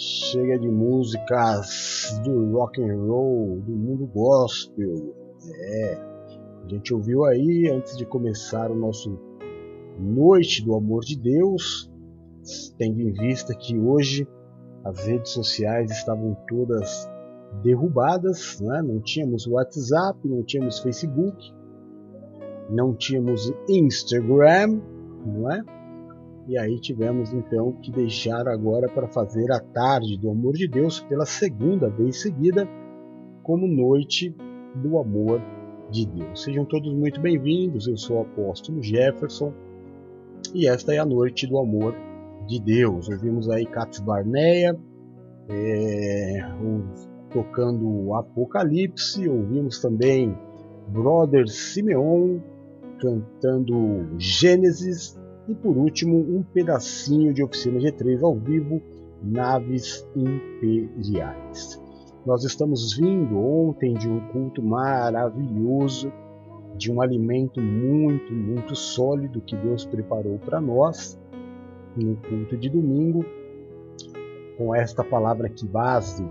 Chega 0.00 0.56
de 0.56 0.68
músicas 0.68 2.20
do 2.24 2.52
rock 2.52 2.80
and 2.80 3.04
roll, 3.04 3.60
do 3.62 3.72
mundo 3.72 4.06
gospel. 4.06 5.12
É, 5.50 5.94
a 6.64 6.68
gente 6.68 6.94
ouviu 6.94 7.24
aí 7.24 7.68
antes 7.68 7.96
de 7.96 8.06
começar 8.06 8.70
o 8.70 8.76
nosso 8.76 9.18
Noite 9.98 10.64
do 10.64 10.76
Amor 10.76 11.02
de 11.02 11.18
Deus, 11.18 11.90
tendo 12.78 13.00
em 13.00 13.10
vista 13.10 13.52
que 13.56 13.76
hoje 13.76 14.24
as 14.84 15.04
redes 15.04 15.32
sociais 15.32 15.90
estavam 15.90 16.36
todas 16.46 17.10
derrubadas, 17.64 18.60
né? 18.60 18.80
não 18.80 19.00
tínhamos 19.00 19.48
WhatsApp, 19.48 20.16
não 20.28 20.44
tínhamos 20.44 20.78
Facebook, 20.78 21.52
não 22.70 22.94
tínhamos 22.94 23.52
Instagram, 23.68 24.80
não 25.26 25.50
é? 25.50 25.77
E 26.48 26.56
aí 26.56 26.80
tivemos 26.80 27.34
então 27.34 27.72
que 27.72 27.92
deixar 27.92 28.48
agora 28.48 28.88
para 28.88 29.06
fazer 29.06 29.52
a 29.52 29.60
tarde 29.60 30.16
do 30.16 30.30
amor 30.30 30.54
de 30.54 30.66
Deus 30.66 30.98
pela 30.98 31.26
segunda 31.26 31.90
vez 31.90 32.22
seguida, 32.22 32.66
como 33.42 33.68
noite 33.68 34.34
do 34.74 34.98
amor 34.98 35.42
de 35.90 36.06
Deus. 36.06 36.42
Sejam 36.42 36.64
todos 36.64 36.90
muito 36.94 37.20
bem-vindos. 37.20 37.86
Eu 37.86 37.98
sou 37.98 38.16
o 38.16 38.20
apóstolo 38.22 38.82
Jefferson 38.82 39.52
e 40.54 40.66
esta 40.66 40.94
é 40.94 40.98
a 40.98 41.04
noite 41.04 41.46
do 41.46 41.58
amor 41.58 41.94
de 42.46 42.58
Deus. 42.58 43.10
Ouvimos 43.10 43.50
aí 43.50 43.66
Cats 43.66 44.00
Barneia 44.00 44.74
é, 45.50 46.40
tocando 47.30 48.14
Apocalipse, 48.14 49.28
ouvimos 49.28 49.82
também 49.82 50.34
Brother 50.88 51.46
Simeon 51.46 52.38
cantando 52.98 54.18
Gênesis 54.18 55.17
e 55.48 55.54
por 55.54 55.76
último 55.76 56.18
um 56.18 56.42
pedacinho 56.42 57.32
de 57.32 57.42
Oficina 57.42 57.80
G3 57.80 58.22
ao 58.22 58.36
vivo, 58.36 58.82
Naves 59.22 60.06
Imperiais. 60.14 61.82
Nós 62.26 62.44
estamos 62.44 62.94
vindo 62.94 63.38
ontem 63.38 63.94
de 63.94 64.08
um 64.08 64.20
culto 64.28 64.62
maravilhoso, 64.62 66.12
de 66.76 66.92
um 66.92 67.00
alimento 67.00 67.60
muito, 67.60 68.32
muito 68.32 68.76
sólido 68.76 69.40
que 69.40 69.56
Deus 69.56 69.86
preparou 69.86 70.38
para 70.38 70.60
nós, 70.60 71.18
no 71.96 72.16
culto 72.16 72.56
de 72.56 72.68
domingo, 72.68 73.24
com 74.58 74.74
esta 74.74 75.02
palavra 75.02 75.48
que 75.48 75.66
base 75.66 76.24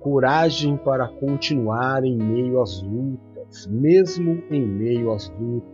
coragem 0.00 0.76
para 0.76 1.08
continuar 1.08 2.04
em 2.04 2.14
meio 2.14 2.60
às 2.60 2.82
lutas, 2.82 3.66
mesmo 3.66 4.42
em 4.50 4.60
meio 4.60 5.10
às 5.10 5.30
lutas. 5.40 5.73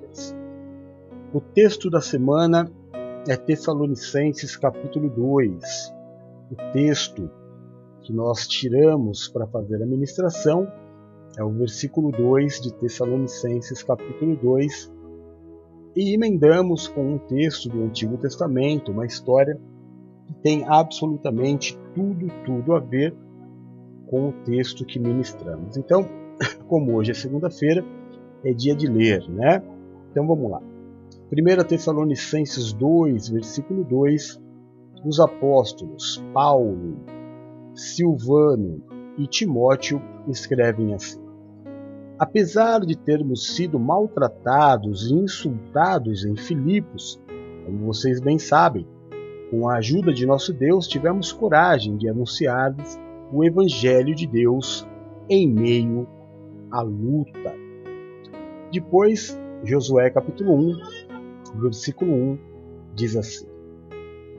O 1.33 1.41
texto 1.41 1.89
da 1.89 2.01
semana 2.01 2.69
é 3.29 3.37
Tessalonicenses 3.37 4.57
capítulo 4.57 5.09
2. 5.09 5.95
O 6.51 6.73
texto 6.73 7.31
que 8.01 8.13
nós 8.13 8.49
tiramos 8.49 9.29
para 9.29 9.47
fazer 9.47 9.81
a 9.81 9.87
ministração 9.87 10.67
é 11.39 11.45
o 11.45 11.51
versículo 11.51 12.11
2 12.11 12.61
de 12.63 12.75
Tessalonicenses 12.75 13.81
capítulo 13.85 14.35
2 14.35 14.93
e 15.95 16.15
emendamos 16.15 16.89
com 16.89 17.15
um 17.15 17.19
texto 17.19 17.69
do 17.69 17.85
Antigo 17.85 18.19
Testamento, 18.19 18.91
uma 18.91 19.07
história 19.07 19.57
que 20.27 20.35
tem 20.35 20.65
absolutamente 20.67 21.79
tudo, 21.95 22.27
tudo 22.45 22.75
a 22.75 22.81
ver 22.81 23.15
com 24.09 24.31
o 24.31 24.33
texto 24.45 24.85
que 24.85 24.99
ministramos. 24.99 25.77
Então, 25.77 26.09
como 26.67 26.97
hoje 26.97 27.13
é 27.13 27.15
segunda-feira, 27.15 27.85
é 28.45 28.53
dia 28.53 28.75
de 28.75 28.89
ler, 28.89 29.29
né? 29.29 29.63
Então 30.11 30.27
vamos 30.27 30.51
lá. 30.51 30.70
1 31.33 31.65
Tessalonicenses 31.65 32.73
2, 32.73 33.29
versículo 33.29 33.85
2, 33.85 34.43
os 35.05 35.21
apóstolos 35.21 36.21
Paulo, 36.35 36.97
Silvano 37.73 38.83
e 39.17 39.29
Timóteo 39.29 40.03
escrevem 40.27 40.93
assim: 40.93 41.21
Apesar 42.19 42.81
de 42.81 42.99
termos 42.99 43.55
sido 43.55 43.79
maltratados 43.79 45.09
e 45.09 45.15
insultados 45.15 46.25
em 46.25 46.35
Filipos, 46.35 47.23
como 47.65 47.87
vocês 47.87 48.21
bem 48.21 48.37
sabem, 48.37 48.85
com 49.53 49.69
a 49.69 49.77
ajuda 49.77 50.13
de 50.13 50.27
nosso 50.27 50.53
Deus 50.53 50.89
tivemos 50.89 51.31
coragem 51.31 51.97
de 51.97 52.09
anunciar-lhes 52.09 53.01
o 53.33 53.45
Evangelho 53.45 54.17
de 54.17 54.27
Deus 54.27 54.85
em 55.29 55.49
meio 55.49 56.09
à 56.73 56.81
luta. 56.83 57.55
Depois, 58.73 59.39
Josué 59.63 60.09
capítulo 60.11 60.55
1, 60.55 60.79
versículo 61.55 62.13
1 62.13 62.39
diz 62.95 63.17
assim: 63.17 63.47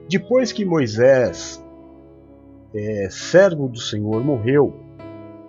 Depois 0.10 0.52
que 0.52 0.66
Moisés, 0.66 1.64
é, 2.74 3.08
servo 3.10 3.68
do 3.68 3.80
Senhor, 3.80 4.24
morreu, 4.24 4.74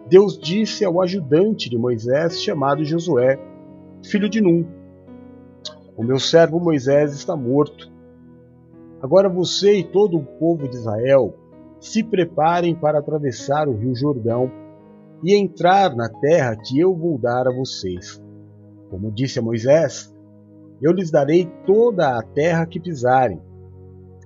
Deus 0.09 0.39
disse 0.39 0.85
ao 0.85 1.01
ajudante 1.01 1.71
de 1.71 1.79
Moisés, 1.79 2.43
chamado 2.43 2.85
Josué, 2.85 3.39
filho 4.05 4.29
de 4.29 4.41
Num: 4.41 4.67
O 5.97 6.03
meu 6.03 6.19
servo 6.19 6.59
Moisés 6.59 7.15
está 7.15 7.37
morto. 7.37 7.91
Agora 9.01 9.29
você 9.29 9.79
e 9.79 9.85
todo 9.85 10.17
o 10.17 10.25
povo 10.25 10.69
de 10.69 10.77
Israel 10.77 11.35
se 11.81 12.05
preparem 12.05 12.75
para 12.75 13.01
atravessar 13.01 13.69
o 13.69 13.77
rio 13.77 13.95
Jordão 13.95 14.51
e 15.25 15.35
entrar 15.35 15.95
na 15.95 16.09
terra 16.09 16.57
que 16.57 16.79
eu 16.79 16.95
vou 16.95 17.19
dar 17.19 17.49
a 17.49 17.53
vocês. 17.53 18.23
Como 18.91 19.11
disse 19.11 19.39
a 19.39 19.43
Moisés, 19.43 20.12
eu 20.83 20.91
lhes 20.91 21.13
darei 21.13 21.49
toda 21.65 22.19
a 22.19 22.23
terra 22.23 22.67
que 22.67 22.81
pisarem. 22.81 23.41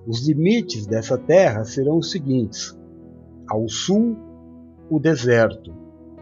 Os 0.07 0.27
limites 0.27 0.87
dessa 0.87 1.15
terra 1.15 1.63
serão 1.63 1.99
os 1.99 2.09
seguintes: 2.09 2.75
ao 3.47 3.69
sul, 3.69 4.17
o 4.89 4.99
deserto, 4.99 5.71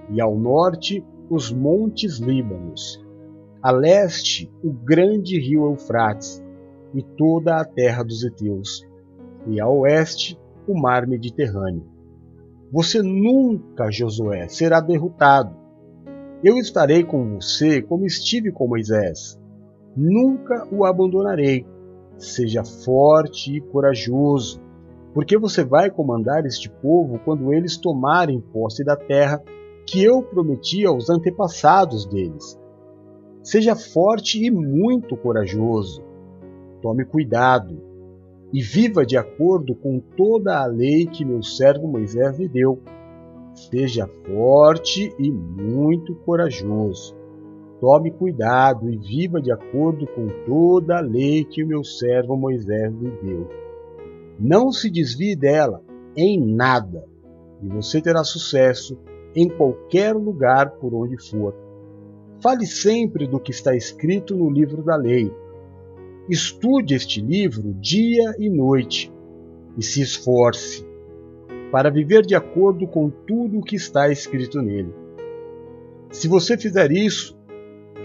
e 0.10 0.20
ao 0.20 0.38
norte, 0.38 1.04
os 1.30 1.52
montes 1.52 2.18
Líbanos, 2.18 3.04
a 3.62 3.72
leste, 3.72 4.52
o 4.62 4.72
grande 4.74 5.40
rio 5.40 5.66
Eufrates 5.66 6.44
e 6.94 7.02
toda 7.02 7.58
a 7.58 7.66
terra 7.66 8.04
dos 8.04 8.24
heteus, 8.24 8.86
e 9.48 9.62
a 9.62 9.68
oeste, 9.68 10.38
o 10.68 10.78
mar 10.78 11.08
Mediterrâneo. 11.08 11.86
Você 12.72 13.02
nunca, 13.02 13.90
Josué, 13.90 14.48
será 14.50 14.82
derrotado. 14.82 15.56
Eu 16.44 16.58
estarei 16.58 17.04
com 17.04 17.36
você 17.36 17.82
como 17.82 18.06
estive 18.06 18.52
com 18.52 18.68
Moisés 18.68 19.40
nunca 19.96 20.68
o 20.72 20.86
abandonarei. 20.86 21.66
Seja 22.18 22.64
forte 22.64 23.58
e 23.58 23.62
corajoso, 23.62 24.62
porque 25.14 25.38
você 25.38 25.64
vai 25.64 25.90
comandar 25.90 26.46
este 26.46 26.70
povo 26.70 27.20
quando 27.20 27.54
eles 27.54 27.78
tomarem 27.78 28.40
posse 28.40 28.84
da 28.84 28.96
terra 28.96 29.42
que 29.86 30.04
eu 30.04 30.22
prometi 30.22 30.86
aos 30.86 31.10
antepassados 31.10 32.06
deles. 32.06 32.60
Seja 33.44 33.76
forte 33.76 34.44
e 34.44 34.50
muito 34.50 35.16
corajoso. 35.16 36.04
Tome 36.82 37.06
cuidado 37.06 37.82
e 38.52 38.62
viva 38.62 39.06
de 39.06 39.18
acordo 39.18 39.76
com 39.76 40.00
toda 40.00 40.60
a 40.62 40.66
lei 40.66 41.06
que 41.06 41.24
meu 41.24 41.44
servo 41.44 41.88
Moisés 41.88 42.38
lhe 42.40 42.48
deu. 42.48 42.82
Seja 43.54 44.08
forte 44.26 45.14
e 45.20 45.32
muito 45.32 46.16
corajoso. 46.16 47.15
Tome 47.86 48.10
cuidado 48.10 48.90
e 48.90 48.98
viva 48.98 49.40
de 49.40 49.52
acordo 49.52 50.08
com 50.08 50.28
toda 50.44 50.98
a 50.98 51.02
lei 51.02 51.46
que 51.46 51.64
o 51.64 51.68
meu 51.68 51.84
servo 51.84 52.36
Moisés 52.36 52.92
lhe 52.92 53.12
deu. 53.22 53.48
Não 54.40 54.72
se 54.72 54.90
desvie 54.90 55.36
dela 55.36 55.84
em 56.18 56.44
nada, 56.56 57.06
e 57.62 57.68
você 57.68 58.02
terá 58.02 58.24
sucesso 58.24 58.98
em 59.36 59.48
qualquer 59.48 60.16
lugar 60.16 60.72
por 60.78 60.96
onde 60.96 61.16
for. 61.30 61.54
Fale 62.42 62.66
sempre 62.66 63.28
do 63.28 63.40
que 63.40 63.52
está 63.52 63.76
escrito 63.76 64.36
no 64.36 64.50
livro 64.50 64.82
da 64.82 64.96
lei. 64.96 65.32
Estude 66.28 66.96
este 66.96 67.22
livro 67.22 67.72
dia 67.76 68.34
e 68.40 68.50
noite 68.50 69.14
e 69.78 69.84
se 69.84 70.02
esforce 70.02 70.84
para 71.72 71.92
viver 71.92 72.26
de 72.26 72.34
acordo 72.34 72.88
com 72.88 73.12
tudo 73.12 73.60
o 73.60 73.64
que 73.64 73.76
está 73.76 74.10
escrito 74.10 74.60
nele. 74.60 74.92
Se 76.10 76.28
você 76.28 76.58
fizer 76.58 76.92
isso, 76.92 77.35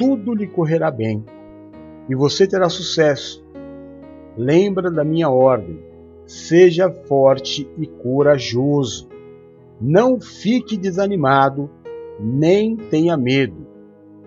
tudo 0.00 0.32
lhe 0.32 0.47
correrá 0.47 0.91
bem 0.91 1.23
e 2.08 2.14
você 2.14 2.47
terá 2.47 2.70
sucesso. 2.70 3.44
Lembra 4.35 4.91
da 4.91 5.05
minha 5.05 5.29
ordem: 5.29 5.79
seja 6.26 6.91
forte 6.91 7.69
e 7.79 7.87
corajoso. 7.87 9.11
Não 9.79 10.19
fique 10.19 10.79
desanimado, 10.79 11.69
nem 12.19 12.76
tenha 12.76 13.14
medo, 13.17 13.67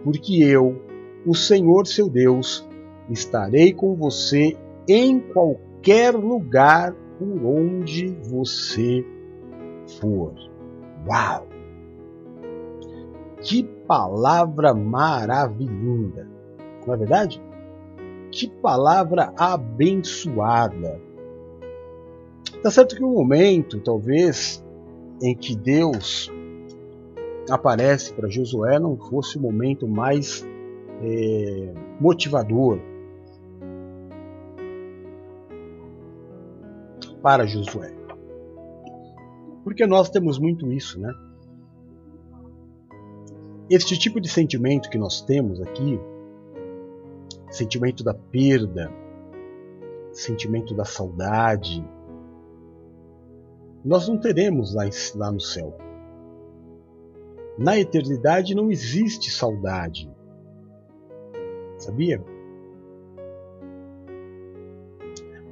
porque 0.04 0.44
eu, 0.44 0.80
o 1.25 1.34
Senhor 1.34 1.88
seu 1.88 2.08
Deus, 2.08 2.68
estarei 3.10 3.74
com 3.74 3.96
você 3.96 4.56
em 4.88 5.20
qualquer 5.20 6.14
lugar 6.14 6.94
por 7.18 7.46
onde 7.46 8.08
você 8.30 9.04
for. 10.00 10.34
Uau! 11.08 11.52
Que 13.44 13.62
palavra 13.62 14.74
maravilhosa! 14.74 16.25
Não 16.88 16.94
é 16.94 16.98
verdade? 16.98 17.44
Que 18.31 18.50
palavra 18.50 19.34
abençoada! 19.38 21.00
Tá 22.62 22.72
certo 22.72 22.95
que 22.95 23.04
um 23.04 23.12
momento, 23.12 23.81
talvez, 23.81 24.63
em 25.22 25.36
que 25.36 25.54
Deus 25.56 26.31
aparece 27.50 28.13
para 28.13 28.30
Josué 28.30 28.80
não 28.80 28.95
fosse 28.95 29.38
o 29.38 29.42
momento 29.42 29.86
mais 29.86 30.48
é, 31.01 31.74
motivador 32.00 32.80
para 37.22 37.46
Josué. 37.46 37.94
Porque 39.66 39.86
nós 39.86 40.10
temos 40.10 40.39
muito 40.39 40.72
isso, 40.72 41.00
né? 41.00 41.13
Este 43.69 43.98
tipo 43.98 44.19
de 44.19 44.27
sentimento 44.27 44.89
que 44.89 44.98
nós 44.98 45.21
temos 45.21 45.62
aqui, 45.62 46.00
sentimento 47.50 48.04
da 48.04 48.13
perda, 48.13 48.92
sentimento 50.12 50.74
da 50.75 50.83
saudade, 50.83 51.83
nós 53.83 54.07
não 54.07 54.18
teremos 54.18 54.74
lá, 54.74 54.83
lá 55.15 55.31
no 55.31 55.39
céu. 55.39 55.77
Na 57.57 57.77
eternidade 57.77 58.56
não 58.56 58.71
existe 58.71 59.31
saudade. 59.31 60.12
Sabia? 61.77 62.24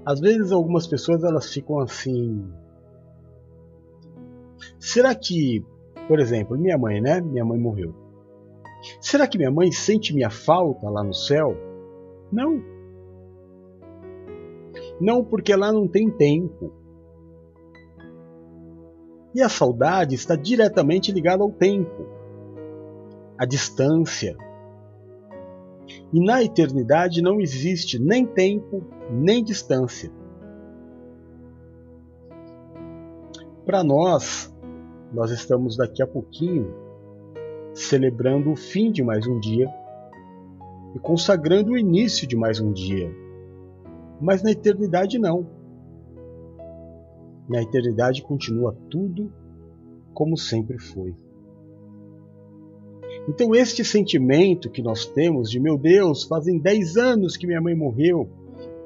Às 0.06 0.20
vezes 0.20 0.52
algumas 0.52 0.88
pessoas 0.88 1.24
elas 1.24 1.52
ficam 1.54 1.80
assim. 1.80 2.52
Será 4.80 5.14
que, 5.14 5.64
por 6.08 6.20
exemplo, 6.20 6.58
minha 6.58 6.78
mãe, 6.78 7.00
né? 7.00 7.22
Minha 7.22 7.46
mãe 7.46 7.60
morreu. 7.60 8.01
Será 9.00 9.28
que 9.28 9.38
minha 9.38 9.52
mãe 9.52 9.72
sente 9.72 10.14
minha 10.14 10.30
falta 10.30 10.90
lá 10.90 11.04
no 11.04 11.14
céu? 11.14 11.56
Não. 12.32 12.62
Não, 15.00 15.24
porque 15.24 15.56
lá 15.56 15.72
não 15.72 15.88
tem 15.88 16.10
tempo. 16.10 16.74
E 19.34 19.42
a 19.42 19.50
saudade 19.50 20.16
está 20.16 20.36
diretamente 20.36 21.12
ligada 21.12 21.42
ao 21.42 21.52
tempo, 21.52 22.06
à 23.38 23.46
distância. 23.46 24.36
E 26.14 26.24
na 26.24 26.44
eternidade 26.44 27.22
não 27.22 27.40
existe 27.40 27.98
nem 27.98 28.26
tempo, 28.26 28.84
nem 29.10 29.44
distância. 29.44 30.12
Para 33.66 33.84
nós, 33.84 34.54
nós 35.14 35.32
estamos 35.32 35.78
daqui 35.78 36.04
a 36.04 36.08
pouquinho 36.08 36.81
celebrando 37.74 38.52
o 38.52 38.56
fim 38.56 38.92
de 38.92 39.04
mais 39.04 39.26
um 39.28 39.40
dia 39.40 39.68
e 40.96 41.00
consagrando 41.00 41.72
o 41.72 41.78
início 41.78 42.28
de 42.28 42.36
mais 42.36 42.60
um 42.60 42.72
dia. 42.72 43.10
Mas 44.20 44.44
na 44.44 44.52
eternidade 44.52 45.18
não. 45.18 45.48
Na 47.48 47.62
eternidade 47.62 48.22
continua 48.22 48.76
tudo 48.90 49.32
como 50.14 50.38
sempre 50.38 50.78
foi. 50.78 51.16
Então, 53.28 53.54
este 53.54 53.84
sentimento 53.86 54.70
que 54.70 54.82
nós 54.82 55.06
temos 55.06 55.50
de 55.50 55.60
meu 55.60 55.78
Deus, 55.78 56.24
fazem 56.24 56.60
10 56.60 56.98
anos 56.98 57.38
que 57.38 57.46
minha 57.46 57.62
mãe 57.62 57.76
morreu, 57.76 58.30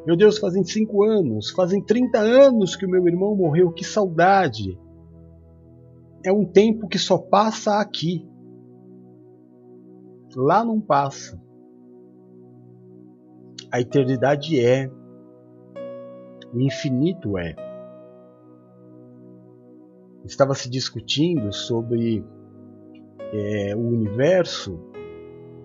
meu 0.06 0.16
Deus, 0.16 0.38
fazem 0.38 0.64
5 0.64 1.04
anos, 1.04 1.50
fazem 1.50 1.82
30 1.82 2.20
anos 2.20 2.76
que 2.76 2.86
o 2.86 2.90
meu 2.90 3.08
irmão 3.08 3.36
morreu, 3.36 3.72
que 3.72 3.84
saudade! 3.84 4.78
É 6.24 6.32
um 6.32 6.46
tempo 6.46 6.88
que 6.88 7.00
só 7.00 7.18
passa 7.18 7.80
aqui. 7.80 8.28
Lá 10.36 10.64
não 10.64 10.82
passa. 10.82 11.42
A 13.72 13.80
eternidade 13.80 14.60
é, 14.60 14.90
o 16.54 16.60
infinito 16.60 17.38
é 17.38 17.56
estava 20.26 20.54
se 20.56 20.70
discutindo 20.70 21.54
sobre 21.54 22.24
é, 23.34 23.76
o 23.76 23.80
universo 23.80 24.80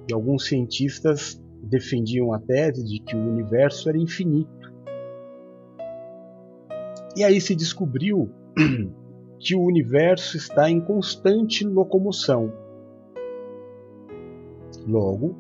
e 0.09 0.13
alguns 0.13 0.47
cientistas 0.47 1.41
defendiam 1.63 2.33
a 2.33 2.39
tese 2.39 2.85
de 2.85 3.01
que 3.01 3.17
o 3.17 3.19
universo 3.19 3.89
era 3.89 3.99
infinito. 3.99 4.51
E 7.17 7.25
aí 7.25 7.41
se 7.41 7.55
descobriu 7.55 8.31
que 9.39 9.55
o 9.55 9.63
universo 9.63 10.37
está 10.37 10.71
em 10.71 10.81
constante 10.81 11.65
locomoção. 11.67 12.53
Logo, 14.91 15.37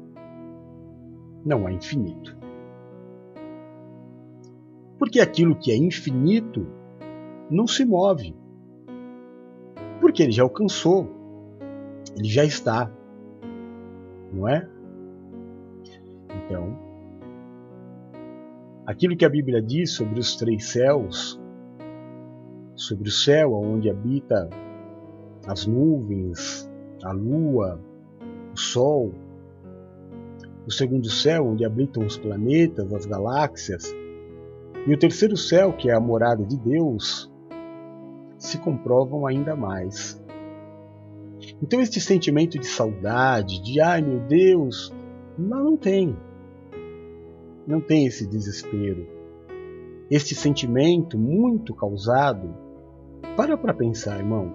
não 1.44 1.68
é 1.68 1.72
infinito. 1.72 2.36
Porque 4.96 5.18
aquilo 5.18 5.56
que 5.56 5.72
é 5.72 5.76
infinito 5.76 6.64
não 7.50 7.66
se 7.66 7.84
move. 7.84 8.36
Porque 10.00 10.22
ele 10.22 10.30
já 10.30 10.44
alcançou, 10.44 11.08
ele 12.16 12.28
já 12.28 12.44
está, 12.44 12.88
não 14.32 14.46
é? 14.46 14.68
Então, 16.44 16.78
aquilo 18.86 19.16
que 19.16 19.24
a 19.24 19.28
Bíblia 19.28 19.60
diz 19.60 19.92
sobre 19.92 20.20
os 20.20 20.36
três 20.36 20.68
céus, 20.70 21.40
sobre 22.76 23.08
o 23.08 23.12
céu 23.12 23.52
onde 23.52 23.90
habita 23.90 24.48
as 25.46 25.66
nuvens, 25.66 26.70
a 27.02 27.10
lua, 27.10 27.80
o 28.54 28.56
sol, 28.56 29.12
o 30.70 30.72
segundo 30.72 31.10
céu 31.10 31.48
onde 31.48 31.64
habitam 31.64 32.06
os 32.06 32.16
planetas, 32.16 32.94
as 32.94 33.04
galáxias, 33.04 33.92
e 34.86 34.94
o 34.94 34.96
terceiro 34.96 35.36
céu 35.36 35.72
que 35.72 35.90
é 35.90 35.92
a 35.92 35.98
morada 35.98 36.44
de 36.44 36.56
Deus, 36.56 37.28
se 38.38 38.56
comprovam 38.56 39.26
ainda 39.26 39.56
mais. 39.56 40.22
Então, 41.60 41.80
este 41.80 42.00
sentimento 42.00 42.56
de 42.56 42.68
saudade, 42.68 43.60
de 43.60 43.80
ai 43.80 44.00
meu 44.00 44.20
Deus, 44.20 44.94
não, 45.36 45.64
não 45.64 45.76
tem. 45.76 46.16
Não 47.66 47.80
tem 47.80 48.06
esse 48.06 48.24
desespero. 48.24 49.08
Este 50.08 50.36
sentimento 50.36 51.18
muito 51.18 51.74
causado, 51.74 52.54
para 53.36 53.58
para 53.58 53.74
pensar, 53.74 54.20
irmão. 54.20 54.54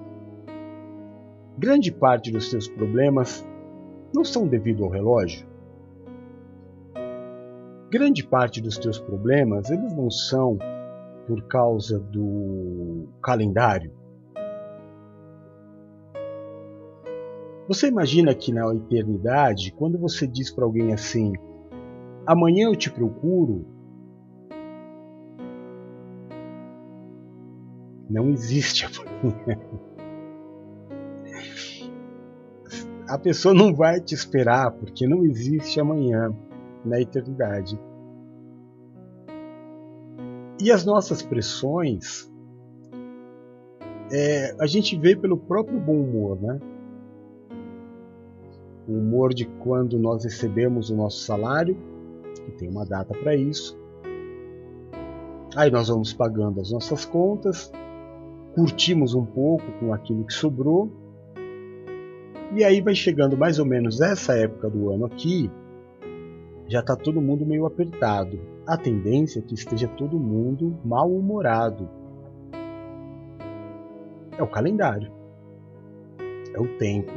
Grande 1.58 1.92
parte 1.92 2.32
dos 2.32 2.50
seus 2.50 2.70
problemas 2.70 3.46
não 4.14 4.24
são 4.24 4.48
devido 4.48 4.86
ao 4.86 4.90
relógio. 4.90 5.55
Grande 7.90 8.26
parte 8.26 8.62
dos 8.62 8.78
teus 8.78 9.00
problemas, 9.00 9.70
eles 9.70 9.94
não 9.94 10.10
são 10.10 10.58
por 11.28 11.44
causa 11.44 12.00
do 12.00 13.08
calendário. 13.22 13.92
Você 17.68 17.88
imagina 17.88 18.34
que 18.34 18.52
na 18.52 18.74
eternidade, 18.74 19.72
quando 19.72 19.98
você 19.98 20.28
diz 20.28 20.52
para 20.52 20.66
alguém 20.66 20.94
assim: 20.94 21.34
amanhã 22.26 22.66
eu 22.68 22.76
te 22.76 22.92
procuro, 22.92 23.66
não 28.10 28.30
existe 28.30 28.86
amanhã. 28.90 29.60
A 33.08 33.20
pessoa 33.20 33.54
não 33.54 33.74
vai 33.74 34.00
te 34.00 34.16
esperar 34.16 34.72
porque 34.72 35.08
não 35.08 35.24
existe 35.24 35.80
amanhã 35.80 36.36
na 36.86 37.02
eternidade. 37.02 37.80
E 40.62 40.72
as 40.72 40.86
nossas 40.86 41.22
pressões, 41.22 42.32
é, 44.12 44.56
a 44.60 44.66
gente 44.66 44.98
vê 44.98 45.16
pelo 45.16 45.38
próprio 45.38 45.80
bom 45.80 46.00
humor, 46.00 46.42
né? 46.42 46.60
O 48.88 48.94
humor 48.94 49.34
de 49.34 49.46
quando 49.46 49.98
nós 49.98 50.24
recebemos 50.24 50.90
o 50.90 50.96
nosso 50.96 51.26
salário, 51.26 51.76
que 52.34 52.52
tem 52.52 52.70
uma 52.70 52.86
data 52.86 53.14
para 53.18 53.36
isso. 53.36 53.78
Aí 55.56 55.72
nós 55.72 55.88
vamos 55.88 56.14
pagando 56.14 56.62
as 56.62 56.72
nossas 56.72 57.04
contas, 57.04 57.72
curtimos 58.54 59.14
um 59.14 59.26
pouco 59.26 59.66
com 59.80 59.94
aquilo 59.94 60.26
que 60.26 60.34
sobrou, 60.34 60.92
e 62.54 62.64
aí 62.64 62.80
vai 62.80 62.96
chegando 62.96 63.38
mais 63.38 63.60
ou 63.60 63.66
menos 63.66 64.00
essa 64.00 64.34
época 64.34 64.70
do 64.70 64.92
ano 64.92 65.06
aqui, 65.06 65.50
já 66.68 66.80
está 66.80 66.96
todo 66.96 67.22
mundo 67.22 67.46
meio 67.46 67.66
apertado. 67.66 68.40
A 68.66 68.78
tendência 68.78 69.40
é 69.40 69.42
que 69.42 69.54
esteja 69.54 69.88
todo 69.88 70.20
mundo 70.20 70.78
mal-humorado. 70.84 71.88
É 74.38 74.42
o 74.42 74.48
calendário. 74.48 75.12
É 76.54 76.60
o 76.60 76.78
tempo. 76.78 77.14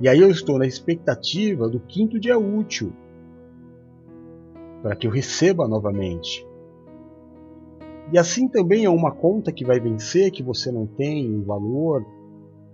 E 0.00 0.08
aí 0.08 0.18
eu 0.18 0.30
estou 0.30 0.58
na 0.58 0.66
expectativa 0.66 1.68
do 1.68 1.78
quinto 1.78 2.18
dia 2.18 2.38
útil 2.38 2.92
para 4.82 4.96
que 4.96 5.06
eu 5.06 5.10
receba 5.10 5.68
novamente. 5.68 6.46
E 8.12 8.18
assim 8.18 8.48
também 8.48 8.84
é 8.84 8.90
uma 8.90 9.12
conta 9.12 9.52
que 9.52 9.64
vai 9.64 9.78
vencer, 9.78 10.32
que 10.32 10.42
você 10.42 10.72
não 10.72 10.86
tem 10.86 11.42
valor, 11.42 12.04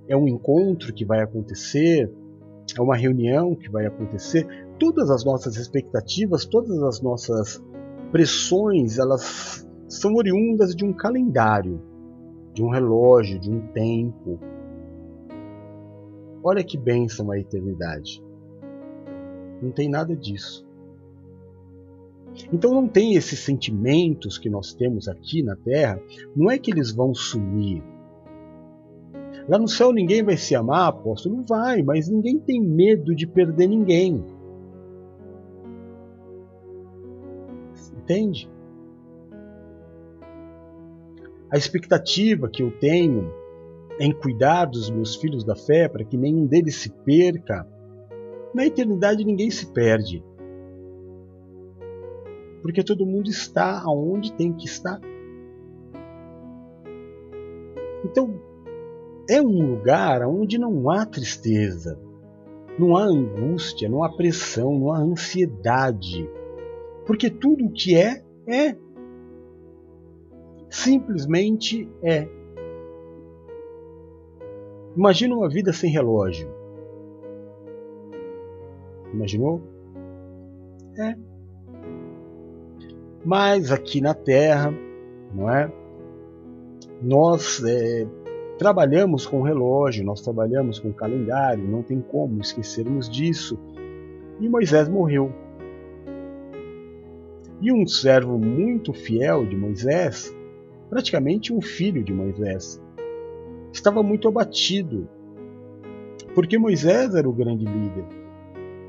é 0.09 0.17
um 0.17 0.27
encontro 0.27 0.95
que 0.95 1.05
vai 1.05 1.21
acontecer, 1.21 2.11
é 2.77 2.81
uma 2.81 2.97
reunião 2.97 3.55
que 3.55 3.69
vai 3.69 3.87
acontecer 3.87 4.47
todas 4.79 5.11
as 5.11 5.25
nossas 5.25 5.57
expectativas, 5.57 6.45
todas 6.45 6.83
as 6.83 7.01
nossas 7.01 7.63
pressões, 8.11 8.99
elas 8.99 9.67
são 9.89 10.15
oriundas 10.15 10.75
de 10.75 10.85
um 10.85 10.93
calendário, 10.93 11.81
de 12.53 12.63
um 12.63 12.71
relógio, 12.71 13.39
de 13.39 13.51
um 13.51 13.61
tempo. 13.69 14.39
Olha 16.43 16.63
que 16.63 16.79
bênção 16.79 17.31
a 17.31 17.39
eternidade. 17.39 18.23
Não 19.61 19.71
tem 19.71 19.89
nada 19.89 20.15
disso. 20.15 20.67
Então 22.53 22.73
não 22.73 22.87
tem 22.87 23.15
esses 23.15 23.39
sentimentos 23.41 24.37
que 24.39 24.51
nós 24.51 24.75
temos 24.75 25.09
aqui 25.09 25.43
na 25.43 25.57
Terra, 25.57 26.01
não 26.35 26.51
é 26.51 26.59
que 26.59 26.71
eles 26.71 26.93
vão 26.93 27.15
sumir. 27.15 27.83
Lá 29.49 29.59
no 29.59 29.69
céu 29.69 29.93
ninguém 29.93 30.23
vai 30.23 30.37
se 30.37 30.55
amar, 30.55 30.89
apóstolo? 30.89 31.37
Não 31.37 31.45
vai, 31.45 31.83
mas 31.83 32.09
ninguém 32.09 32.39
tem 32.39 32.61
medo 32.61 33.15
de 33.15 33.27
perder 33.27 33.69
ninguém. 33.69 34.23
Entende? 38.07 38.49
A 41.51 41.59
expectativa 41.59 42.49
que 42.49 42.63
eu 42.63 42.71
tenho 42.71 43.33
em 43.99 44.13
cuidar 44.13 44.67
dos 44.67 44.89
meus 44.89 45.17
filhos 45.17 45.43
da 45.43 45.57
fé 45.57 45.89
para 45.89 46.05
que 46.05 46.17
nenhum 46.17 46.47
deles 46.47 46.77
se 46.77 46.89
perca. 46.89 47.67
Na 48.55 48.65
eternidade 48.65 49.25
ninguém 49.25 49.51
se 49.51 49.73
perde. 49.73 50.23
Porque 52.63 52.85
todo 52.85 53.05
mundo 53.05 53.29
está 53.29 53.83
aonde 53.83 54.33
tem 54.35 54.53
que 54.53 54.67
estar. 54.67 55.01
Então, 58.05 58.41
é 59.29 59.43
um 59.43 59.73
lugar 59.73 60.23
onde 60.23 60.59
não 60.59 60.89
há 60.91 61.05
tristeza, 61.05 61.99
não 62.79 62.97
há 62.97 63.03
angústia, 63.03 63.89
não 63.89 64.05
há 64.05 64.17
pressão, 64.17 64.79
não 64.79 64.93
há 64.93 64.99
ansiedade 64.99 66.29
porque 67.07 67.31
tudo 67.31 67.65
o 67.65 67.73
que 67.73 67.97
é, 67.97 68.23
é. 68.49 68.77
Simplesmente 70.69 71.89
é. 72.03 72.29
Imagina 74.97 75.37
uma 75.37 75.49
vida 75.49 75.73
sem 75.73 75.91
relógio. 75.91 76.51
Imaginou? 79.13 79.63
É. 80.99 81.17
Mas 83.25 83.71
aqui 83.71 84.01
na 84.01 84.15
Terra, 84.15 84.73
não 85.35 85.51
é? 85.51 85.73
Nós 87.03 87.63
é, 87.65 88.07
trabalhamos 88.59 89.27
com 89.27 89.43
relógio, 89.43 90.05
nós 90.05 90.21
trabalhamos 90.23 90.79
com 90.79 90.93
calendário, 90.93 91.63
não 91.65 91.83
tem 91.83 92.01
como 92.01 92.41
esquecermos 92.41 93.09
disso. 93.09 93.59
E 94.41 94.49
Moisés 94.49 94.89
morreu. 94.89 95.46
E 97.61 97.73
um 97.73 97.87
servo 97.87 98.39
muito 98.39 98.93
fiel 98.93 99.47
de 99.47 99.57
Moisés, 99.57 100.35
praticamente 100.91 101.53
um 101.53 101.61
filho 101.61 102.05
de 102.05 102.13
Moisés, 102.13 102.83
estava 103.73 104.03
muito 104.03 104.29
abatido, 104.29 105.09
porque 106.35 106.59
Moisés 106.59 107.15
era 107.15 107.29
o 107.29 107.33
grande 107.33 107.65
líder. 107.65 108.05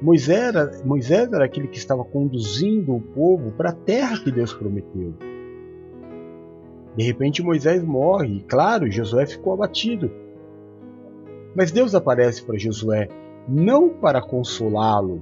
Moisés 0.01 0.55
era, 0.55 0.71
Moisés 0.85 1.31
era 1.31 1.45
aquele 1.45 1.67
que 1.67 1.77
estava 1.77 2.03
conduzindo 2.03 2.93
o 2.93 3.01
povo 3.01 3.51
para 3.51 3.69
a 3.69 3.73
terra 3.73 4.19
que 4.21 4.31
Deus 4.31 4.53
prometeu. 4.53 5.13
De 6.95 7.03
repente 7.03 7.41
Moisés 7.41 7.83
morre, 7.83 8.37
e 8.37 8.41
claro, 8.41 8.91
Josué 8.91 9.25
ficou 9.25 9.53
abatido. 9.53 10.11
Mas 11.55 11.71
Deus 11.71 11.95
aparece 11.95 12.43
para 12.43 12.57
Josué 12.57 13.07
não 13.47 13.89
para 13.89 14.21
consolá-lo, 14.21 15.21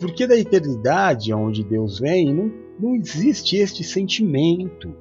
porque 0.00 0.26
da 0.26 0.36
eternidade 0.36 1.32
onde 1.32 1.62
Deus 1.62 2.00
vem, 2.00 2.32
não, 2.32 2.50
não 2.80 2.96
existe 2.96 3.56
este 3.56 3.84
sentimento. 3.84 4.94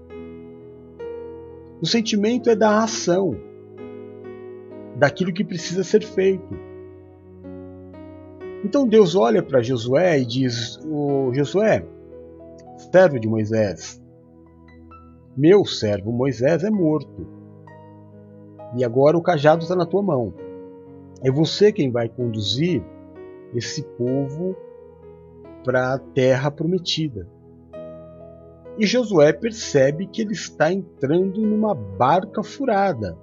O 1.82 1.86
sentimento 1.86 2.50
é 2.50 2.56
da 2.56 2.84
ação, 2.84 3.39
daquilo 4.98 5.34
que 5.34 5.46
precisa 5.46 5.86
ser 5.86 6.03
feito. 6.03 6.53
Então 8.65 8.86
Deus 8.86 9.15
olha 9.15 9.41
para 9.41 9.62
Josué 9.62 10.20
e 10.20 10.25
diz: 10.25 10.77
Josué, 11.32 11.86
servo 12.91 13.18
de 13.18 13.27
Moisés, 13.29 14.01
meu 15.38 15.63
servo 15.63 16.12
Moisés 16.12 16.65
é 16.65 16.70
morto. 16.70 17.25
E 18.75 18.84
agora 18.84 19.18
o 19.18 19.22
cajado 19.22 19.63
está 19.63 19.75
na 19.75 19.86
tua 19.86 20.03
mão. 20.03 20.34
É 21.24 21.32
você 21.32 21.72
quem 21.72 21.89
vai 21.89 22.10
conduzir 22.10 22.84
esse 23.56 23.82
povo 23.98 24.56
para 25.63 25.93
a 25.93 25.99
terra 25.99 26.49
prometida. 26.49 27.27
E 28.77 28.85
Josué 28.85 29.33
percebe 29.33 30.07
que 30.07 30.21
ele 30.21 30.33
está 30.33 30.71
entrando 30.71 31.41
numa 31.41 31.75
barca 31.75 32.41
furada. 32.41 33.17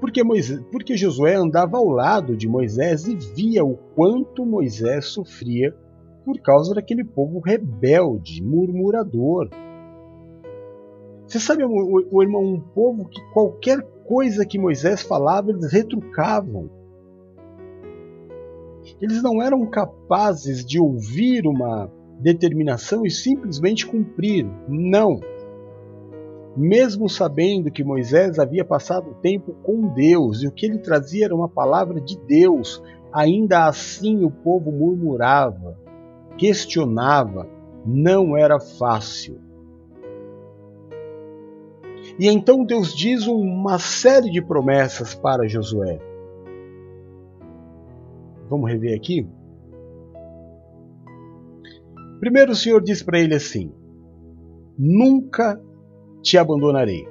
Porque, 0.00 0.22
Moisés, 0.24 0.60
porque 0.72 0.96
Josué 0.96 1.34
andava 1.34 1.76
ao 1.76 1.88
lado 1.88 2.36
de 2.36 2.48
Moisés 2.48 3.06
e 3.06 3.14
via 3.14 3.64
o 3.64 3.76
quanto 3.94 4.46
Moisés 4.46 5.06
sofria 5.06 5.74
por 6.24 6.38
causa 6.40 6.74
daquele 6.74 7.04
povo 7.04 7.38
rebelde, 7.38 8.42
murmurador. 8.42 9.48
Você 11.26 11.38
sabe, 11.38 11.64
o, 11.64 12.08
o 12.10 12.22
irmão, 12.22 12.42
um 12.42 12.60
povo 12.60 13.08
que 13.08 13.20
qualquer 13.32 13.80
coisa 14.06 14.44
que 14.44 14.58
Moisés 14.58 15.02
falava, 15.02 15.50
eles 15.50 15.72
retrucavam. 15.72 16.79
Eles 19.00 19.22
não 19.22 19.42
eram 19.42 19.64
capazes 19.66 20.64
de 20.64 20.78
ouvir 20.78 21.46
uma 21.46 21.90
determinação 22.20 23.06
e 23.06 23.10
simplesmente 23.10 23.86
cumprir. 23.86 24.46
Não. 24.68 25.20
Mesmo 26.56 27.08
sabendo 27.08 27.70
que 27.70 27.84
Moisés 27.84 28.38
havia 28.38 28.64
passado 28.64 29.16
tempo 29.22 29.54
com 29.62 29.88
Deus 29.94 30.42
e 30.42 30.48
o 30.48 30.52
que 30.52 30.66
ele 30.66 30.78
trazia 30.78 31.26
era 31.26 31.34
uma 31.34 31.48
palavra 31.48 32.00
de 32.00 32.18
Deus, 32.26 32.82
ainda 33.12 33.66
assim 33.66 34.24
o 34.24 34.30
povo 34.30 34.70
murmurava, 34.70 35.78
questionava, 36.36 37.48
não 37.86 38.36
era 38.36 38.60
fácil. 38.60 39.38
E 42.18 42.28
então 42.28 42.64
Deus 42.64 42.94
diz 42.94 43.26
uma 43.26 43.78
série 43.78 44.30
de 44.30 44.42
promessas 44.42 45.14
para 45.14 45.48
Josué. 45.48 46.09
Vamos 48.50 48.68
rever 48.68 48.96
aqui? 48.96 49.24
Primeiro 52.18 52.50
o 52.50 52.56
Senhor 52.56 52.82
diz 52.82 53.00
para 53.00 53.20
ele 53.20 53.34
assim: 53.34 53.72
Nunca 54.76 55.58
te 56.20 56.36
abandonarei. 56.36 57.06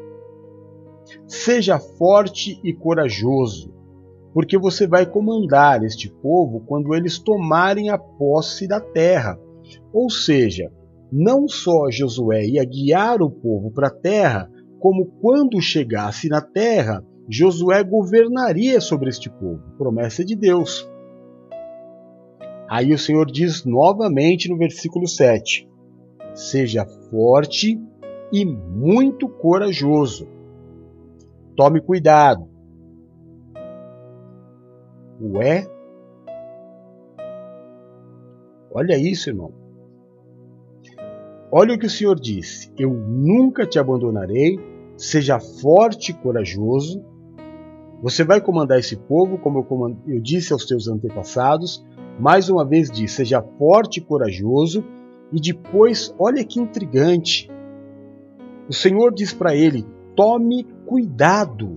Seja 1.25 1.79
forte 1.79 2.59
e 2.61 2.73
corajoso, 2.73 3.73
porque 4.33 4.57
você 4.57 4.85
vai 4.85 5.05
comandar 5.05 5.81
este 5.83 6.11
povo 6.11 6.59
quando 6.67 6.93
eles 6.93 7.17
tomarem 7.17 7.89
a 7.89 7.97
posse 7.97 8.67
da 8.67 8.81
terra. 8.81 9.39
Ou 9.93 10.09
seja, 10.09 10.69
não 11.11 11.47
só 11.47 11.89
Josué 11.89 12.45
ia 12.45 12.65
guiar 12.65 13.21
o 13.21 13.31
povo 13.31 13.71
para 13.71 13.87
a 13.87 13.95
terra, 13.95 14.51
como 14.79 15.05
quando 15.21 15.61
chegasse 15.61 16.27
na 16.27 16.41
terra, 16.41 17.03
Josué 17.29 17.83
governaria 17.83 18.81
sobre 18.81 19.09
este 19.09 19.29
povo. 19.29 19.61
Promessa 19.77 20.23
de 20.23 20.35
Deus. 20.35 20.87
Aí 22.69 22.93
o 22.93 22.99
Senhor 22.99 23.25
diz 23.25 23.65
novamente 23.65 24.47
no 24.47 24.55
versículo 24.55 25.07
7: 25.07 25.67
Seja 26.35 26.85
forte 26.85 27.81
e 28.31 28.45
muito 28.45 29.27
corajoso. 29.27 30.27
Tome 31.55 31.81
cuidado. 31.81 32.47
Ué? 35.19 35.67
Olha 38.71 38.95
isso, 38.95 39.31
irmão. 39.31 39.51
Olha 41.51 41.73
o 41.73 41.79
que 41.79 41.87
o 41.87 41.89
Senhor 41.89 42.19
disse: 42.19 42.71
Eu 42.77 42.93
nunca 42.93 43.65
te 43.65 43.79
abandonarei. 43.79 44.59
Seja 44.95 45.39
forte 45.39 46.11
e 46.11 46.13
corajoso. 46.13 47.03
Você 48.03 48.23
vai 48.23 48.39
comandar 48.39 48.77
esse 48.77 48.95
povo, 48.95 49.39
como 49.39 49.59
eu, 49.59 50.15
eu 50.15 50.21
disse 50.21 50.53
aos 50.53 50.65
teus 50.65 50.87
antepassados, 50.87 51.83
mais 52.19 52.49
uma 52.49 52.65
vez 52.65 52.91
diz: 52.91 53.13
seja 53.13 53.41
forte 53.41 53.99
e 53.99 54.03
corajoso. 54.03 54.83
E 55.31 55.39
depois, 55.39 56.13
olha 56.17 56.43
que 56.43 56.59
intrigante. 56.59 57.49
O 58.67 58.73
Senhor 58.73 59.13
diz 59.13 59.31
para 59.31 59.55
ele: 59.55 59.85
tome 60.15 60.65
cuidado. 60.85 61.75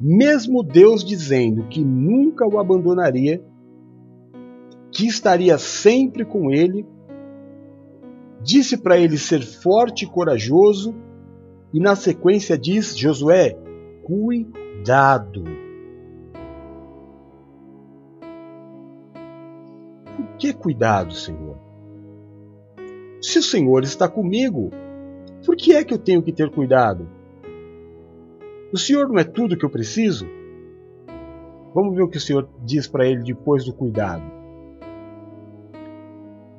Mesmo 0.00 0.62
Deus 0.62 1.04
dizendo 1.04 1.64
que 1.68 1.84
nunca 1.84 2.46
o 2.46 2.58
abandonaria, 2.58 3.42
que 4.90 5.06
estaria 5.06 5.56
sempre 5.58 6.24
com 6.24 6.50
ele, 6.50 6.86
disse 8.42 8.76
para 8.76 8.98
ele 8.98 9.16
ser 9.16 9.42
forte 9.42 10.04
e 10.04 10.08
corajoso, 10.08 10.94
e 11.72 11.80
na 11.80 11.96
sequência 11.96 12.58
diz: 12.58 12.96
Josué, 12.96 13.56
cuidado. 14.02 15.61
Que 20.42 20.52
cuidado, 20.52 21.14
Senhor? 21.14 21.56
Se 23.22 23.38
o 23.38 23.42
Senhor 23.44 23.84
está 23.84 24.08
comigo, 24.08 24.72
por 25.46 25.54
que 25.54 25.72
é 25.72 25.84
que 25.84 25.94
eu 25.94 25.98
tenho 25.98 26.20
que 26.20 26.32
ter 26.32 26.50
cuidado? 26.50 27.08
O 28.72 28.76
Senhor 28.76 29.08
não 29.08 29.20
é 29.20 29.22
tudo 29.22 29.56
que 29.56 29.64
eu 29.64 29.70
preciso? 29.70 30.26
Vamos 31.72 31.94
ver 31.94 32.02
o 32.02 32.08
que 32.08 32.16
o 32.16 32.20
Senhor 32.20 32.48
diz 32.64 32.88
para 32.88 33.06
ele 33.06 33.22
depois 33.22 33.64
do 33.64 33.72
cuidado. 33.72 34.24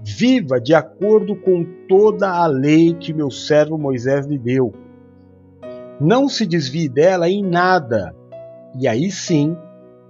Viva 0.02 0.62
de 0.62 0.74
acordo 0.74 1.36
com 1.36 1.66
toda 1.90 2.30
a 2.30 2.48
lei 2.48 2.94
que 2.94 3.12
meu 3.12 3.30
servo 3.30 3.78
Moisés 3.78 4.25
lhe 4.25 4.38
deu. 4.38 4.74
Não 6.00 6.30
se 6.30 6.46
desvie 6.46 6.88
dela 6.88 7.30
em 7.30 7.44
nada, 7.44 8.16
e 8.80 8.88
aí 8.88 9.12
sim 9.12 9.58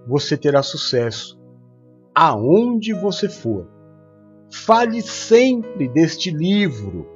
você 0.06 0.38
terá 0.38 0.62
sucesso, 0.62 1.42
aonde 2.13 2.93
você 2.93 3.27
for. 3.27 3.67
Fale 4.51 5.01
sempre 5.01 5.88
deste 5.88 6.29
livro, 6.29 7.08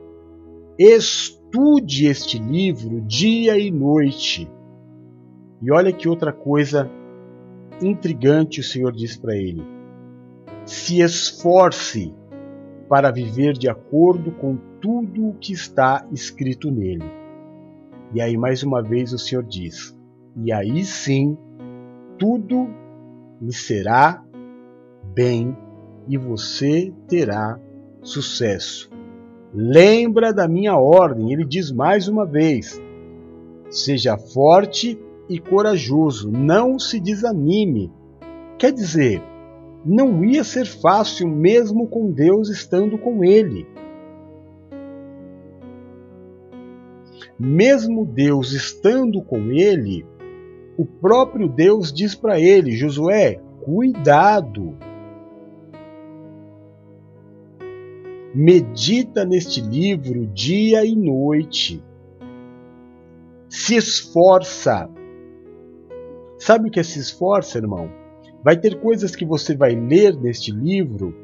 estude 0.77 2.08
este 2.08 2.39
livro 2.39 3.01
dia 3.01 3.58
e 3.58 3.70
noite. 3.70 4.50
E 5.62 5.72
olha 5.72 5.92
que 5.92 6.10
outra 6.10 6.34
coisa 6.34 6.89
intrigante 7.82 8.60
o 8.60 8.63
Senhor 8.63 8.92
diz 8.92 9.16
para 9.16 9.36
ele: 9.36 9.63
se 10.66 11.00
esforce 11.01 12.13
para 12.89 13.12
viver 13.12 13.54
de 13.54 13.70
acordo 13.70 14.32
com 14.32 14.58
tudo 14.82 15.30
o 15.30 15.34
que 15.36 15.54
está 15.54 16.08
escrito 16.12 16.72
nele. 16.72 17.06
E 18.13 18.22
aí, 18.22 18.38
mais 18.38 18.63
uma 18.63 18.82
vez, 18.82 19.13
o 19.13 19.20
Senhor 19.20 19.44
diz: 19.44 19.96
e 20.44 20.51
aí 20.51 20.84
sim, 20.86 21.38
tudo 22.18 22.70
lhe 23.42 23.54
será 23.54 24.24
bem 25.17 25.57
e 26.07 26.15
você 26.15 26.93
terá 27.07 27.59
sucesso. 28.03 28.88
Lembra 29.51 30.31
da 30.31 30.47
minha 30.47 30.77
ordem, 30.77 31.33
ele 31.33 31.43
diz 31.43 31.71
mais 31.71 32.07
uma 32.07 32.24
vez: 32.24 32.79
seja 33.71 34.15
forte 34.15 34.95
e 35.27 35.39
corajoso, 35.39 36.31
não 36.31 36.77
se 36.77 37.00
desanime. 37.00 37.91
Quer 38.59 38.71
dizer, 38.71 39.24
não 39.83 40.24
ia 40.24 40.43
ser 40.43 40.67
fácil 40.67 41.27
mesmo 41.27 41.88
com 41.88 42.12
Deus 42.12 42.50
estando 42.50 42.95
com 43.00 43.24
ele. 43.24 43.65
Mesmo 47.39 48.05
Deus 48.05 48.51
estando 48.51 49.21
com 49.24 49.51
ele, 49.51 50.05
o 50.77 50.86
próprio 50.86 51.47
Deus 51.47 51.91
diz 51.91 52.13
para 52.13 52.39
ele: 52.39 52.71
Josué, 52.75 53.39
cuidado. 53.63 54.87
Medita 58.38 59.25
neste 59.25 59.60
livro 59.60 60.27
dia 60.27 60.86
e 60.86 60.96
noite. 60.96 61.84
Se 63.50 63.75
esforça 63.75 64.89
Sabe 66.38 66.70
o 66.70 66.72
que 66.72 66.79
é 66.79 66.84
se 66.84 67.00
esforça, 67.00 67.58
irmão? 67.58 67.89
Vai 68.44 68.56
ter 68.56 68.79
coisas 68.79 69.15
que 69.15 69.25
você 69.25 69.56
vai 69.56 69.75
ler 69.75 70.15
neste 70.15 70.51
livro 70.51 71.15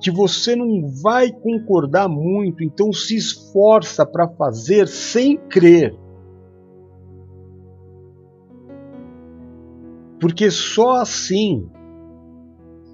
que 0.00 0.10
você 0.10 0.56
não 0.56 0.88
vai 1.02 1.30
concordar 1.30 2.08
muito, 2.08 2.64
então 2.64 2.92
se 2.92 3.16
esforça 3.16 4.04
para 4.04 4.28
fazer 4.28 4.88
sem 4.88 5.36
crer. 5.36 5.96
Porque 10.20 10.50
só 10.50 11.02
assim 11.02 11.68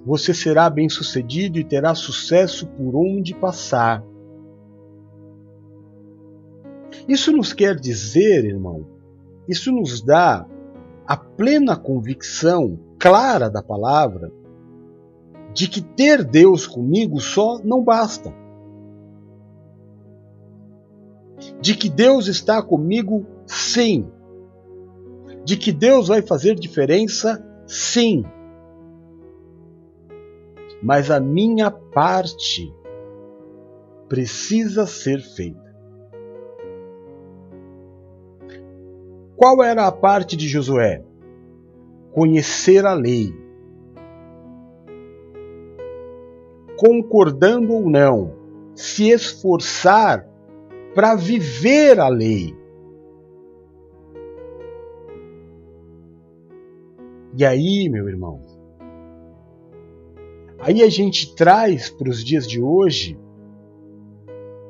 você 0.09 0.33
será 0.33 0.67
bem-sucedido 0.71 1.59
e 1.59 1.63
terá 1.63 1.93
sucesso 1.93 2.65
por 2.65 2.95
onde 2.95 3.35
passar. 3.35 4.03
Isso 7.07 7.31
nos 7.31 7.53
quer 7.53 7.75
dizer, 7.75 8.43
irmão, 8.43 8.87
isso 9.47 9.71
nos 9.71 10.01
dá 10.01 10.47
a 11.05 11.15
plena 11.15 11.77
convicção 11.77 12.79
clara 12.97 13.51
da 13.51 13.61
palavra 13.61 14.31
de 15.53 15.69
que 15.69 15.79
ter 15.79 16.23
Deus 16.23 16.65
comigo 16.65 17.19
só 17.19 17.59
não 17.63 17.83
basta. 17.83 18.33
De 21.61 21.75
que 21.75 21.87
Deus 21.87 22.25
está 22.25 22.63
comigo, 22.63 23.27
sim. 23.45 24.07
De 25.45 25.55
que 25.55 25.71
Deus 25.71 26.07
vai 26.07 26.23
fazer 26.23 26.55
diferença, 26.55 27.45
sim. 27.67 28.25
Mas 30.81 31.11
a 31.11 31.19
minha 31.19 31.69
parte 31.69 32.73
precisa 34.07 34.85
ser 34.85 35.21
feita. 35.21 35.69
Qual 39.35 39.63
era 39.63 39.87
a 39.87 39.91
parte 39.91 40.35
de 40.35 40.47
Josué? 40.47 41.03
Conhecer 42.11 42.85
a 42.85 42.93
lei. 42.93 43.33
Concordando 46.77 47.73
ou 47.73 47.89
não, 47.89 48.33
se 48.73 49.09
esforçar 49.09 50.27
para 50.95 51.15
viver 51.15 51.99
a 51.99 52.07
lei. 52.07 52.57
E 57.37 57.45
aí, 57.45 57.87
meu 57.89 58.09
irmão, 58.09 58.41
aí 60.59 60.83
a 60.83 60.89
gente 60.89 61.35
traz 61.35 61.89
para 61.89 62.09
os 62.09 62.23
dias 62.23 62.47
de 62.47 62.61
hoje, 62.61 63.17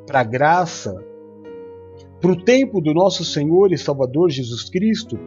para 0.06 0.21
a 0.21 0.23
graça 0.23 1.04
para 2.21 2.32
o 2.32 2.36
tempo 2.36 2.82
do 2.82 2.93
nosso 2.93 3.23
Senhor 3.23 3.71
e 3.71 3.78
Salvador 3.78 4.30
Jesus 4.30 4.69
Cristo, 4.69 5.17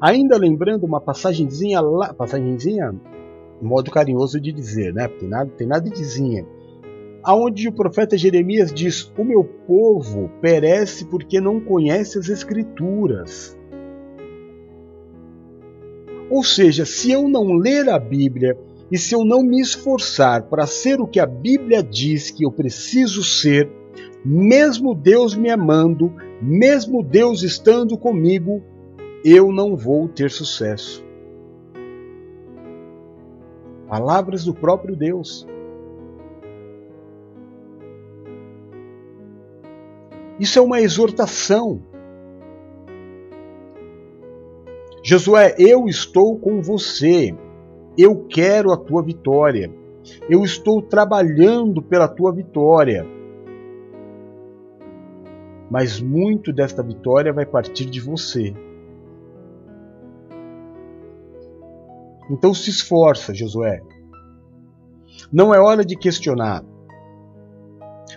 ainda 0.00 0.36
lembrando 0.36 0.84
uma 0.84 1.00
passagenzinha 1.00 1.80
lá, 1.80 2.12
passagenzinha, 2.12 2.94
modo 3.60 3.90
carinhoso 3.90 4.38
de 4.40 4.52
dizer, 4.52 4.92
né? 4.92 5.08
Tem 5.08 5.28
nada, 5.28 5.50
tem 5.56 5.66
nada 5.66 5.88
de 5.88 5.96
dizinha. 5.96 6.46
Aonde 7.22 7.68
o 7.68 7.72
profeta 7.72 8.18
Jeremias 8.18 8.72
diz: 8.72 9.10
"O 9.16 9.24
meu 9.24 9.44
povo 9.44 10.30
perece 10.40 11.06
porque 11.06 11.40
não 11.40 11.58
conhece 11.60 12.18
as 12.18 12.28
escrituras". 12.28 13.58
Ou 16.28 16.42
seja, 16.42 16.84
se 16.84 17.12
eu 17.12 17.28
não 17.28 17.54
ler 17.54 17.88
a 17.88 17.98
Bíblia 17.98 18.58
e 18.92 18.98
se 18.98 19.14
eu 19.14 19.24
não 19.24 19.42
me 19.42 19.58
esforçar 19.58 20.42
para 20.50 20.66
ser 20.66 21.00
o 21.00 21.06
que 21.06 21.18
a 21.18 21.24
Bíblia 21.24 21.82
diz 21.82 22.30
que 22.30 22.44
eu 22.44 22.52
preciso 22.52 23.24
ser, 23.24 23.72
mesmo 24.22 24.94
Deus 24.94 25.34
me 25.34 25.48
amando, 25.48 26.14
mesmo 26.42 27.02
Deus 27.02 27.42
estando 27.42 27.96
comigo, 27.96 28.62
eu 29.24 29.50
não 29.50 29.78
vou 29.78 30.10
ter 30.10 30.30
sucesso. 30.30 31.02
Palavras 33.88 34.44
do 34.44 34.52
próprio 34.52 34.94
Deus. 34.94 35.48
Isso 40.38 40.58
é 40.58 40.62
uma 40.62 40.82
exortação. 40.82 41.80
Josué, 45.02 45.54
eu 45.58 45.88
estou 45.88 46.38
com 46.38 46.60
você. 46.60 47.34
Eu 47.96 48.24
quero 48.26 48.72
a 48.72 48.76
tua 48.76 49.02
vitória. 49.02 49.72
Eu 50.28 50.42
estou 50.42 50.82
trabalhando 50.82 51.80
pela 51.82 52.08
tua 52.08 52.32
vitória 52.32 53.06
mas 55.72 56.02
muito 56.02 56.52
desta 56.52 56.82
vitória 56.82 57.32
vai 57.32 57.46
partir 57.46 57.86
de 57.86 57.98
você. 57.98 58.54
Então 62.30 62.52
se 62.52 62.68
esforça, 62.68 63.32
Josué. 63.32 63.80
Não 65.32 65.54
é 65.54 65.58
hora 65.58 65.82
de 65.82 65.96
questionar. 65.96 66.62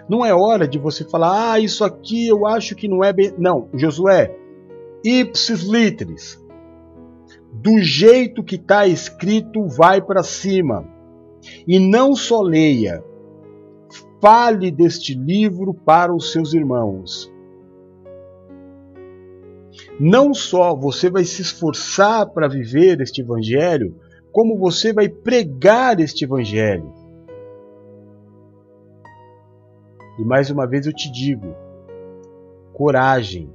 Não 0.09 0.25
é 0.25 0.33
hora 0.33 0.67
de 0.67 0.77
você 0.77 1.05
falar, 1.05 1.53
ah, 1.53 1.57
isso 1.57 1.85
aqui 1.85 2.27
eu 2.27 2.45
acho 2.45 2.75
que 2.75 2.89
não 2.89 3.01
é 3.01 3.13
bem. 3.13 3.33
Não, 3.37 3.69
Josué, 3.73 4.37
ipsis 5.01 5.61
litteris. 5.61 6.44
Do 7.55 7.79
jeito 7.79 8.43
que 8.43 8.55
está 8.55 8.85
escrito, 8.85 9.67
vai 9.67 10.01
para 10.01 10.23
cima. 10.23 10.85
E 11.67 11.79
não 11.79 12.15
só 12.15 12.41
leia, 12.41 13.03
fale 14.21 14.71
deste 14.71 15.13
livro 15.13 15.73
para 15.73 16.13
os 16.13 16.31
seus 16.31 16.53
irmãos 16.53 17.33
não 19.99 20.33
só 20.33 20.75
você 20.75 21.09
vai 21.09 21.23
se 21.23 21.41
esforçar 21.41 22.29
para 22.29 22.47
viver 22.47 22.99
este 23.01 23.21
evangelho, 23.21 23.95
como 24.31 24.57
você 24.57 24.91
vai 24.91 25.07
pregar 25.07 25.99
este 25.99 26.25
evangelho. 26.25 26.93
E 30.19 30.23
mais 30.23 30.49
uma 30.49 30.67
vez 30.67 30.85
eu 30.85 30.93
te 30.93 31.11
digo: 31.11 31.55
coragem. 32.73 33.49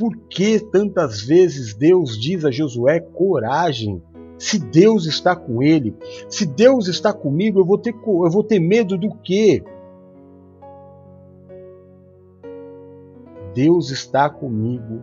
Por 0.00 0.16
que 0.30 0.58
tantas 0.58 1.20
vezes 1.20 1.74
Deus 1.74 2.18
diz 2.18 2.42
a 2.46 2.50
Josué 2.50 3.00
coragem? 3.00 4.02
Se 4.38 4.58
Deus 4.58 5.04
está 5.04 5.36
com 5.36 5.62
ele, 5.62 5.94
se 6.26 6.46
Deus 6.46 6.88
está 6.88 7.12
comigo, 7.12 7.60
eu 7.60 7.66
vou 7.66 7.76
ter, 7.76 7.94
eu 7.94 8.30
vou 8.30 8.42
ter 8.42 8.58
medo 8.58 8.96
do 8.96 9.14
quê? 9.16 9.62
Deus 13.54 13.90
está 13.90 14.30
comigo, 14.30 15.02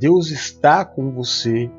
Deus 0.00 0.32
está 0.32 0.84
com 0.84 1.12
você 1.12 1.70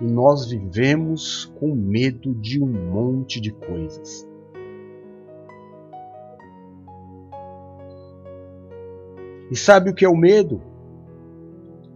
e 0.00 0.04
nós 0.04 0.46
vivemos 0.46 1.52
com 1.60 1.74
medo 1.74 2.34
de 2.36 2.58
um 2.58 2.72
monte 2.90 3.38
de 3.38 3.52
coisas. 3.52 4.26
E 9.50 9.56
sabe 9.56 9.90
o 9.90 9.94
que 9.94 10.06
é 10.06 10.08
o 10.08 10.16
medo? 10.16 10.71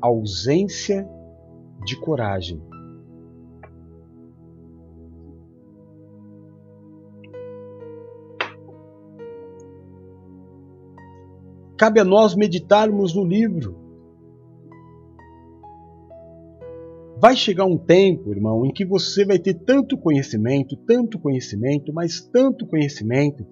Ausência 0.07 1.09
de 1.85 1.99
coragem. 2.01 2.63
Cabe 11.77 11.99
a 11.99 12.05
nós 12.05 12.37
meditarmos 12.37 13.15
no 13.15 13.25
livro. 13.25 13.77
Vai 17.19 17.35
chegar 17.35 17.65
um 17.65 17.77
tempo, 17.77 18.31
irmão, 18.31 18.65
em 18.65 18.73
que 18.73 18.85
você 18.85 19.25
vai 19.25 19.41
ter 19.41 19.55
tanto 19.55 19.99
conhecimento, 19.99 20.77
tanto 20.87 21.19
conhecimento, 21.19 21.93
mas 21.93 22.21
tanto 22.21 22.67
conhecimento, 22.67 23.45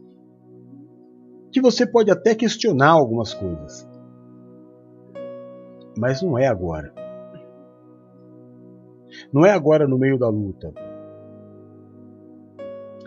que 1.51 1.61
você 1.61 1.85
pode 1.85 2.13
até 2.13 2.35
questionar 2.35 2.91
algumas 2.91 3.35
coisas. 3.35 3.94
Mas 5.97 6.23
não 6.23 6.39
é 6.39 6.47
agora. 6.47 6.93
Não 9.33 9.45
é 9.45 9.51
agora 9.51 9.87
no 9.87 9.99
meio 9.99 10.19
da 10.19 10.29
luta. 10.29 10.73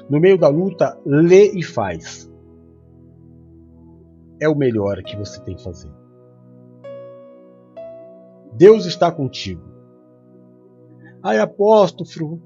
No 0.10 0.20
meio 0.20 0.38
da 0.38 0.48
luta, 0.48 0.98
lê 1.06 1.52
e 1.52 1.64
faz 1.64 2.30
é 4.40 4.48
o 4.48 4.56
melhor 4.56 5.02
que 5.04 5.16
você 5.16 5.42
tem 5.42 5.56
que 5.56 5.64
fazer. 5.64 5.92
Deus 8.54 8.86
está 8.86 9.12
contigo. 9.12 9.62
Ai, 11.22 11.40
apóstolo, 11.40 12.42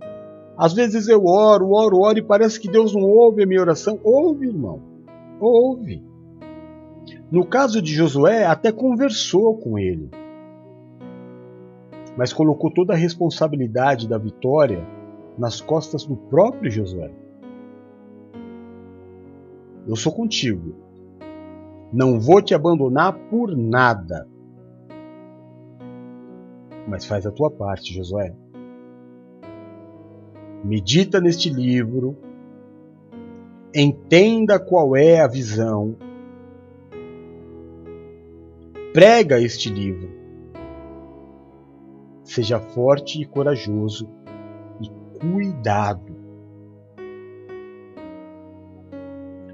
às 0.57 0.73
vezes 0.73 1.07
eu 1.07 1.25
oro, 1.25 1.71
oro, 1.71 1.99
oro 1.99 2.17
e 2.17 2.23
parece 2.23 2.59
que 2.59 2.69
Deus 2.69 2.93
não 2.93 3.03
ouve 3.03 3.43
a 3.43 3.47
minha 3.47 3.61
oração. 3.61 3.99
Ouve, 4.03 4.47
irmão. 4.47 4.81
Ouve. 5.39 6.03
No 7.31 7.45
caso 7.45 7.81
de 7.81 7.93
Josué, 7.93 8.45
até 8.45 8.71
conversou 8.71 9.57
com 9.57 9.77
ele, 9.77 10.09
mas 12.17 12.33
colocou 12.33 12.71
toda 12.71 12.93
a 12.93 12.97
responsabilidade 12.97 14.07
da 14.07 14.17
vitória 14.17 14.85
nas 15.37 15.61
costas 15.61 16.05
do 16.05 16.15
próprio 16.15 16.69
Josué. 16.69 17.11
Eu 19.87 19.95
sou 19.95 20.11
contigo, 20.11 20.75
não 21.91 22.19
vou 22.19 22.41
te 22.41 22.53
abandonar 22.53 23.13
por 23.29 23.55
nada. 23.55 24.27
Mas 26.87 27.05
faz 27.05 27.25
a 27.25 27.31
tua 27.31 27.49
parte, 27.49 27.93
Josué. 27.93 28.35
Medita 30.63 31.19
neste 31.19 31.49
livro, 31.49 32.15
entenda 33.73 34.59
qual 34.59 34.95
é 34.95 35.21
a 35.21 35.27
visão, 35.27 35.95
prega 38.93 39.39
este 39.39 39.69
livro. 39.69 40.20
Seja 42.31 42.61
forte 42.61 43.21
e 43.21 43.25
corajoso 43.25 44.09
e 44.81 44.89
cuidado. 45.19 46.15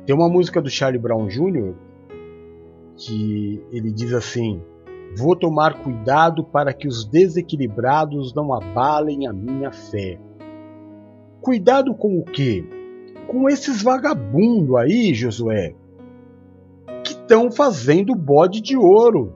Tem 0.05 0.15
uma 0.15 0.29
música 0.29 0.61
do 0.61 0.69
Charlie 0.69 1.01
Brown 1.01 1.25
Jr 1.27 1.73
que 2.95 3.63
ele 3.71 3.91
diz 3.91 4.13
assim: 4.13 4.61
Vou 5.17 5.35
tomar 5.35 5.81
cuidado 5.81 6.43
para 6.43 6.71
que 6.71 6.87
os 6.87 7.03
desequilibrados 7.03 8.31
não 8.35 8.53
abalem 8.53 9.25
a 9.27 9.33
minha 9.33 9.71
fé. 9.71 10.19
Cuidado 11.41 11.95
com 11.95 12.19
o 12.19 12.23
quê? 12.25 12.63
Com 13.25 13.49
esses 13.49 13.81
vagabundos 13.81 14.75
aí, 14.75 15.15
Josué, 15.15 15.73
que 17.03 17.13
estão 17.13 17.51
fazendo 17.51 18.13
bode 18.13 18.61
de 18.61 18.77
ouro. 18.77 19.33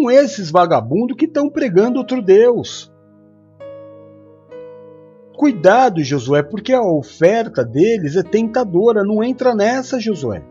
Com 0.00 0.10
esses 0.10 0.50
vagabundos 0.50 1.14
que 1.14 1.26
estão 1.26 1.50
pregando 1.50 1.98
outro 1.98 2.22
Deus. 2.22 2.90
Cuidado, 5.36 6.02
Josué, 6.02 6.42
porque 6.42 6.72
a 6.72 6.80
oferta 6.80 7.62
deles 7.62 8.16
é 8.16 8.22
tentadora. 8.22 9.04
Não 9.04 9.22
entra 9.22 9.54
nessa, 9.54 10.00
Josué. 10.00 10.42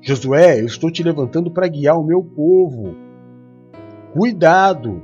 Josué, 0.00 0.62
eu 0.62 0.66
estou 0.66 0.90
te 0.90 1.04
levantando 1.04 1.48
para 1.48 1.68
guiar 1.68 1.96
o 1.96 2.04
meu 2.04 2.24
povo. 2.24 2.96
Cuidado. 4.12 5.00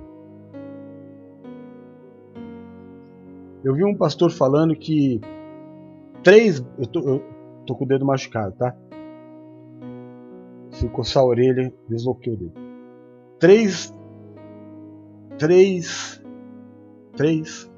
Eu 3.62 3.74
vi 3.74 3.84
um 3.84 3.96
pastor 3.96 4.32
falando 4.32 4.74
que 4.74 5.20
três. 6.24 6.58
Eu 6.76 6.86
tô, 6.88 7.00
eu 7.08 7.24
tô 7.64 7.76
com 7.76 7.84
o 7.84 7.88
dedo 7.88 8.04
machucado, 8.04 8.56
tá? 8.56 8.74
Se 10.78 10.88
coçar 10.88 11.22
a 11.22 11.26
orelha, 11.26 11.72
desloquei 11.88 12.32
o 12.32 12.36
dedo. 12.36 12.52
Três. 13.38 13.94
Três 15.36 16.18
Três. 17.18 17.70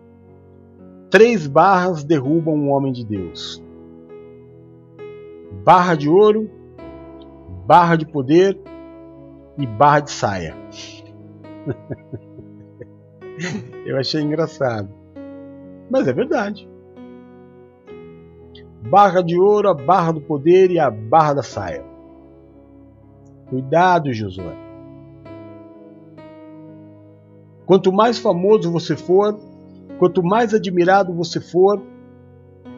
Três 1.11 1.47
barras 1.47 2.05
derrubam 2.05 2.55
um 2.55 2.71
homem 2.71 2.93
de 2.93 3.07
Deus: 3.07 3.65
barra 5.65 5.95
de 5.95 6.11
ouro, 6.11 6.51
barra 7.67 7.97
de 7.97 8.05
poder 8.05 8.61
e 9.57 9.67
barra 9.67 10.01
de 10.01 10.11
saia. 10.11 10.55
Eu 13.87 13.97
achei 13.97 14.21
engraçado. 14.21 14.91
Mas 15.91 16.07
é 16.07 16.13
verdade. 16.13 16.69
Barra 18.91 19.23
de 19.23 19.41
ouro, 19.41 19.71
a 19.71 19.75
barra 19.75 20.13
do 20.13 20.21
poder 20.21 20.71
e 20.71 20.79
a 20.79 20.91
barra 20.91 21.33
da 21.33 21.43
saia. 21.43 21.83
Cuidado, 23.51 24.13
Josué. 24.13 24.57
Quanto 27.67 27.93
mais 27.93 28.17
famoso 28.17 28.71
você 28.71 28.97
for, 28.97 29.37
quanto 29.99 30.23
mais 30.23 30.55
admirado 30.55 31.13
você 31.13 31.41
for, 31.41 31.83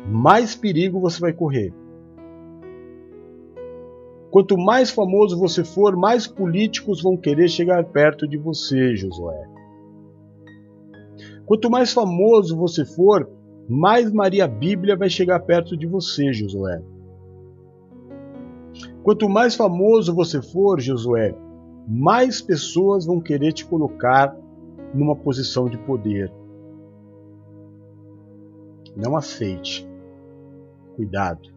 mais 0.08 0.56
perigo 0.56 0.98
você 0.98 1.20
vai 1.20 1.32
correr. 1.32 1.74
Quanto 4.30 4.56
mais 4.56 4.90
famoso 4.90 5.38
você 5.38 5.62
for, 5.62 5.94
mais 5.94 6.26
políticos 6.26 7.02
vão 7.02 7.18
querer 7.18 7.48
chegar 7.48 7.84
perto 7.84 8.26
de 8.26 8.38
você, 8.38 8.96
Josué. 8.96 9.46
Quanto 11.44 11.70
mais 11.70 11.92
famoso 11.92 12.56
você 12.56 12.82
for, 12.86 13.28
mais 13.68 14.10
Maria 14.10 14.48
Bíblia 14.48 14.96
vai 14.96 15.10
chegar 15.10 15.38
perto 15.40 15.76
de 15.76 15.86
você, 15.86 16.32
Josué. 16.32 16.82
Quanto 19.02 19.28
mais 19.28 19.54
famoso 19.54 20.14
você 20.14 20.40
for, 20.40 20.80
Josué, 20.80 21.34
mais 21.88 22.40
pessoas 22.40 23.04
vão 23.04 23.20
querer 23.20 23.52
te 23.52 23.66
colocar 23.66 24.36
numa 24.94 25.16
posição 25.16 25.68
de 25.68 25.76
poder. 25.78 26.32
Não 28.96 29.16
aceite. 29.16 29.88
Cuidado. 30.94 31.50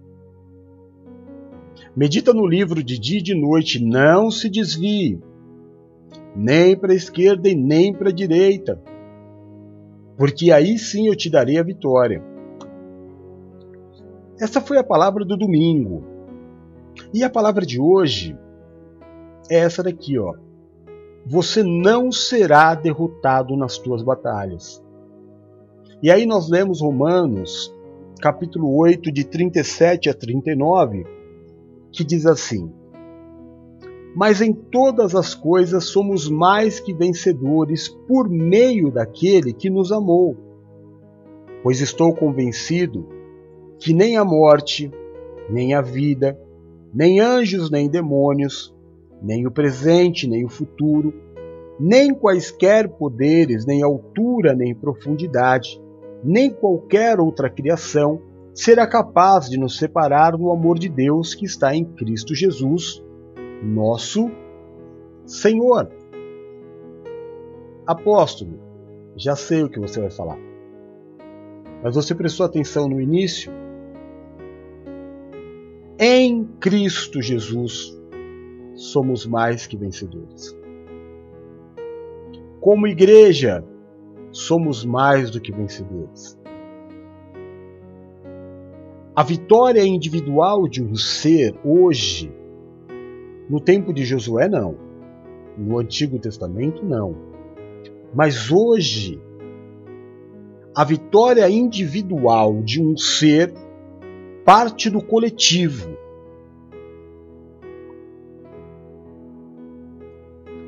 Medita 1.96 2.34
no 2.34 2.48
livro 2.48 2.84
de 2.84 2.98
dia 2.98 3.20
e 3.20 3.24
de 3.24 3.36
noite, 3.36 3.84
não 3.84 4.32
se 4.32 4.50
desvie, 4.50 5.22
nem 6.36 6.78
para 6.78 6.94
a 6.94 6.96
esquerda 6.96 7.48
e 7.48 7.56
nem 7.56 7.94
para 7.94 8.10
a 8.10 8.14
direita, 8.14 8.82
porque 10.18 10.52
aí 10.52 10.78
sim 10.78 11.08
eu 11.08 11.16
te 11.16 11.30
darei 11.30 11.58
a 11.58 11.64
vitória. 11.64 12.24
Essa 14.40 14.60
foi 14.60 14.78
a 14.78 14.84
palavra 14.84 15.24
do 15.24 15.38
domingo. 15.38 16.15
E 17.14 17.24
a 17.24 17.30
palavra 17.30 17.66
de 17.66 17.80
hoje 17.80 18.38
é 19.50 19.60
essa 19.60 19.84
daqui, 19.84 20.18
ó 20.18 20.34
você 21.26 21.64
não 21.64 22.12
será 22.12 22.76
derrotado 22.76 23.58
nas 23.58 23.80
tuas 23.80 24.04
batalhas. 24.04 24.84
E 26.04 26.12
aí 26.12 26.26
nós 26.26 26.48
lemos 26.48 26.82
Romanos, 26.82 27.74
capítulo 28.22 28.78
8, 28.78 29.12
de 29.12 29.24
37 29.26 30.10
a 30.10 30.14
39, 30.14 31.06
que 31.92 32.04
diz 32.04 32.28
assim: 32.28 32.72
Mas 34.16 34.40
em 34.40 34.54
todas 34.54 35.16
as 35.16 35.34
coisas 35.34 35.86
somos 35.86 36.30
mais 36.30 36.80
que 36.80 36.94
vencedores 36.94 37.88
por 38.08 38.30
meio 38.30 38.92
daquele 38.92 39.52
que 39.52 39.70
nos 39.70 39.92
amou. 39.92 40.38
Pois 41.64 41.82
estou 41.82 42.14
convencido 42.14 43.10
que 43.80 43.96
nem 43.96 44.16
a 44.16 44.24
morte, 44.24 44.92
nem 45.50 45.74
a 45.74 45.82
vida, 45.82 46.40
nem 46.96 47.20
anjos, 47.20 47.70
nem 47.70 47.90
demônios, 47.90 48.74
nem 49.22 49.46
o 49.46 49.52
presente, 49.52 50.30
nem 50.30 50.46
o 50.46 50.50
futuro, 50.50 51.14
nem 51.78 52.14
quaisquer 52.14 52.88
poderes, 52.88 53.66
nem 53.66 53.84
altura, 53.84 54.54
nem 54.54 54.74
profundidade, 54.74 55.82
nem 56.24 56.50
qualquer 56.50 57.20
outra 57.20 57.50
criação 57.50 58.22
será 58.54 58.88
capaz 58.88 59.50
de 59.50 59.60
nos 59.60 59.78
separar 59.78 60.38
do 60.38 60.50
amor 60.50 60.80
de 60.80 60.88
Deus 60.88 61.36
que 61.36 61.46
está 61.46 61.76
em 61.76 61.84
Cristo 61.84 62.34
Jesus, 62.34 63.04
nosso 63.62 64.32
Senhor. 65.26 65.92
Apóstolo, 67.86 68.58
já 69.18 69.36
sei 69.36 69.64
o 69.64 69.70
que 69.70 69.80
você 69.80 70.00
vai 70.00 70.10
falar. 70.10 70.38
Mas 71.84 71.94
você 71.94 72.16
prestou 72.16 72.46
atenção 72.46 72.88
no 72.88 73.02
início? 73.02 73.52
Em 75.98 76.44
Cristo 76.60 77.22
Jesus 77.22 77.98
somos 78.76 79.26
mais 79.26 79.66
que 79.66 79.78
vencedores. 79.78 80.54
Como 82.60 82.86
igreja, 82.86 83.64
somos 84.30 84.84
mais 84.84 85.32
do 85.32 85.40
que 85.40 85.54
vencedores. 85.54 86.38
A 89.16 89.24
vitória 89.24 89.86
individual 89.86 90.68
de 90.68 90.84
um 90.84 90.98
ser 90.98 91.56
hoje, 91.64 92.30
no 93.50 93.62
tempo 93.62 93.94
de 93.94 94.04
Josué, 94.04 94.50
não. 94.50 94.76
No 95.58 95.80
Antigo 95.80 96.20
Testamento, 96.20 96.84
não. 96.84 97.16
Mas 98.14 98.52
hoje, 98.52 99.22
a 100.76 100.84
vitória 100.84 101.50
individual 101.50 102.62
de 102.62 102.84
um 102.84 102.98
ser 102.98 103.54
parte 104.46 104.92
do 104.92 105.02
coletivo. 105.02 105.98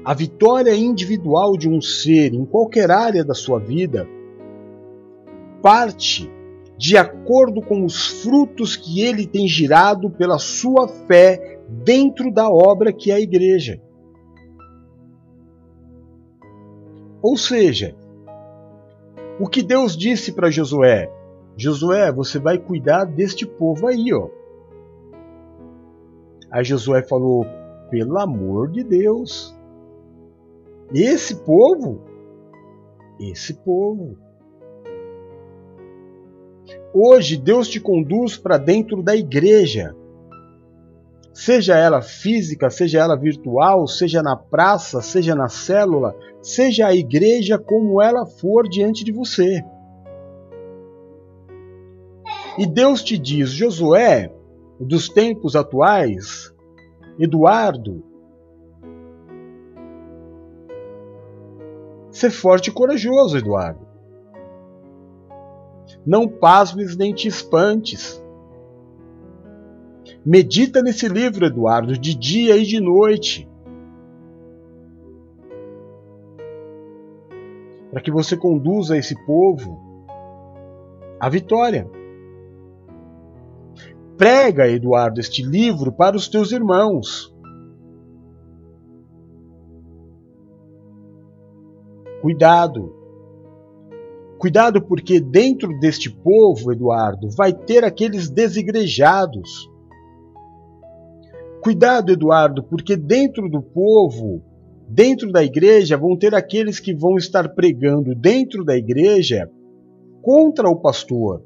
A 0.04 0.16
vitória 0.16 0.76
individual 0.76 1.56
de 1.56 1.70
um 1.70 1.80
ser 1.80 2.34
em 2.34 2.44
qualquer 2.44 2.90
área 2.90 3.24
da 3.24 3.36
sua 3.36 3.60
vida 3.60 4.08
parte 5.62 6.32
de 6.78 6.98
acordo 6.98 7.62
com 7.62 7.84
os 7.86 8.24
frutos 8.24 8.76
que 8.76 9.02
ele 9.02 9.28
tem 9.28 9.48
girado 9.48 10.10
pela 10.10 10.40
sua 10.40 10.88
fé 10.88 11.60
dentro 11.68 12.32
da 12.32 12.50
obra 12.50 12.92
que 12.92 13.12
é 13.12 13.16
a 13.16 13.20
igreja. 13.20 13.80
Ou 17.22 17.36
seja, 17.36 17.96
o 19.40 19.48
que 19.48 19.62
Deus 19.62 19.96
disse 19.98 20.32
para 20.32 20.50
Josué? 20.50 21.12
Josué, 21.58 22.12
você 22.12 22.38
vai 22.38 22.60
cuidar 22.60 23.04
deste 23.06 23.46
povo 23.46 23.88
aí, 23.88 24.14
ó. 24.14 24.30
Aí 26.52 26.64
Josué 26.64 27.02
falou: 27.02 27.48
pelo 27.90 28.20
amor 28.20 28.70
de 28.70 28.84
Deus, 28.84 29.58
esse 30.94 31.36
povo, 31.44 32.00
esse 33.20 33.56
povo. 33.56 34.16
Hoje 36.94 37.38
Deus 37.38 37.68
te 37.68 37.80
conduz 37.80 38.38
para 38.38 38.58
dentro 38.58 39.02
da 39.02 39.16
igreja. 39.16 39.96
Seja 41.34 41.76
ela 41.76 42.02
física, 42.02 42.70
seja 42.70 43.00
ela 43.00 43.16
virtual, 43.16 43.88
seja 43.88 44.24
na 44.24 44.36
praça, 44.36 45.02
seja 45.02 45.36
na 45.36 45.48
célula, 45.48 46.16
seja 46.42 46.88
a 46.88 46.96
igreja 46.96 47.58
como 47.58 48.02
ela 48.02 48.26
for 48.26 48.68
diante 48.68 49.04
de 49.04 49.12
você. 49.12 49.64
E 52.58 52.66
Deus 52.66 53.04
te 53.04 53.18
diz, 53.18 53.52
Josué, 53.52 54.34
dos 54.80 55.10
tempos 55.10 55.56
atuais, 55.56 56.54
Eduardo, 57.20 58.04
ser 62.10 62.32
forte 62.32 62.70
e 62.70 62.74
corajoso, 62.74 63.38
Eduardo. 63.38 63.86
Não 66.06 66.28
pasmes 66.28 66.96
nem 66.96 67.14
te 67.14 67.28
espantes. 67.28 68.24
Medita 70.26 70.82
nesse 70.82 71.08
livro, 71.08 71.46
Eduardo, 71.46 71.98
de 71.98 72.16
dia 72.16 72.58
e 72.58 72.64
de 72.64 72.80
noite. 72.80 73.48
para 77.98 78.02
que 78.04 78.12
você 78.12 78.38
conduza 78.38 78.96
esse 78.96 79.16
povo 79.26 79.80
à 81.20 81.28
vitória. 81.30 81.90
Prega, 84.18 84.68
Eduardo, 84.68 85.20
este 85.20 85.44
livro 85.44 85.92
para 85.92 86.16
os 86.16 86.28
teus 86.28 86.52
irmãos. 86.52 87.34
Cuidado. 92.22 92.96
Cuidado, 94.40 94.82
porque 94.82 95.20
dentro 95.20 95.80
deste 95.80 96.10
povo, 96.10 96.72
Eduardo, 96.72 97.30
vai 97.30 97.54
ter 97.54 97.84
aqueles 97.84 98.30
desigrejados. 98.30 99.70
Cuidado, 101.62 102.12
Eduardo, 102.12 102.64
porque 102.64 102.96
dentro 102.96 103.50
do 103.50 103.62
povo 103.62 104.42
Dentro 104.90 105.34
da 105.34 105.44
igreja 105.44 105.98
vão 105.98 106.16
ter 106.16 106.34
aqueles 106.34 106.80
que 106.80 106.94
vão 106.96 107.18
estar 107.18 107.50
pregando 107.50 108.16
dentro 108.16 108.64
da 108.64 108.78
igreja 108.78 109.52
contra 110.22 110.70
o 110.70 110.78
pastor. 110.78 111.44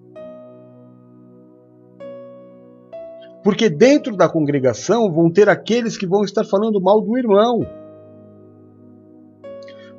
Porque 3.44 3.70
dentro 3.70 4.16
da 4.16 4.30
congregação 4.30 5.12
vão 5.12 5.30
ter 5.32 5.50
aqueles 5.50 5.98
que 5.98 6.06
vão 6.06 6.24
estar 6.24 6.44
falando 6.44 6.80
mal 6.80 7.02
do 7.02 7.18
irmão. 7.18 7.66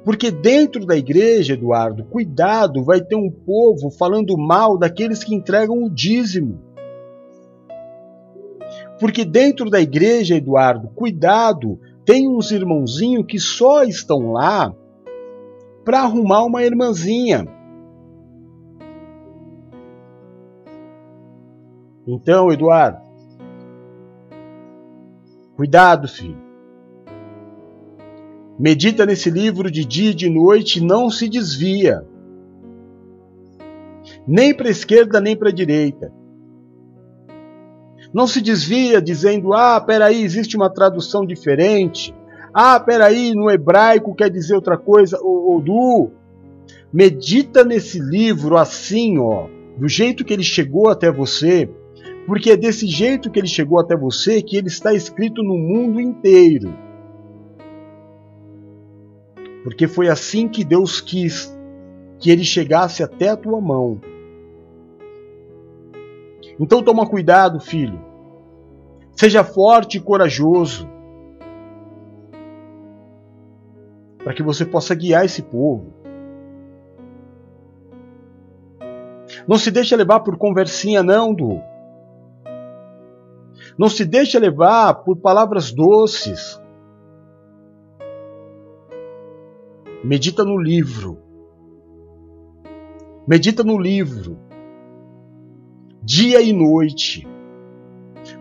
Porque 0.05 0.31
dentro 0.31 0.85
da 0.85 0.97
igreja, 0.97 1.55
Eduardo, 1.55 2.05
cuidado, 2.05 2.85
vai 2.85 3.01
ter 3.01 3.17
um 3.17 3.31
povo 3.31 3.91
falando 3.91 4.37
mal 4.37 4.77
daqueles 4.77 5.23
que 5.23 5.35
entregam 5.35 5.83
o 5.83 5.91
dízimo. 5.91 6.59
Porque 8.99 9.25
dentro 9.25 9.71
da 9.71 9.81
igreja, 9.81 10.37
Eduardo, 10.37 10.89
cuidado, 10.89 11.79
tem 12.05 12.29
uns 12.29 12.51
irmãozinhos 12.51 13.27
que 13.27 13.39
só 13.39 13.85
estão 13.85 14.33
lá 14.33 14.75
para 15.85 16.03
arrumar 16.03 16.45
uma 16.45 16.65
irmãzinha. 16.65 17.47
Então, 22.07 22.53
Eduardo, 22.53 23.12
cuidado, 25.63 26.09
filho. 26.09 26.43
Medita 28.59 29.07
nesse 29.07 29.31
livro 29.31 29.71
de 29.71 29.85
dia 29.85 30.11
e 30.11 30.15
de 30.15 30.29
noite 30.29 30.81
e 30.81 30.85
não 30.85 31.09
se 31.09 31.29
desvia. 31.29 32.05
Nem 34.27 34.53
para 34.53 34.67
a 34.67 34.73
esquerda, 34.73 35.21
nem 35.21 35.37
para 35.37 35.51
a 35.51 35.53
direita. 35.53 36.13
Não 38.13 38.27
se 38.27 38.41
desvia 38.41 39.01
dizendo, 39.01 39.55
ah, 39.55 39.81
peraí, 39.81 40.25
existe 40.25 40.57
uma 40.57 40.69
tradução 40.69 41.25
diferente. 41.25 42.13
Ah, 42.53 42.81
peraí, 42.81 43.33
no 43.33 43.49
hebraico 43.49 44.17
quer 44.17 44.31
dizer 44.31 44.57
outra 44.57 44.77
coisa. 44.77 45.17
Ô, 45.23 45.63
Du, 45.65 46.11
medita 46.93 47.63
nesse 47.63 48.01
livro 48.01 48.57
assim, 48.57 49.17
ó, 49.17 49.47
do 49.79 49.87
jeito 49.87 50.25
que 50.25 50.33
ele 50.33 50.43
chegou 50.43 50.89
até 50.89 51.09
você, 51.09 51.71
porque 52.27 52.51
é 52.51 52.57
desse 52.57 52.87
jeito 52.87 53.31
que 53.31 53.39
ele 53.39 53.49
chegou 53.49 53.81
até 53.81 53.97
você 53.97 54.41
que 54.43 54.57
ele 54.57 54.69
está 54.69 54.93
escrito 54.95 55.43
no 55.43 55.57
mundo 55.57 56.01
inteiro. 56.01 56.73
Porque 59.65 59.87
foi 59.89 60.09
assim 60.09 60.49
que 60.49 60.65
Deus 60.65 61.01
quis 61.01 61.57
que 62.19 62.31
ele 62.31 62.45
chegasse 62.45 63.03
até 63.03 63.31
a 63.31 63.37
tua 63.37 63.61
mão. 63.61 64.01
Então 66.59 66.83
toma 66.83 67.07
cuidado, 67.07 67.59
filho. 67.59 68.01
Seja 69.13 69.43
forte 69.43 69.99
e 69.99 70.01
corajoso. 70.01 70.89
Para 74.19 74.33
que 74.33 74.43
você 74.43 74.65
possa 74.65 74.95
guiar 74.95 75.25
esse 75.25 75.43
povo. 75.43 75.93
Não 79.47 79.59
se 79.59 79.71
deixe 79.73 79.97
levar 79.97 80.21
por 80.21 80.37
conversinha, 80.37 81.03
não, 81.03 81.35
Du. 81.35 81.72
Não 83.79 83.89
se 83.89 84.05
deixe 84.05 84.39
levar 84.39 84.95
por 85.05 85.17
palavras 85.17 85.73
doces. 85.73 86.61
Medita 90.05 90.45
no 90.45 90.59
livro. 90.59 91.19
Medita 93.27 93.63
no 93.63 93.79
livro 93.79 94.37
dia 96.03 96.41
e 96.43 96.53
noite, 96.53 97.27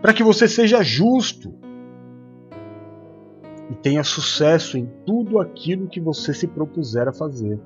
para 0.00 0.12
que 0.12 0.24
você 0.24 0.48
seja 0.48 0.82
justo 0.82 1.54
e 3.70 3.74
tenha 3.76 4.02
sucesso 4.02 4.76
em 4.76 4.86
tudo 5.06 5.38
aquilo 5.38 5.88
que 5.88 6.00
você 6.00 6.34
se 6.34 6.48
propuser 6.48 7.08
a 7.08 7.12
fazer. 7.12 7.60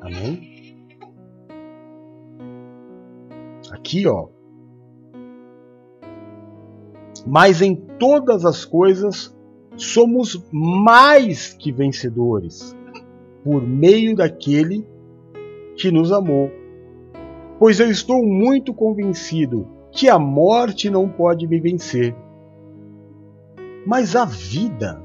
Amém? 0.00 0.57
Aqui, 3.88 4.06
ó. 4.06 4.28
Mas 7.26 7.62
em 7.62 7.74
todas 7.74 8.44
as 8.44 8.62
coisas 8.62 9.34
somos 9.78 10.46
mais 10.52 11.54
que 11.54 11.72
vencedores 11.72 12.76
por 13.42 13.66
meio 13.66 14.14
daquele 14.14 14.86
que 15.74 15.90
nos 15.90 16.12
amou. 16.12 16.50
Pois 17.58 17.80
eu 17.80 17.90
estou 17.90 18.22
muito 18.22 18.74
convencido 18.74 19.66
que 19.90 20.06
a 20.10 20.18
morte 20.18 20.90
não 20.90 21.08
pode 21.08 21.46
me 21.46 21.58
vencer, 21.58 22.14
mas 23.86 24.14
a 24.14 24.26
vida. 24.26 25.02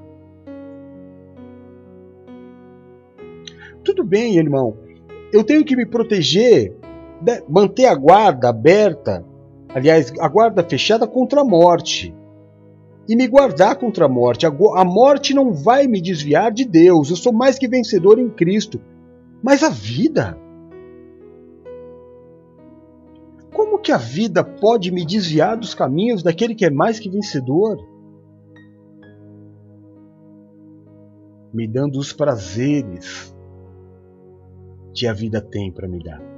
Tudo 3.81 4.03
bem, 4.03 4.35
irmão, 4.37 4.77
eu 5.31 5.41
tenho 5.41 5.63
que 5.63 5.73
me 5.73 5.85
proteger, 5.85 6.82
manter 7.47 7.85
a 7.85 7.95
guarda 7.95 8.49
aberta, 8.49 9.25
aliás, 9.73 10.11
a 10.19 10.27
guarda 10.27 10.63
fechada 10.63 11.07
contra 11.07 11.41
a 11.41 11.45
morte 11.45 12.13
e 13.07 13.15
me 13.15 13.27
guardar 13.27 13.75
contra 13.75 14.05
a 14.05 14.09
morte. 14.09 14.45
A 14.45 14.85
morte 14.85 15.33
não 15.33 15.53
vai 15.53 15.87
me 15.87 16.01
desviar 16.01 16.51
de 16.51 16.65
Deus. 16.65 17.09
Eu 17.09 17.15
sou 17.15 17.33
mais 17.33 17.57
que 17.57 17.67
vencedor 17.67 18.19
em 18.19 18.29
Cristo. 18.29 18.79
Mas 19.41 19.61
a 19.61 19.69
vida? 19.69 20.37
Como 23.53 23.77
que 23.77 23.91
a 23.91 23.97
vida 23.97 24.43
pode 24.43 24.91
me 24.91 25.05
desviar 25.05 25.57
dos 25.57 25.73
caminhos 25.73 26.23
daquele 26.23 26.55
que 26.55 26.65
é 26.65 26.69
mais 26.69 26.99
que 26.99 27.09
vencedor? 27.09 27.77
Me 31.53 31.67
dando 31.67 31.99
os 31.99 32.11
prazeres 32.13 33.35
que 34.93 35.05
a 35.05 35.13
vida 35.13 35.41
tem 35.41 35.71
para 35.71 35.87
me 35.87 36.01
dar. 36.01 36.32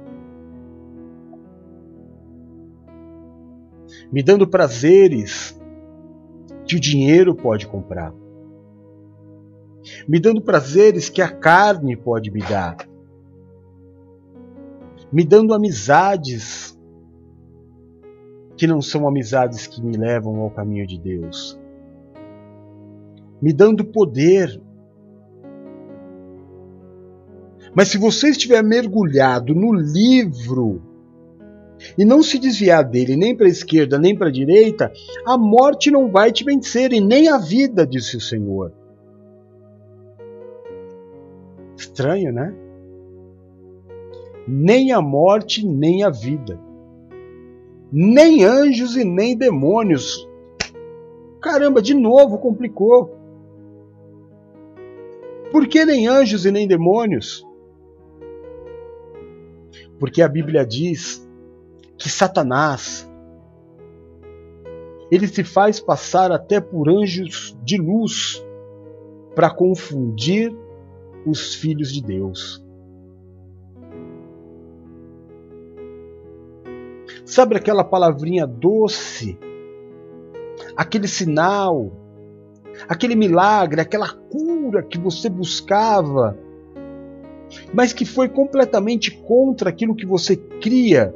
Me 4.12 4.22
dando 4.22 4.46
prazeres 4.46 5.60
que 6.66 6.76
o 6.76 6.80
dinheiro 6.80 7.34
pode 7.34 7.66
comprar, 7.66 8.12
me 10.06 10.18
dando 10.18 10.40
prazeres 10.40 11.08
que 11.08 11.22
a 11.22 11.30
carne 11.30 11.96
pode 11.96 12.30
me 12.30 12.40
dar, 12.40 12.76
me 15.12 15.24
dando 15.24 15.54
amizades 15.54 16.76
que 18.56 18.66
não 18.66 18.80
são 18.80 19.06
amizades 19.06 19.66
que 19.66 19.82
me 19.82 19.96
levam 19.96 20.40
ao 20.40 20.50
caminho 20.50 20.86
de 20.86 20.98
Deus, 20.98 21.60
me 23.40 23.52
dando 23.52 23.84
poder. 23.84 24.60
Mas 27.74 27.88
se 27.88 27.98
você 27.98 28.30
estiver 28.30 28.62
mergulhado 28.62 29.54
no 29.54 29.72
livro 29.74 30.82
e 31.96 32.04
não 32.04 32.22
se 32.22 32.38
desviar 32.38 32.84
dele 32.84 33.16
nem 33.16 33.36
para 33.36 33.46
a 33.46 33.50
esquerda 33.50 33.98
nem 33.98 34.16
para 34.16 34.28
a 34.28 34.32
direita, 34.32 34.92
a 35.26 35.36
morte 35.36 35.90
não 35.90 36.10
vai 36.10 36.32
te 36.32 36.44
vencer 36.44 36.92
e 36.92 37.00
nem 37.00 37.28
a 37.28 37.38
vida, 37.38 37.86
disse 37.86 38.16
o 38.16 38.20
Senhor. 38.20 38.72
Estranho, 41.76 42.32
né? 42.32 42.54
Nem 44.46 44.92
a 44.92 45.00
morte, 45.00 45.66
nem 45.66 46.04
a 46.04 46.10
vida. 46.10 46.58
Nem 47.92 48.44
anjos 48.44 48.96
e 48.96 49.04
nem 49.04 49.36
demônios. 49.36 50.28
Caramba, 51.40 51.82
de 51.82 51.94
novo 51.94 52.38
complicou. 52.38 53.16
Por 55.50 55.66
que 55.68 55.84
nem 55.84 56.06
anjos 56.06 56.44
e 56.44 56.50
nem 56.50 56.66
demônios? 56.66 57.46
Porque 59.98 60.20
a 60.22 60.28
Bíblia 60.28 60.66
diz 60.66 61.25
que 61.98 62.08
Satanás 62.08 63.08
ele 65.10 65.28
se 65.28 65.44
faz 65.44 65.78
passar 65.78 66.32
até 66.32 66.60
por 66.60 66.88
anjos 66.88 67.56
de 67.62 67.76
luz 67.76 68.44
para 69.34 69.50
confundir 69.50 70.56
os 71.24 71.54
filhos 71.54 71.92
de 71.92 72.02
Deus. 72.02 72.64
Sabe 77.24 77.56
aquela 77.56 77.84
palavrinha 77.84 78.46
doce? 78.46 79.38
Aquele 80.76 81.08
sinal, 81.08 81.92
aquele 82.88 83.14
milagre, 83.14 83.80
aquela 83.80 84.08
cura 84.08 84.82
que 84.82 84.98
você 84.98 85.28
buscava, 85.28 86.36
mas 87.72 87.92
que 87.92 88.04
foi 88.04 88.28
completamente 88.28 89.10
contra 89.10 89.70
aquilo 89.70 89.94
que 89.94 90.06
você 90.06 90.36
cria 90.36 91.14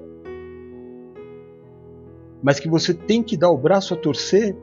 mas 2.43 2.59
que 2.59 2.69
você 2.69 2.95
tem 2.95 3.23
que 3.23 3.37
dar 3.37 3.51
o 3.51 3.59
braço 3.59 3.95
a 3.95 3.97
torcer. 3.97 4.57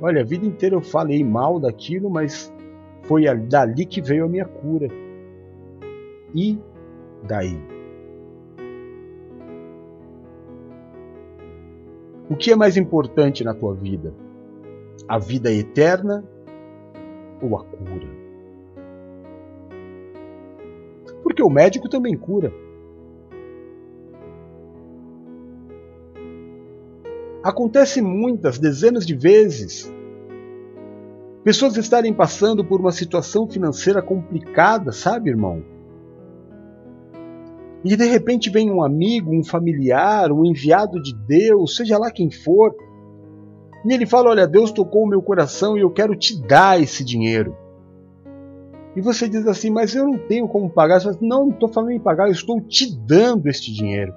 Olha, 0.00 0.20
a 0.20 0.24
vida 0.24 0.44
inteira 0.44 0.74
eu 0.74 0.82
falei 0.82 1.24
mal 1.24 1.58
daquilo, 1.58 2.10
mas 2.10 2.52
foi 3.04 3.24
dali 3.36 3.86
que 3.86 4.02
veio 4.02 4.24
a 4.24 4.28
minha 4.28 4.44
cura. 4.44 4.88
E 6.34 6.58
daí? 7.26 7.58
O 12.28 12.36
que 12.36 12.50
é 12.50 12.56
mais 12.56 12.76
importante 12.76 13.44
na 13.44 13.54
tua 13.54 13.74
vida? 13.74 14.12
A 15.08 15.18
vida 15.18 15.50
eterna 15.50 16.24
ou 17.40 17.56
a 17.56 17.64
cura? 17.64 18.16
Porque 21.22 21.42
o 21.42 21.48
médico 21.48 21.88
também 21.88 22.16
cura. 22.16 22.52
Acontece 27.46 28.02
muitas, 28.02 28.58
dezenas 28.58 29.06
de 29.06 29.14
vezes. 29.14 29.88
Pessoas 31.44 31.76
estarem 31.76 32.12
passando 32.12 32.64
por 32.64 32.80
uma 32.80 32.90
situação 32.90 33.48
financeira 33.48 34.02
complicada, 34.02 34.90
sabe, 34.90 35.30
irmão? 35.30 35.62
E 37.84 37.94
de 37.94 38.04
repente 38.04 38.50
vem 38.50 38.68
um 38.68 38.82
amigo, 38.82 39.32
um 39.32 39.44
familiar, 39.44 40.32
um 40.32 40.44
enviado 40.44 41.00
de 41.00 41.14
Deus, 41.14 41.76
seja 41.76 41.96
lá 41.96 42.10
quem 42.10 42.32
for, 42.32 42.74
e 43.84 43.94
ele 43.94 44.06
fala: 44.06 44.30
Olha, 44.30 44.48
Deus 44.48 44.72
tocou 44.72 45.04
o 45.04 45.08
meu 45.08 45.22
coração 45.22 45.78
e 45.78 45.82
eu 45.82 45.90
quero 45.92 46.16
te 46.16 46.42
dar 46.42 46.82
esse 46.82 47.04
dinheiro. 47.04 47.56
E 48.96 49.00
você 49.00 49.28
diz 49.28 49.46
assim: 49.46 49.70
Mas 49.70 49.94
eu 49.94 50.04
não 50.04 50.18
tenho 50.18 50.48
como 50.48 50.68
pagar. 50.68 51.00
Você 51.00 51.12
fala, 51.12 51.18
não, 51.20 51.44
não 51.44 51.50
estou 51.50 51.68
falando 51.68 51.92
em 51.92 52.00
pagar, 52.00 52.26
eu 52.26 52.32
estou 52.32 52.60
te 52.60 52.92
dando 53.06 53.46
este 53.46 53.72
dinheiro. 53.72 54.12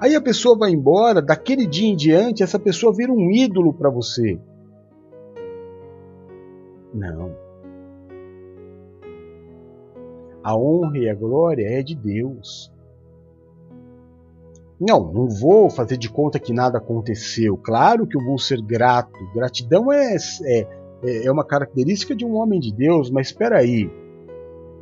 Aí 0.00 0.16
a 0.16 0.20
pessoa 0.20 0.56
vai 0.56 0.70
embora, 0.70 1.20
daquele 1.20 1.66
dia 1.66 1.86
em 1.86 1.94
diante, 1.94 2.42
essa 2.42 2.58
pessoa 2.58 2.90
vira 2.90 3.12
um 3.12 3.30
ídolo 3.30 3.74
para 3.74 3.90
você. 3.90 4.40
Não. 6.94 7.36
A 10.42 10.56
honra 10.56 10.96
e 10.96 11.08
a 11.08 11.14
glória 11.14 11.66
é 11.68 11.82
de 11.82 11.94
Deus. 11.94 12.72
Não, 14.80 15.12
não 15.12 15.28
vou 15.28 15.68
fazer 15.68 15.98
de 15.98 16.08
conta 16.08 16.40
que 16.40 16.54
nada 16.54 16.78
aconteceu. 16.78 17.58
Claro 17.58 18.06
que 18.06 18.16
eu 18.16 18.24
vou 18.24 18.38
ser 18.38 18.62
grato. 18.62 19.12
Gratidão 19.34 19.92
é, 19.92 20.16
é, 20.44 20.66
é 21.26 21.30
uma 21.30 21.44
característica 21.44 22.16
de 22.16 22.24
um 22.24 22.34
homem 22.36 22.58
de 22.58 22.72
Deus, 22.72 23.10
mas 23.10 23.26
espera 23.26 23.58
aí. 23.58 23.90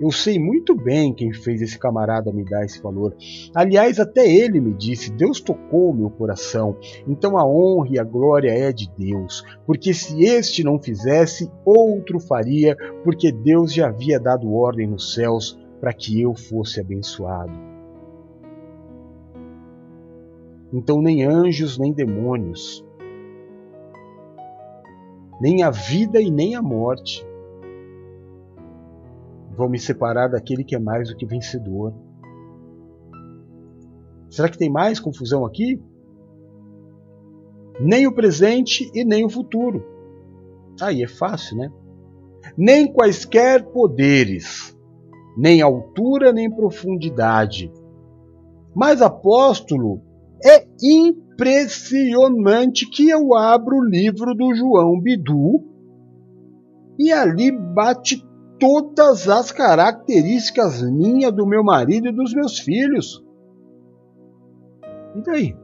Eu 0.01 0.13
sei 0.13 0.39
muito 0.39 0.77
bem 0.77 1.13
quem 1.13 1.33
fez 1.33 1.61
esse 1.61 1.77
camarada 1.77 2.33
me 2.33 2.45
dar 2.45 2.65
esse 2.65 2.81
valor. 2.81 3.17
Aliás, 3.53 3.99
até 3.99 4.31
ele 4.31 4.61
me 4.61 4.73
disse: 4.73 5.11
Deus 5.11 5.41
tocou 5.41 5.93
meu 5.93 6.09
coração. 6.09 6.77
Então 7.07 7.37
a 7.37 7.45
honra 7.45 7.89
e 7.91 7.99
a 7.99 8.05
glória 8.05 8.51
é 8.51 8.73
de 8.73 8.89
Deus. 8.97 9.43
Porque 9.67 9.93
se 9.93 10.25
este 10.25 10.63
não 10.63 10.79
fizesse, 10.79 11.51
outro 11.65 12.21
faria, 12.21 12.77
porque 13.03 13.33
Deus 13.33 13.73
já 13.73 13.89
havia 13.89 14.21
dado 14.21 14.53
ordem 14.53 14.87
nos 14.87 15.15
céus 15.15 15.59
para 15.81 15.93
que 15.93 16.21
eu 16.21 16.35
fosse 16.35 16.81
abençoado. 16.81 17.53
Então, 20.73 21.01
nem 21.01 21.25
anjos, 21.25 21.79
nem 21.79 21.93
demônios, 21.93 22.85
nem 25.41 25.63
a 25.63 25.71
vida 25.71 26.21
e 26.21 26.31
nem 26.31 26.57
a 26.57 26.63
morte 26.63 27.27
vão 29.59 29.69
me 29.69 29.79
separar 29.79 30.29
daquele 30.29 30.63
que 30.63 30.77
é 30.77 30.79
mais 30.79 31.09
do 31.09 31.17
que 31.17 31.27
vencedor. 31.27 31.93
Será 34.31 34.49
que 34.49 34.57
tem 34.57 34.71
mais 34.71 35.01
confusão 35.01 35.45
aqui? 35.45 35.83
Nem 37.81 38.07
o 38.07 38.15
presente 38.15 38.89
e 38.95 39.05
nem 39.05 39.25
o 39.25 39.29
futuro. 39.29 39.85
Aí 40.81 41.03
é 41.03 41.09
fácil, 41.09 41.57
né? 41.57 41.73
Nem 42.57 42.93
quaisquer 42.93 43.65
poderes, 43.73 44.79
nem 45.37 45.61
altura 45.61 46.33
nem 46.33 46.49
profundidade. 46.49 47.73
Mas, 48.75 49.03
apóstolo, 49.03 50.01
é 50.45 50.65
impressionante 50.81 52.89
que 52.89 53.09
eu 53.09 53.35
abro 53.35 53.79
o 53.79 53.85
livro 53.85 54.37
do 54.37 54.55
João 54.55 55.01
Bidu 55.01 55.65
e 56.97 57.11
ali 57.11 57.51
bate 57.51 58.25
todas 58.59 59.29
as 59.29 59.51
características 59.53 60.83
minhas, 60.83 61.33
do 61.33 61.47
meu 61.47 61.63
marido 61.63 62.09
e 62.09 62.13
dos 62.13 62.35
meus 62.35 62.59
filhos. 62.59 63.25
E 65.15 65.23
daí? 65.23 65.57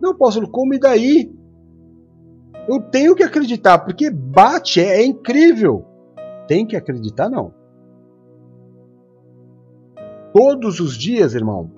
Não, 0.00 0.10
apóstolo, 0.10 0.48
como 0.48 0.74
e 0.74 0.78
daí? 0.78 1.32
Eu 2.68 2.80
tenho 2.80 3.14
que 3.14 3.22
acreditar, 3.22 3.78
porque 3.78 4.10
bate, 4.10 4.80
é, 4.80 5.00
é 5.00 5.04
incrível. 5.04 5.84
Tem 6.46 6.66
que 6.66 6.76
acreditar, 6.76 7.28
não. 7.28 7.52
Todos 10.32 10.80
os 10.80 10.96
dias, 10.96 11.34
irmão, 11.34 11.70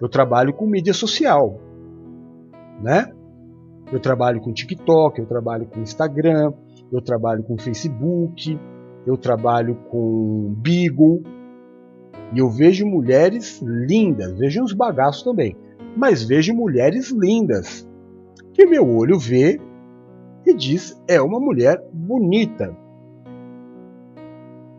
eu 0.00 0.08
trabalho 0.08 0.54
com 0.54 0.66
mídia 0.66 0.94
social, 0.94 1.60
né? 2.80 3.12
Eu 3.92 4.00
trabalho 4.00 4.40
com 4.40 4.52
TikTok, 4.52 5.20
eu 5.20 5.26
trabalho 5.26 5.66
com 5.66 5.80
Instagram, 5.80 6.52
eu 6.90 7.00
trabalho 7.00 7.42
com 7.42 7.58
Facebook, 7.58 8.58
eu 9.06 9.16
trabalho 9.16 9.76
com 9.90 10.54
Beagle, 10.56 11.22
e 12.34 12.38
eu 12.38 12.50
vejo 12.50 12.86
mulheres 12.86 13.60
lindas, 13.62 14.36
vejo 14.38 14.62
uns 14.62 14.72
bagaços 14.72 15.22
também, 15.22 15.56
mas 15.96 16.22
vejo 16.22 16.54
mulheres 16.54 17.10
lindas, 17.10 17.88
que 18.52 18.66
meu 18.66 18.88
olho 18.88 19.18
vê 19.18 19.60
e 20.46 20.54
diz 20.54 21.00
é 21.08 21.20
uma 21.20 21.40
mulher 21.40 21.82
bonita. 21.92 22.76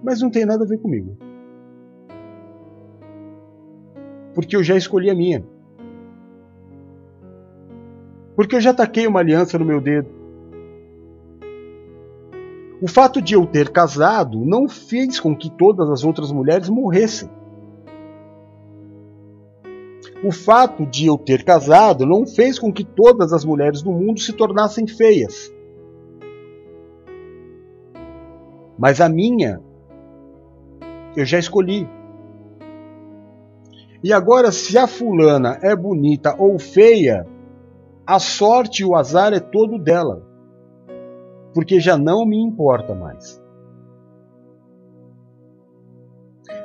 Mas 0.04 0.22
não 0.22 0.30
tem 0.30 0.46
nada 0.46 0.64
a 0.64 0.68
ver 0.68 0.78
comigo. 0.78 1.18
Porque 4.34 4.56
eu 4.56 4.64
já 4.64 4.76
escolhi 4.76 5.10
a 5.10 5.16
minha. 5.16 5.44
Porque 8.36 8.56
eu 8.56 8.62
já 8.62 8.74
taquei 8.74 9.08
uma 9.08 9.20
aliança 9.20 9.58
no 9.58 9.66
meu 9.66 9.80
dedo. 9.80 10.10
O 12.82 12.88
fato 12.88 13.22
de 13.22 13.34
eu 13.34 13.46
ter 13.46 13.70
casado 13.70 14.44
não 14.46 14.68
fez 14.68 15.20
com 15.20 15.36
que 15.36 15.50
todas 15.50 15.90
as 15.90 16.04
outras 16.04 16.32
mulheres 16.32 16.70
morressem. 16.70 17.30
O 20.24 20.32
fato 20.32 20.86
de 20.86 21.08
eu 21.08 21.18
ter 21.18 21.44
casado 21.44 22.06
não 22.06 22.26
fez 22.26 22.60
com 22.60 22.72
que 22.72 22.84
todas 22.84 23.32
as 23.32 23.46
mulheres 23.46 23.82
do 23.82 23.92
mundo 23.92 24.20
se 24.20 24.34
tornassem 24.34 24.88
feias. 24.88 25.54
Mas 28.78 29.00
a 29.00 29.08
minha, 29.08 29.62
eu 31.16 31.26
já 31.26 31.40
escolhi. 31.40 31.88
E 34.04 34.12
agora, 34.12 34.52
se 34.52 34.78
a 34.78 34.86
fulana 34.86 35.58
é 35.62 35.76
bonita 35.76 36.36
ou 36.38 36.60
feia, 36.60 37.26
a 38.06 38.20
sorte 38.20 38.82
e 38.82 38.86
o 38.86 38.96
azar 38.96 39.34
é 39.34 39.40
todo 39.40 39.78
dela. 39.78 40.22
Porque 41.54 41.80
já 41.80 41.98
não 41.98 42.26
me 42.26 42.38
importa 42.38 42.94
mais. 42.94 43.42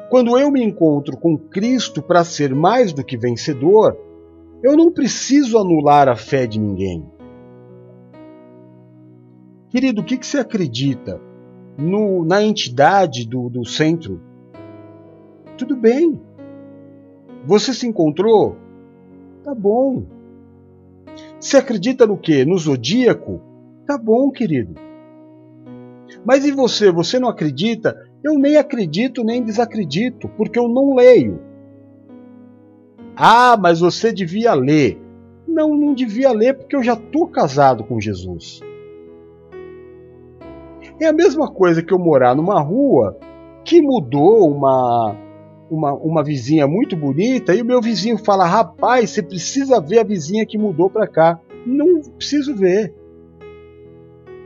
Quando 0.08 0.36
eu 0.36 0.50
me 0.50 0.62
encontro 0.62 1.16
com 1.16 1.38
Cristo 1.38 2.02
para 2.02 2.24
ser 2.24 2.54
mais 2.54 2.92
do 2.92 3.04
que 3.04 3.16
vencedor, 3.16 3.96
eu 4.62 4.76
não 4.76 4.92
preciso 4.92 5.58
anular 5.58 6.08
a 6.08 6.16
fé 6.16 6.46
de 6.46 6.58
ninguém. 6.58 7.08
Querido, 9.68 10.00
o 10.00 10.04
que, 10.04 10.18
que 10.18 10.26
você 10.26 10.38
acredita? 10.38 11.20
no, 11.80 12.24
na 12.24 12.42
entidade 12.42 13.26
do, 13.26 13.48
do 13.48 13.64
centro. 13.64 14.20
Tudo 15.56 15.76
bem. 15.76 16.20
Você 17.46 17.72
se 17.72 17.86
encontrou? 17.86 18.56
Tá 19.42 19.54
bom. 19.54 20.04
Você 21.40 21.56
acredita 21.56 22.06
no 22.06 22.18
que? 22.18 22.44
No 22.44 22.58
zodíaco? 22.58 23.40
Tá 23.86 23.96
bom, 23.96 24.30
querido. 24.30 24.74
Mas 26.24 26.44
e 26.44 26.52
você? 26.52 26.92
Você 26.92 27.18
não 27.18 27.28
acredita? 27.28 27.96
Eu 28.22 28.34
nem 28.34 28.56
acredito 28.56 29.24
nem 29.24 29.42
desacredito, 29.42 30.28
porque 30.36 30.58
eu 30.58 30.68
não 30.68 30.94
leio. 30.94 31.40
Ah, 33.16 33.56
mas 33.58 33.80
você 33.80 34.12
devia 34.12 34.52
ler. 34.52 35.00
Não, 35.48 35.74
não 35.74 35.94
devia 35.94 36.30
ler 36.30 36.58
porque 36.58 36.76
eu 36.76 36.82
já 36.82 36.92
estou 36.92 37.26
casado 37.26 37.84
com 37.84 37.98
Jesus. 37.98 38.60
É 41.00 41.06
a 41.06 41.12
mesma 41.12 41.50
coisa 41.50 41.82
que 41.82 41.92
eu 41.92 41.98
morar 41.98 42.34
numa 42.34 42.60
rua 42.60 43.18
que 43.64 43.80
mudou 43.80 44.50
uma, 44.50 45.16
uma, 45.70 45.92
uma 45.94 46.24
vizinha 46.24 46.66
muito 46.66 46.96
bonita 46.96 47.54
e 47.54 47.62
o 47.62 47.64
meu 47.64 47.80
vizinho 47.80 48.18
fala: 48.18 48.44
rapaz, 48.44 49.10
você 49.10 49.22
precisa 49.22 49.80
ver 49.80 50.00
a 50.00 50.04
vizinha 50.04 50.44
que 50.44 50.58
mudou 50.58 50.90
para 50.90 51.06
cá. 51.06 51.40
Não 51.64 52.02
preciso 52.16 52.54
ver. 52.54 52.92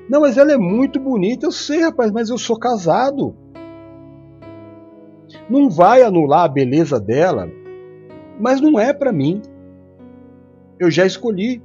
Não, 0.08 0.20
mas 0.20 0.36
ela 0.36 0.52
é 0.52 0.58
muito 0.58 1.00
bonita, 1.00 1.46
eu 1.46 1.52
sei, 1.52 1.80
rapaz, 1.80 2.10
mas 2.10 2.28
eu 2.28 2.36
sou 2.36 2.58
casado. 2.58 3.34
Não 5.48 5.70
vai 5.70 6.02
anular 6.02 6.44
a 6.44 6.48
beleza 6.48 7.00
dela, 7.00 7.50
mas 8.38 8.60
não 8.60 8.78
é 8.78 8.92
para 8.92 9.12
mim. 9.12 9.40
Eu 10.78 10.90
já 10.90 11.06
escolhi. 11.06 11.62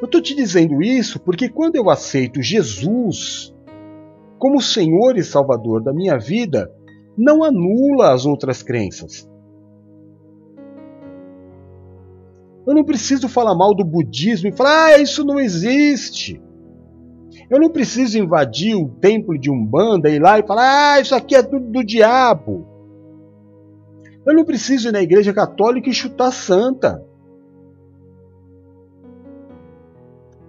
Eu 0.00 0.06
estou 0.06 0.20
te 0.20 0.34
dizendo 0.34 0.82
isso 0.82 1.20
porque 1.20 1.48
quando 1.48 1.76
eu 1.76 1.90
aceito 1.90 2.42
Jesus 2.42 3.54
como 4.40 4.58
Senhor 4.58 5.18
e 5.18 5.22
Salvador 5.22 5.82
da 5.82 5.92
minha 5.92 6.18
vida, 6.18 6.72
não 7.16 7.44
anula 7.44 8.14
as 8.14 8.24
outras 8.24 8.62
crenças. 8.62 9.28
Eu 12.66 12.74
não 12.74 12.82
preciso 12.82 13.28
falar 13.28 13.54
mal 13.54 13.74
do 13.74 13.84
budismo 13.84 14.48
e 14.48 14.52
falar, 14.52 14.86
ah, 14.86 14.98
isso 14.98 15.24
não 15.24 15.38
existe. 15.38 16.40
Eu 17.50 17.60
não 17.60 17.68
preciso 17.68 18.18
invadir 18.18 18.74
o 18.74 18.88
templo 18.88 19.38
de 19.38 19.50
Umbanda 19.50 20.08
e 20.08 20.14
ir 20.14 20.22
lá 20.22 20.38
e 20.38 20.46
falar, 20.46 20.94
ah, 20.94 21.00
isso 21.00 21.14
aqui 21.14 21.34
é 21.34 21.42
tudo 21.42 21.70
do 21.70 21.84
diabo. 21.84 22.66
Eu 24.24 24.34
não 24.34 24.44
preciso 24.44 24.88
ir 24.88 24.92
na 24.92 25.02
igreja 25.02 25.34
católica 25.34 25.90
e 25.90 25.92
chutar 25.92 26.32
santa. 26.32 27.04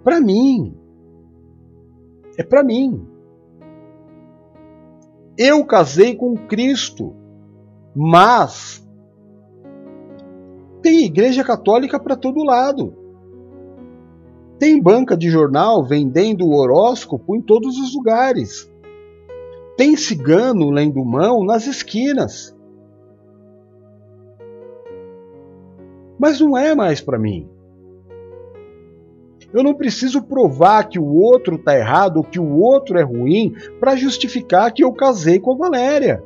Para 0.02 0.18
mim. 0.18 0.74
É 2.38 2.42
para 2.42 2.62
mim. 2.62 3.11
Eu 5.36 5.64
casei 5.64 6.14
com 6.14 6.36
Cristo, 6.36 7.14
mas 7.94 8.86
tem 10.82 11.04
igreja 11.04 11.44
católica 11.44 11.98
para 11.98 12.16
todo 12.16 12.44
lado. 12.44 12.94
Tem 14.58 14.80
banca 14.80 15.16
de 15.16 15.30
jornal 15.30 15.84
vendendo 15.84 16.50
horóscopo 16.50 17.34
em 17.34 17.40
todos 17.40 17.78
os 17.78 17.94
lugares. 17.94 18.70
Tem 19.76 19.96
cigano 19.96 20.70
lendo 20.70 21.04
mão 21.04 21.44
nas 21.44 21.66
esquinas. 21.66 22.56
Mas 26.18 26.38
não 26.40 26.56
é 26.56 26.74
mais 26.74 27.00
para 27.00 27.18
mim. 27.18 27.48
Eu 29.52 29.62
não 29.62 29.74
preciso 29.74 30.22
provar 30.22 30.88
que 30.88 30.98
o 30.98 31.04
outro 31.04 31.56
está 31.56 31.76
errado 31.76 32.16
ou 32.16 32.24
que 32.24 32.40
o 32.40 32.58
outro 32.58 32.98
é 32.98 33.02
ruim 33.02 33.54
para 33.78 33.96
justificar 33.96 34.72
que 34.72 34.82
eu 34.82 34.92
casei 34.92 35.38
com 35.38 35.52
a 35.52 35.56
Valéria. 35.56 36.24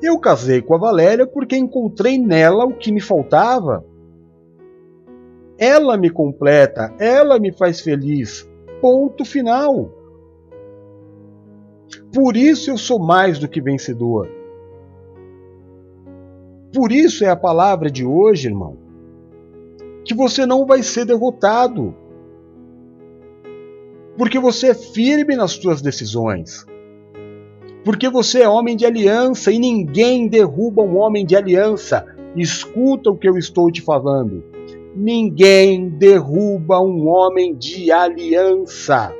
Eu 0.00 0.18
casei 0.20 0.62
com 0.62 0.74
a 0.74 0.78
Valéria 0.78 1.26
porque 1.26 1.56
encontrei 1.56 2.16
nela 2.16 2.64
o 2.64 2.74
que 2.74 2.92
me 2.92 3.00
faltava. 3.00 3.84
Ela 5.58 5.96
me 5.96 6.10
completa, 6.10 6.94
ela 6.98 7.38
me 7.38 7.52
faz 7.52 7.80
feliz. 7.80 8.48
Ponto 8.80 9.24
final. 9.24 9.90
Por 12.12 12.36
isso 12.36 12.70
eu 12.70 12.76
sou 12.76 13.00
mais 13.00 13.38
do 13.38 13.48
que 13.48 13.60
vencedor. 13.60 14.28
Por 16.72 16.92
isso 16.92 17.24
é 17.24 17.28
a 17.28 17.36
palavra 17.36 17.90
de 17.90 18.04
hoje, 18.04 18.48
irmão 18.48 18.83
que 20.04 20.14
você 20.14 20.44
não 20.44 20.66
vai 20.66 20.82
ser 20.82 21.04
derrotado. 21.04 21.94
Porque 24.16 24.38
você 24.38 24.68
é 24.68 24.74
firme 24.74 25.34
nas 25.34 25.52
suas 25.52 25.82
decisões. 25.82 26.66
Porque 27.84 28.08
você 28.08 28.42
é 28.42 28.48
homem 28.48 28.76
de 28.76 28.86
aliança 28.86 29.50
e 29.50 29.58
ninguém 29.58 30.28
derruba 30.28 30.82
um 30.82 30.96
homem 30.96 31.26
de 31.26 31.36
aliança. 31.36 32.06
Escuta 32.36 33.10
o 33.10 33.16
que 33.16 33.28
eu 33.28 33.36
estou 33.36 33.70
te 33.70 33.82
falando. 33.82 34.42
Ninguém 34.94 35.88
derruba 35.88 36.80
um 36.80 37.08
homem 37.08 37.54
de 37.54 37.90
aliança. 37.90 39.12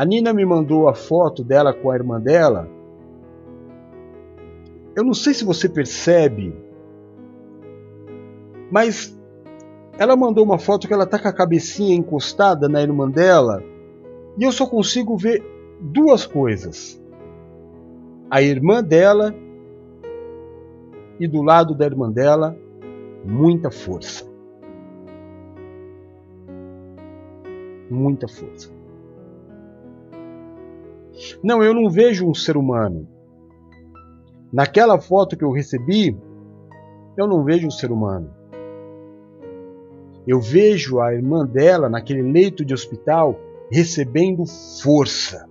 A 0.00 0.04
Nina 0.06 0.32
me 0.32 0.46
mandou 0.46 0.88
a 0.88 0.94
foto 0.94 1.44
dela 1.44 1.74
com 1.74 1.90
a 1.90 1.94
irmã 1.94 2.18
dela. 2.18 2.66
Eu 4.96 5.04
não 5.04 5.12
sei 5.12 5.34
se 5.34 5.44
você 5.44 5.68
percebe, 5.68 6.56
mas 8.72 9.14
ela 9.98 10.16
mandou 10.16 10.42
uma 10.42 10.58
foto 10.58 10.88
que 10.88 10.94
ela 10.94 11.04
tá 11.04 11.18
com 11.18 11.28
a 11.28 11.32
cabecinha 11.34 11.94
encostada 11.94 12.66
na 12.66 12.80
irmã 12.80 13.10
dela 13.10 13.62
e 14.38 14.42
eu 14.42 14.50
só 14.50 14.66
consigo 14.66 15.18
ver 15.18 15.44
duas 15.78 16.24
coisas: 16.24 16.98
a 18.30 18.40
irmã 18.40 18.82
dela 18.82 19.34
e 21.18 21.28
do 21.28 21.42
lado 21.42 21.74
da 21.74 21.84
irmã 21.84 22.10
dela 22.10 22.56
muita 23.22 23.70
força. 23.70 24.24
Muita 27.90 28.26
força. 28.26 28.79
Não, 31.42 31.62
eu 31.62 31.74
não 31.74 31.88
vejo 31.90 32.28
um 32.28 32.34
ser 32.34 32.56
humano. 32.56 33.08
Naquela 34.52 35.00
foto 35.00 35.36
que 35.36 35.44
eu 35.44 35.52
recebi, 35.52 36.16
eu 37.16 37.26
não 37.26 37.44
vejo 37.44 37.66
um 37.66 37.70
ser 37.70 37.90
humano. 37.92 38.30
Eu 40.26 40.40
vejo 40.40 41.00
a 41.00 41.14
irmã 41.14 41.46
dela 41.46 41.88
naquele 41.88 42.22
leito 42.22 42.64
de 42.64 42.74
hospital 42.74 43.38
recebendo 43.70 44.44
força 44.82 45.48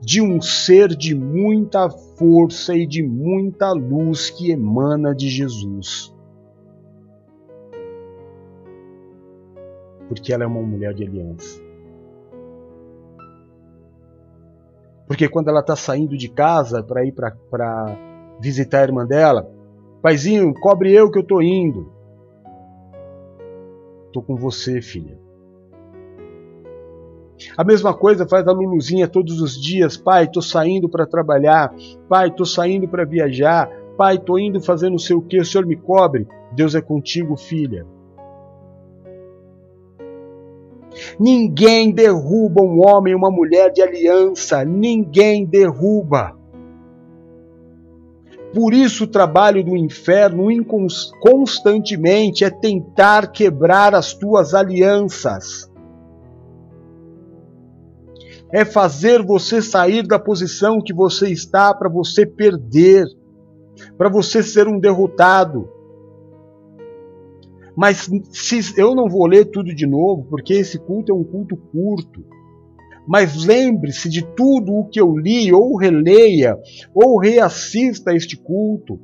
de 0.00 0.20
um 0.20 0.40
ser 0.40 0.88
de 0.88 1.14
muita 1.14 1.88
força 1.88 2.74
e 2.74 2.86
de 2.86 3.02
muita 3.02 3.72
luz 3.72 4.30
que 4.30 4.50
emana 4.50 5.14
de 5.14 5.28
Jesus. 5.28 6.12
Porque 10.08 10.32
ela 10.32 10.44
é 10.44 10.46
uma 10.46 10.60
mulher 10.60 10.92
de 10.92 11.04
aliança. 11.04 11.61
Porque 15.06 15.28
quando 15.28 15.48
ela 15.48 15.60
está 15.60 15.76
saindo 15.76 16.16
de 16.16 16.28
casa 16.28 16.82
para 16.82 17.04
ir 17.04 17.12
para 17.12 17.98
visitar 18.40 18.80
a 18.80 18.84
irmã 18.84 19.06
dela, 19.06 19.48
paizinho, 20.00 20.52
cobre 20.54 20.92
eu 20.92 21.10
que 21.10 21.18
eu 21.18 21.22
estou 21.22 21.42
indo. 21.42 21.92
Estou 24.06 24.22
com 24.22 24.36
você, 24.36 24.80
filha. 24.80 25.18
A 27.56 27.64
mesma 27.64 27.92
coisa 27.92 28.28
faz 28.28 28.46
a 28.46 28.52
Luluzinha 28.52 29.08
todos 29.08 29.40
os 29.40 29.60
dias. 29.60 29.96
Pai, 29.96 30.24
estou 30.24 30.42
saindo 30.42 30.88
para 30.88 31.06
trabalhar. 31.06 31.74
Pai, 32.08 32.28
estou 32.28 32.46
saindo 32.46 32.86
para 32.86 33.04
viajar. 33.04 33.68
Pai, 33.96 34.16
estou 34.16 34.38
indo 34.38 34.60
fazer 34.60 34.90
não 34.90 34.98
sei 34.98 35.16
o 35.16 35.22
que. 35.22 35.40
O 35.40 35.44
Senhor 35.44 35.66
me 35.66 35.76
cobre. 35.76 36.26
Deus 36.52 36.74
é 36.74 36.80
contigo, 36.80 37.36
filha. 37.36 37.86
Ninguém 41.18 41.90
derruba 41.90 42.62
um 42.62 42.80
homem, 42.86 43.14
uma 43.14 43.30
mulher 43.30 43.72
de 43.72 43.82
aliança. 43.82 44.64
Ninguém 44.64 45.44
derruba. 45.44 46.36
Por 48.54 48.74
isso, 48.74 49.04
o 49.04 49.06
trabalho 49.06 49.64
do 49.64 49.76
inferno 49.76 50.46
constantemente 51.20 52.44
é 52.44 52.50
tentar 52.50 53.32
quebrar 53.32 53.94
as 53.94 54.12
tuas 54.12 54.52
alianças 54.52 55.72
é 58.52 58.66
fazer 58.66 59.22
você 59.22 59.62
sair 59.62 60.06
da 60.06 60.18
posição 60.18 60.82
que 60.82 60.92
você 60.92 61.30
está 61.30 61.72
para 61.72 61.88
você 61.88 62.26
perder, 62.26 63.06
para 63.96 64.10
você 64.10 64.42
ser 64.42 64.68
um 64.68 64.78
derrotado. 64.78 65.66
Mas 67.76 68.08
se, 68.30 68.78
eu 68.78 68.94
não 68.94 69.08
vou 69.08 69.26
ler 69.26 69.46
tudo 69.46 69.74
de 69.74 69.86
novo, 69.86 70.26
porque 70.28 70.54
esse 70.54 70.78
culto 70.78 71.12
é 71.12 71.14
um 71.14 71.24
culto 71.24 71.56
curto. 71.56 72.24
Mas 73.06 73.44
lembre-se 73.44 74.08
de 74.08 74.22
tudo 74.22 74.72
o 74.72 74.88
que 74.88 75.00
eu 75.00 75.16
li, 75.16 75.52
ou 75.52 75.76
releia, 75.76 76.58
ou 76.94 77.18
reassista 77.18 78.14
este 78.14 78.36
culto. 78.36 79.00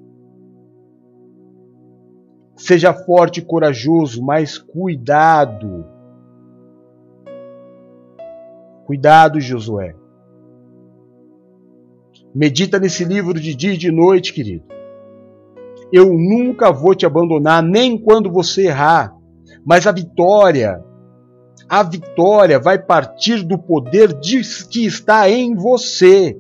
Seja 2.57 2.93
forte 2.93 3.41
e 3.41 3.45
corajoso, 3.45 4.23
mas 4.23 4.59
cuidado 4.59 5.99
Cuidado, 8.89 9.39
Josué. 9.39 9.95
Medita 12.35 12.79
nesse 12.79 13.05
livro 13.05 13.39
de 13.39 13.55
dia 13.55 13.75
e 13.75 13.77
de 13.77 13.93
noite, 13.93 14.33
querido. 14.33 14.65
Eu 15.93 16.07
nunca 16.13 16.71
vou 16.71 16.95
te 16.95 17.07
abandonar, 17.07 17.63
nem 17.63 17.97
quando 17.99 18.31
você 18.31 18.67
errar. 18.67 19.15
Mas 19.65 19.87
a 19.87 19.93
vitória, 19.93 20.83
a 21.69 21.83
vitória 21.83 22.59
vai 22.59 22.79
partir 22.79 23.43
do 23.43 23.59
poder 23.59 24.19
que 24.21 24.87
está 24.87 25.29
em 25.31 25.55
você. 25.55 26.39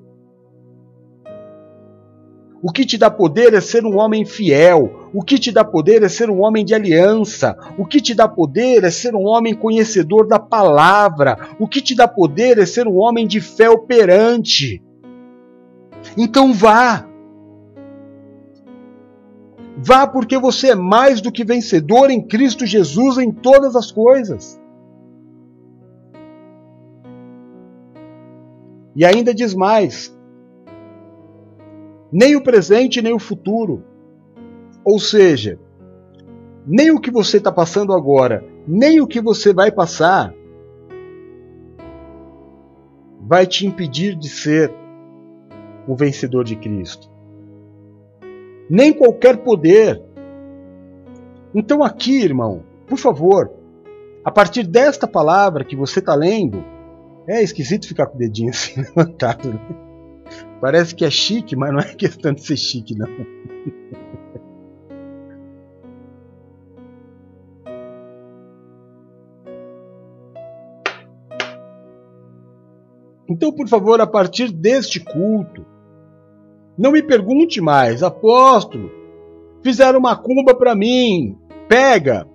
O 2.60 2.72
que 2.72 2.84
te 2.84 2.98
dá 2.98 3.08
poder 3.08 3.54
é 3.54 3.60
ser 3.60 3.84
um 3.84 3.98
homem 3.98 4.24
fiel. 4.24 5.08
O 5.14 5.22
que 5.22 5.38
te 5.38 5.52
dá 5.52 5.64
poder 5.64 6.02
é 6.02 6.08
ser 6.08 6.28
um 6.28 6.42
homem 6.42 6.64
de 6.64 6.74
aliança. 6.74 7.56
O 7.78 7.86
que 7.86 8.00
te 8.00 8.14
dá 8.14 8.26
poder 8.26 8.82
é 8.82 8.90
ser 8.90 9.14
um 9.14 9.24
homem 9.24 9.54
conhecedor 9.54 10.26
da 10.26 10.40
palavra. 10.40 11.38
O 11.58 11.68
que 11.68 11.80
te 11.80 11.94
dá 11.94 12.08
poder 12.08 12.58
é 12.58 12.66
ser 12.66 12.88
um 12.88 12.96
homem 12.96 13.26
de 13.28 13.40
fé 13.40 13.70
operante. 13.70 14.82
Então 16.16 16.52
vá. 16.52 17.07
Vá 19.80 20.08
porque 20.08 20.36
você 20.36 20.70
é 20.70 20.74
mais 20.74 21.20
do 21.20 21.30
que 21.30 21.44
vencedor 21.44 22.10
em 22.10 22.20
Cristo 22.20 22.66
Jesus 22.66 23.16
em 23.18 23.30
todas 23.30 23.76
as 23.76 23.92
coisas. 23.92 24.60
E 28.96 29.04
ainda 29.04 29.32
diz 29.32 29.54
mais: 29.54 30.12
nem 32.10 32.34
o 32.34 32.42
presente 32.42 33.00
nem 33.00 33.12
o 33.12 33.20
futuro. 33.20 33.84
Ou 34.84 34.98
seja, 34.98 35.60
nem 36.66 36.90
o 36.90 37.00
que 37.00 37.10
você 37.10 37.36
está 37.36 37.52
passando 37.52 37.92
agora, 37.92 38.44
nem 38.66 39.00
o 39.00 39.06
que 39.06 39.20
você 39.20 39.52
vai 39.52 39.70
passar, 39.70 40.34
vai 43.20 43.46
te 43.46 43.64
impedir 43.64 44.16
de 44.16 44.28
ser 44.28 44.74
o 45.86 45.94
vencedor 45.94 46.42
de 46.42 46.56
Cristo. 46.56 47.07
Nem 48.68 48.92
qualquer 48.92 49.38
poder. 49.38 50.02
Então, 51.54 51.82
aqui, 51.82 52.22
irmão, 52.22 52.62
por 52.86 52.98
favor, 52.98 53.50
a 54.24 54.30
partir 54.30 54.66
desta 54.66 55.06
palavra 55.06 55.64
que 55.64 55.74
você 55.74 56.00
está 56.00 56.14
lendo, 56.14 56.64
é 57.26 57.42
esquisito 57.42 57.88
ficar 57.88 58.06
com 58.06 58.16
o 58.16 58.18
dedinho 58.18 58.50
assim 58.50 58.80
levantado, 58.82 59.48
né? 59.50 59.60
Parece 60.60 60.94
que 60.94 61.04
é 61.04 61.10
chique, 61.10 61.56
mas 61.56 61.72
não 61.72 61.78
é 61.78 61.94
questão 61.94 62.32
de 62.32 62.42
ser 62.42 62.56
chique, 62.56 62.94
não. 62.94 63.08
Então, 73.28 73.52
por 73.52 73.68
favor, 73.68 74.00
a 74.00 74.06
partir 74.06 74.50
deste 74.50 74.98
culto, 74.98 75.64
não 76.78 76.92
me 76.92 77.02
pergunte 77.02 77.60
mais, 77.60 78.04
apóstolo, 78.04 78.88
fizeram 79.62 79.98
uma 79.98 80.16
cumba 80.16 80.54
para 80.54 80.76
mim, 80.76 81.36
pega. 81.68 82.28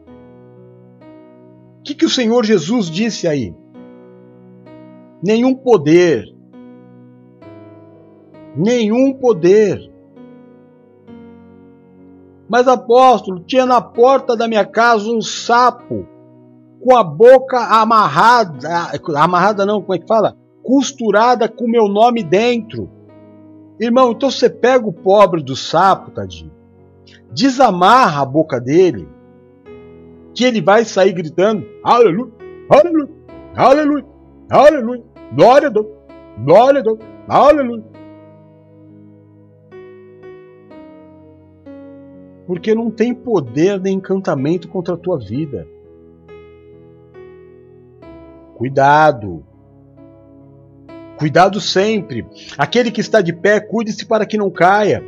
O 1.80 1.84
que, 1.84 1.96
que 1.96 2.06
o 2.06 2.10
Senhor 2.10 2.44
Jesus 2.44 2.88
disse 2.88 3.26
aí? 3.26 3.56
Nenhum 5.24 5.56
poder, 5.56 6.26
nenhum 8.54 9.14
poder. 9.14 9.90
Mas, 12.50 12.68
apóstolo, 12.68 13.40
tinha 13.46 13.66
na 13.66 13.82
porta 13.82 14.36
da 14.36 14.48
minha 14.48 14.66
casa 14.66 15.10
um 15.10 15.22
sapo 15.22 16.06
com 16.82 16.96
a 16.96 17.04
boca 17.04 17.58
amarrada, 17.60 18.92
amarrada 19.16 19.66
não, 19.66 19.82
como 19.82 19.96
é 19.96 20.00
que 20.00 20.06
fala? 20.06 20.36
Costurada 20.62 21.48
com 21.48 21.66
meu 21.66 21.88
nome 21.88 22.22
dentro. 22.22 22.90
Irmão, 23.84 24.12
então 24.12 24.32
você 24.32 24.50
pega 24.50 24.88
o 24.88 24.94
pobre 24.94 25.44
do 25.44 25.56
sapo, 25.56 26.12
tadinho, 26.12 26.52
desamarra 27.32 28.22
a 28.22 28.26
boca 28.26 28.60
dele, 28.60 29.08
que 30.34 30.46
ele 30.46 30.62
vai 30.62 30.86
sair 30.86 31.12
gritando: 31.12 31.66
Aleluia, 31.84 32.32
Aleluia, 32.70 33.10
Aleluia, 33.56 34.06
Aleluia, 34.50 35.04
glória 35.36 35.68
a 35.68 35.72
Deus, 35.72 35.88
glória 36.46 36.80
a 36.80 36.84
Deus, 36.84 37.00
Aleluia. 37.28 37.94
porque 42.46 42.76
não 42.76 42.92
tem 42.92 43.14
poder 43.14 43.80
nem 43.80 43.96
encantamento 43.96 44.68
contra 44.68 44.96
a 44.96 44.98
tua 44.98 45.18
vida. 45.18 45.68
Cuidado. 48.56 49.46
Cuidado 51.18 51.62
sempre. 51.62 52.26
Aquele 52.58 52.92
que 52.92 53.02
está 53.02 53.22
de 53.22 53.34
pé, 53.34 53.60
cuide-se 53.60 54.06
para 54.06 54.26
que 54.26 54.38
não 54.38 54.50
caia. 54.50 55.04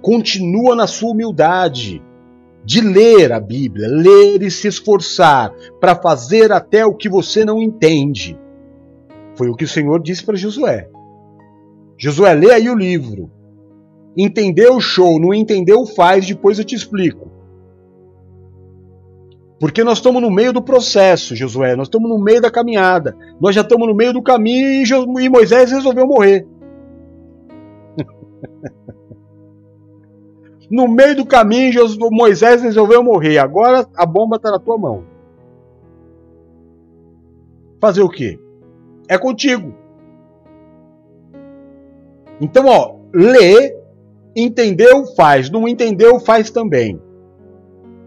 Continua 0.00 0.74
na 0.74 0.86
sua 0.86 1.10
humildade 1.10 2.02
de 2.64 2.80
ler 2.80 3.32
a 3.32 3.40
Bíblia, 3.40 3.88
ler 3.88 4.42
e 4.42 4.50
se 4.50 4.68
esforçar 4.68 5.52
para 5.80 5.94
fazer 5.94 6.52
até 6.52 6.84
o 6.84 6.94
que 6.94 7.08
você 7.08 7.44
não 7.44 7.62
entende. 7.62 8.38
Foi 9.34 9.48
o 9.48 9.54
que 9.54 9.64
o 9.64 9.68
Senhor 9.68 10.02
disse 10.02 10.24
para 10.24 10.36
Josué. 10.36 10.88
Josué, 11.96 12.34
lê 12.34 12.52
aí 12.52 12.68
o 12.68 12.76
livro. 12.76 13.30
Entendeu, 14.16 14.80
show. 14.80 15.20
Não 15.20 15.32
entendeu, 15.32 15.86
faz. 15.86 16.26
Depois 16.26 16.58
eu 16.58 16.64
te 16.64 16.74
explico. 16.74 17.37
Porque 19.60 19.82
nós 19.82 19.98
estamos 19.98 20.22
no 20.22 20.30
meio 20.30 20.52
do 20.52 20.62
processo, 20.62 21.34
Josué. 21.34 21.74
Nós 21.74 21.88
estamos 21.88 22.08
no 22.08 22.18
meio 22.18 22.40
da 22.40 22.50
caminhada. 22.50 23.16
Nós 23.40 23.54
já 23.54 23.62
estamos 23.62 23.88
no 23.88 23.94
meio 23.94 24.12
do 24.12 24.22
caminho 24.22 24.84
e 25.20 25.28
Moisés 25.28 25.72
resolveu 25.72 26.06
morrer. 26.06 26.46
no 30.70 30.86
meio 30.86 31.16
do 31.16 31.26
caminho, 31.26 31.72
Moisés 32.12 32.62
resolveu 32.62 33.02
morrer. 33.02 33.38
Agora 33.38 33.84
a 33.96 34.06
bomba 34.06 34.36
está 34.36 34.50
na 34.50 34.60
tua 34.60 34.78
mão. 34.78 35.02
Fazer 37.80 38.02
o 38.02 38.08
quê? 38.08 38.38
É 39.08 39.18
contigo. 39.18 39.74
Então, 42.40 42.66
ó, 42.66 42.96
lê, 43.12 43.76
entendeu, 44.36 45.04
faz. 45.16 45.50
Não 45.50 45.66
entendeu, 45.66 46.20
faz 46.20 46.50
também. 46.50 47.00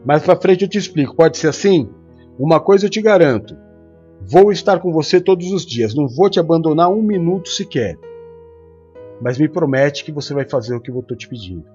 Mais 0.06 0.24
para 0.24 0.36
frente 0.36 0.64
eu 0.64 0.70
te 0.70 0.78
explico. 0.78 1.16
Pode 1.16 1.38
ser 1.38 1.48
assim? 1.48 1.90
Uma 2.38 2.60
coisa 2.60 2.86
eu 2.86 2.90
te 2.90 3.02
garanto: 3.02 3.56
vou 4.22 4.52
estar 4.52 4.80
com 4.80 4.92
você 4.92 5.22
todos 5.22 5.52
os 5.52 5.66
dias. 5.66 5.94
Não 5.94 6.08
vou 6.08 6.30
te 6.30 6.40
abandonar 6.40 6.90
um 6.90 7.02
minuto 7.02 7.50
sequer. 7.50 7.98
Mas 9.22 9.38
me 9.38 9.48
promete 9.48 10.04
que 10.04 10.12
você 10.12 10.34
vai 10.34 10.46
fazer 10.46 10.76
o 10.76 10.82
que 10.82 10.90
eu 10.90 11.00
estou 11.00 11.16
te 11.16 11.28
pedindo. 11.28 11.66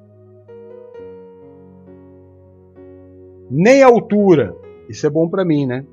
Nem 3.49 3.83
a 3.83 3.87
altura. 3.87 4.57
Isso 4.89 5.07
é 5.07 5.11
bom 5.11 5.29
para 5.29 5.45
mim, 5.45 5.67
né? 5.67 5.87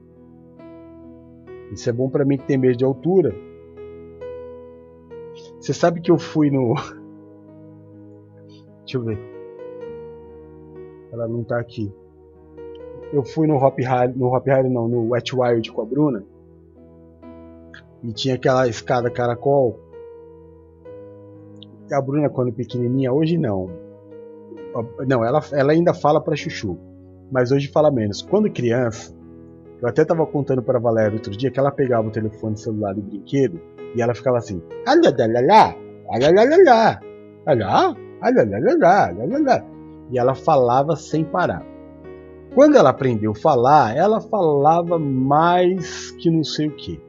Isso 1.72 1.90
é 1.90 1.94
bom 1.94 2.10
para 2.10 2.26
mim 2.26 2.38
que 2.38 2.46
tem 2.46 2.58
medo 2.58 2.76
de 2.76 2.84
altura. 2.84 3.36
Você 5.60 5.74
sabe 5.74 6.02
que 6.02 6.12
eu 6.12 6.18
fui 6.18 6.50
no. 6.50 6.74
Deixa 8.82 8.98
eu 8.98 9.04
ver. 9.04 9.20
Ela 11.12 11.28
não 11.28 11.44
tá 11.44 11.60
aqui. 11.60 11.94
Eu 13.14 13.24
fui 13.24 13.46
no 13.46 13.56
Hop 13.58 13.78
Harry, 13.80 14.12
no 14.18 14.36
Hop 14.36 14.48
Harry 14.48 14.68
não, 14.68 14.88
no 14.88 15.12
Wet 15.12 15.36
Wild 15.36 15.72
com 15.72 15.84
a 15.84 15.86
Bruna. 15.86 16.24
E 18.04 18.12
tinha 18.12 18.34
aquela 18.34 18.68
escada 18.68 19.10
caracol. 19.12 19.80
A 21.92 22.02
Bruna 22.02 22.28
quando 22.28 22.52
pequenininha, 22.52 23.14
hoje 23.14 23.38
não. 23.38 23.70
Não, 25.08 25.24
ela, 25.24 25.42
ainda 25.72 25.94
fala 25.94 26.20
para 26.20 26.36
chuchu, 26.36 26.76
mas 27.32 27.52
hoje 27.52 27.68
fala 27.68 27.92
menos. 27.92 28.24
Quando 28.24 28.50
criança, 28.50 29.16
eu 29.80 29.88
até 29.88 30.04
tava 30.04 30.26
contando 30.26 30.64
para 30.64 30.80
Valéria 30.80 31.14
outro 31.14 31.38
dia 31.38 31.52
que 31.52 31.60
ela 31.60 31.72
pegava 31.72 32.08
o 32.08 32.12
telefone 32.12 32.58
celular 32.58 32.98
e 32.98 33.02
brinquedo 33.02 33.62
e 33.96 34.02
ela 34.02 34.16
ficava 34.16 34.40
assim: 34.40 34.60
e 40.10 40.18
ela 40.18 40.34
falava 40.34 40.96
sem 40.96 41.24
parar. 41.24 41.73
Quando 42.56 42.76
ela 42.76 42.92
aprendeu 42.92 43.32
a 43.32 43.36
falar, 43.36 43.96
ela 43.96 44.22
falava 44.22 45.00
mais 45.00 46.12
que 46.12 46.30
não 46.30 46.44
sei 46.44 46.68
o 46.68 46.76
que. 46.76 47.02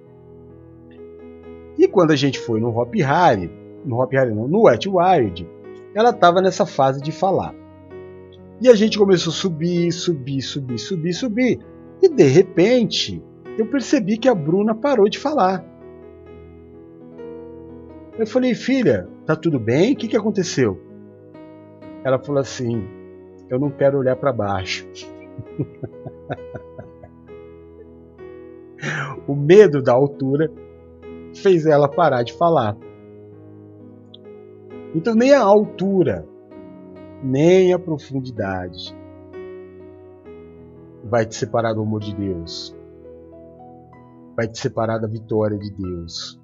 E 1.79 1.87
quando 1.87 2.13
a 2.13 2.17
gente 2.17 2.39
foi 2.39 2.61
no 2.61 2.69
Hop 2.79 2.95
Harry, 2.95 3.51
no 3.85 4.01
Hop 4.01 4.11
Harry 4.13 4.35
não, 4.35 4.49
no 4.49 4.63
Wet 4.63 4.89
Wild, 4.89 5.47
ela 5.95 6.11
estava 6.11 6.41
nessa 6.41 6.65
fase 6.65 7.01
de 7.03 7.13
falar. 7.13 7.55
E 8.61 8.69
a 8.69 8.75
gente 8.75 8.99
começou 8.99 9.33
a 9.33 9.35
subir, 9.35 9.93
subir, 9.93 10.41
subir, 10.41 10.79
subir, 10.79 11.13
subir. 11.13 11.61
E 12.01 12.09
de 12.09 12.25
repente, 12.25 13.23
eu 13.59 13.67
percebi 13.67 14.17
que 14.17 14.29
a 14.29 14.35
Bruna 14.35 14.75
parou 14.75 15.09
de 15.09 15.19
falar. 15.19 15.63
Eu 18.19 18.27
falei, 18.27 18.55
filha, 18.55 19.09
tá 19.27 19.37
tudo 19.37 19.59
bem? 19.59 19.93
O 19.93 19.97
que, 19.97 20.09
que 20.09 20.17
aconteceu? 20.17 20.81
Ela 22.03 22.19
falou 22.19 22.41
assim: 22.41 22.87
eu 23.51 23.59
não 23.59 23.71
quero 23.71 23.99
olhar 23.99 24.17
para 24.17 24.33
baixo. 24.33 24.87
o 29.27 29.35
medo 29.35 29.83
da 29.83 29.93
altura 29.93 30.51
fez 31.35 31.67
ela 31.67 31.89
parar 31.89 32.23
de 32.23 32.33
falar. 32.33 32.77
Então, 34.95 35.15
nem 35.15 35.35
a 35.35 35.43
altura, 35.43 36.27
nem 37.23 37.73
a 37.73 37.79
profundidade 37.79 38.97
vai 41.05 41.27
te 41.27 41.37
separar 41.37 41.75
do 41.75 41.83
amor 41.83 42.01
de 42.01 42.15
Deus, 42.15 42.75
vai 44.37 44.49
te 44.49 44.59
separar 44.59 44.99
da 44.99 45.09
vitória 45.09 45.59
de 45.59 45.71
Deus. 45.71 46.41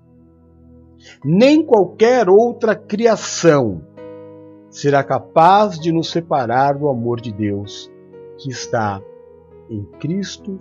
Nem 1.25 1.65
qualquer 1.65 2.29
outra 2.29 2.77
criação 2.77 3.81
será 4.69 5.03
capaz 5.03 5.79
de 5.79 5.91
nos 5.91 6.11
separar 6.11 6.79
do 6.79 6.89
amor 6.89 7.21
de 7.21 7.33
Deus 7.33 7.90
que 8.41 8.51
está 8.51 9.03
em 9.69 9.85
Cristo 9.99 10.57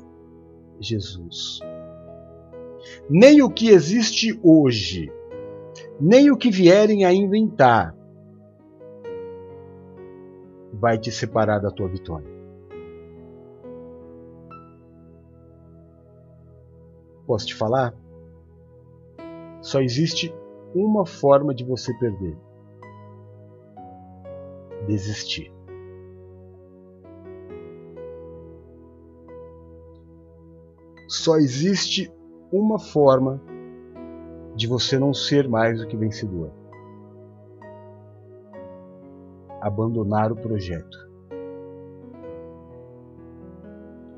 Jesus. 0.79 1.59
Nem 3.09 3.41
o 3.41 3.49
que 3.49 3.69
existe 3.69 4.37
hoje, 4.43 5.11
nem 5.99 6.29
o 6.29 6.37
que 6.37 6.51
vierem 6.51 7.05
a 7.05 7.13
inventar, 7.13 7.95
vai 10.73 10.97
te 10.97 11.11
separar 11.11 11.59
da 11.59 11.71
tua 11.71 11.87
vitória. 11.87 12.27
Posso 17.25 17.47
te 17.47 17.55
falar? 17.55 17.93
Só 19.61 19.81
existe 19.81 20.33
uma 20.73 21.05
forma 21.05 21.53
de 21.53 21.63
você 21.63 21.93
perder: 21.95 22.35
desistir. 24.87 25.58
Só 31.09 31.37
existe 31.37 32.13
uma 32.51 32.77
forma 32.77 33.41
de 34.55 34.67
você 34.67 34.99
não 34.99 35.11
ser 35.11 35.49
mais 35.49 35.79
do 35.79 35.87
que 35.87 35.97
vencedor: 35.97 36.51
abandonar 39.59 40.31
o 40.31 40.35
projeto 40.35 41.09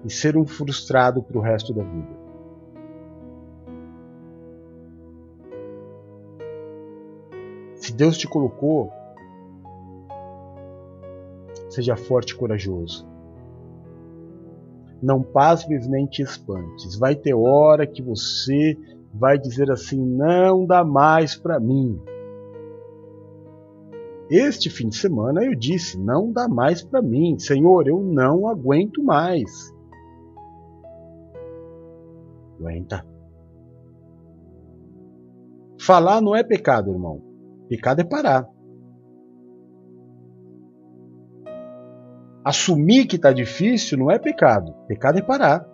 e 0.04 0.10
ser 0.10 0.36
um 0.36 0.46
frustrado 0.46 1.24
para 1.24 1.38
o 1.38 1.42
resto 1.42 1.74
da 1.74 1.82
vida. 1.82 2.20
Se 7.76 7.94
Deus 7.94 8.18
te 8.18 8.28
colocou, 8.28 8.92
seja 11.70 11.96
forte 11.96 12.34
e 12.34 12.36
corajoso. 12.36 13.11
Não 15.02 15.24
pasmes 15.24 15.88
nem 15.88 16.06
te 16.06 16.22
espantes. 16.22 16.97
Vai 16.97 17.16
ter 17.16 17.34
hora 17.34 17.88
que 17.88 18.02
você 18.02 18.78
vai 19.14 19.38
dizer 19.38 19.72
assim: 19.72 19.99
não 19.99 20.66
dá 20.66 20.84
mais 20.84 21.36
para 21.36 21.60
mim. 21.60 21.99
Este 24.30 24.70
fim 24.70 24.88
de 24.88 24.95
semana 24.95 25.43
eu 25.43 25.56
disse: 25.56 25.99
não 25.99 26.32
dá 26.32 26.47
mais 26.47 26.82
para 26.82 27.02
mim, 27.02 27.38
Senhor, 27.38 27.88
eu 27.88 27.99
não 27.99 28.47
aguento 28.47 29.04
mais. 29.04 29.74
Aguenta. 32.60 33.06
Falar 35.80 36.22
não 36.22 36.36
é 36.36 36.43
pecado, 36.43 36.91
irmão. 36.91 37.22
Pecado 37.68 38.02
é 38.02 38.04
parar. 38.04 38.47
Assumir 42.44 43.06
que 43.06 43.16
está 43.16 43.32
difícil 43.32 43.98
não 43.98 44.10
é 44.10 44.18
pecado. 44.18 44.74
Pecado 44.88 45.20
é 45.20 45.22
parar. 45.22 45.68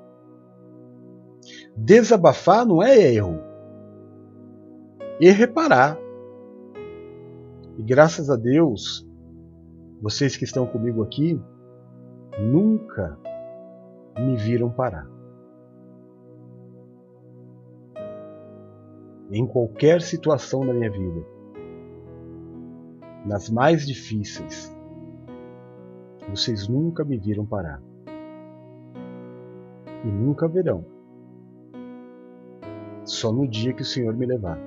Desabafar 1.76 2.66
não 2.66 2.84
é 2.84 2.98
erro. 2.98 3.40
Erro 5.20 5.44
é 5.44 5.48
parar. 5.48 5.98
E 7.78 7.84
graças 7.84 8.30
a 8.30 8.36
Deus, 8.36 9.08
vocês 10.02 10.36
que 10.36 10.44
estão 10.44 10.66
comigo 10.66 11.04
aqui, 11.04 11.40
nunca 12.40 13.18
me 14.20 14.36
viram 14.36 14.70
parar. 14.70 15.08
Em 19.32 19.46
qualquer 19.46 20.02
situação 20.02 20.66
da 20.66 20.74
minha 20.74 20.92
vida 20.92 21.38
nas 23.26 23.50
mais 23.50 23.86
difíceis, 23.86 24.74
vocês 26.30 26.68
nunca 26.68 27.04
me 27.04 27.18
viram 27.18 27.46
parar. 27.46 27.82
E 30.04 30.08
nunca 30.08 30.48
verão. 30.48 30.86
Só 33.04 33.32
no 33.32 33.48
dia 33.48 33.74
que 33.74 33.82
o 33.82 33.86
Senhor 33.86 34.16
me 34.16 34.26
levar. 34.26 34.60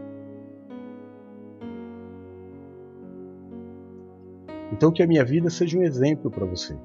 Então 4.73 4.91
que 4.91 5.03
a 5.03 5.07
minha 5.07 5.25
vida 5.25 5.51
seja 5.51 5.79
um 5.79 5.83
exemplo 5.83 6.31
para 6.31 6.47
você. 6.47 6.77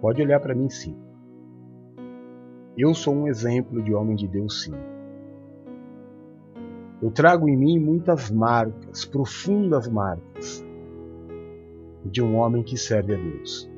Pode 0.00 0.22
olhar 0.22 0.40
para 0.40 0.54
mim 0.54 0.70
sim. 0.70 0.96
Eu 2.78 2.94
sou 2.94 3.14
um 3.14 3.28
exemplo 3.28 3.82
de 3.82 3.92
homem 3.94 4.16
de 4.16 4.28
Deus 4.28 4.62
sim. 4.62 4.74
Eu 7.02 7.10
trago 7.10 7.48
em 7.48 7.56
mim 7.56 7.78
muitas 7.78 8.30
marcas, 8.30 9.04
profundas 9.04 9.86
marcas, 9.88 10.65
de 12.10 12.22
um 12.22 12.36
homem 12.36 12.62
que 12.62 12.76
serve 12.76 13.14
a 13.14 13.16
Deus. 13.16 13.70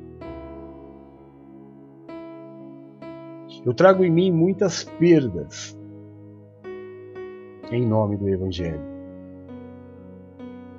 Eu 3.65 3.73
trago 3.73 4.03
em 4.03 4.09
mim 4.09 4.31
muitas 4.31 4.83
perdas 4.83 5.77
em 7.71 7.85
nome 7.85 8.17
do 8.17 8.27
Evangelho. 8.27 8.81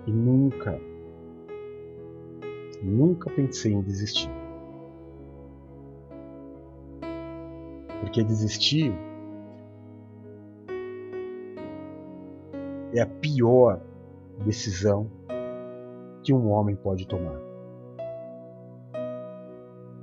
E 0.07 0.11
nunca, 0.11 0.81
nunca 2.83 3.31
pensei 3.31 3.73
em 3.73 3.83
desistir. 3.83 4.31
Porque 8.01 8.25
desistir 8.25 8.93
é 12.95 13.01
a 13.01 13.07
pior 13.07 13.81
decisão 14.45 15.11
que 16.23 16.33
um 16.33 16.51
homem 16.51 16.77
pode 16.77 17.07
tomar. 17.07 17.41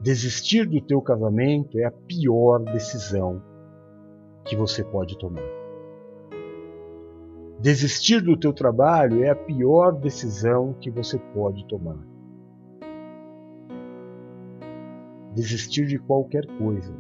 Desistir 0.02 0.66
do 0.66 0.80
teu 0.80 1.02
casamento 1.02 1.80
é 1.80 1.86
a 1.86 1.92
pior 1.92 2.60
decisão 2.60 3.42
que 4.46 4.56
você 4.56 4.84
pode 4.84 5.18
tomar. 5.18 5.44
Desistir 7.60 8.22
do 8.22 8.38
teu 8.38 8.54
trabalho 8.54 9.24
é 9.24 9.30
a 9.30 9.36
pior 9.36 9.92
decisão 9.92 10.74
que 10.80 10.92
você 10.92 11.18
pode 11.18 11.68
tomar. 11.68 11.98
Desistir 15.34 15.88
de 15.88 15.98
qualquer 15.98 16.46
coisa 16.58 16.94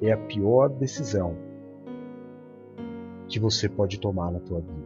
é 0.00 0.12
a 0.12 0.16
pior 0.16 0.68
decisão 0.68 1.36
que 3.28 3.40
você 3.40 3.68
pode 3.68 3.98
tomar 3.98 4.30
na 4.30 4.40
tua 4.40 4.60
vida. 4.60 4.81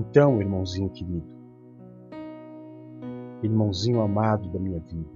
Então, 0.00 0.40
irmãozinho 0.40 0.88
querido, 0.88 1.28
irmãozinho 3.42 4.00
amado 4.00 4.48
da 4.48 4.58
minha 4.58 4.80
vida, 4.80 5.10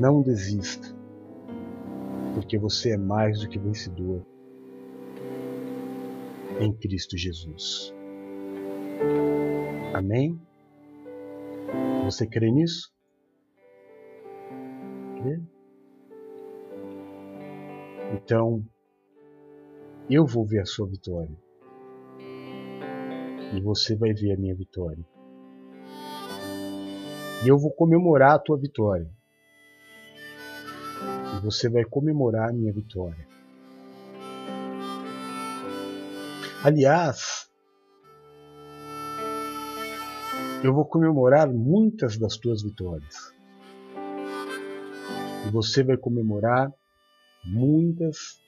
não 0.00 0.22
desista, 0.22 0.88
porque 2.34 2.58
você 2.58 2.94
é 2.94 2.96
mais 2.96 3.38
do 3.40 3.48
que 3.48 3.60
vencedor 3.60 4.26
em 6.60 6.72
Cristo 6.72 7.16
Jesus. 7.16 7.94
Amém? 9.94 10.36
Você 12.06 12.26
crê 12.26 12.50
nisso? 12.50 12.92
Crê? 15.22 15.40
Então, 18.16 18.64
eu 20.08 20.26
vou 20.26 20.44
ver 20.44 20.60
a 20.60 20.66
sua 20.66 20.86
vitória. 20.86 21.36
E 23.54 23.60
você 23.60 23.96
vai 23.96 24.12
ver 24.12 24.32
a 24.32 24.36
minha 24.36 24.54
vitória. 24.54 25.04
E 27.44 27.48
eu 27.48 27.58
vou 27.58 27.70
comemorar 27.70 28.34
a 28.34 28.38
tua 28.38 28.58
vitória. 28.58 29.08
E 31.36 31.40
você 31.42 31.68
vai 31.68 31.84
comemorar 31.84 32.50
a 32.50 32.52
minha 32.52 32.72
vitória. 32.72 33.26
Aliás, 36.62 37.50
eu 40.62 40.72
vou 40.72 40.84
comemorar 40.86 41.50
muitas 41.52 42.16
das 42.16 42.36
tuas 42.38 42.62
vitórias. 42.62 43.32
E 45.46 45.50
você 45.50 45.82
vai 45.82 45.96
comemorar 45.96 46.72
muitas 47.44 48.42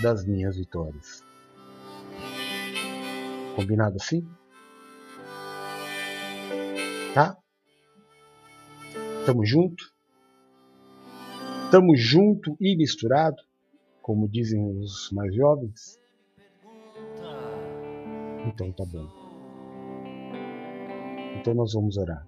das 0.00 0.24
minhas 0.24 0.56
vitórias. 0.56 1.24
Combinado 3.56 3.96
assim? 3.96 4.26
Tá? 7.14 7.36
Tamo 9.26 9.44
junto? 9.44 9.92
Tamo 11.70 11.96
junto 11.96 12.56
e 12.60 12.76
misturado, 12.76 13.36
como 14.00 14.28
dizem 14.28 14.64
os 14.78 15.10
mais 15.12 15.34
jovens? 15.34 15.98
Então 18.46 18.72
tá 18.72 18.84
bom. 18.84 19.08
Então 21.38 21.54
nós 21.54 21.72
vamos 21.72 21.96
orar. 21.96 22.26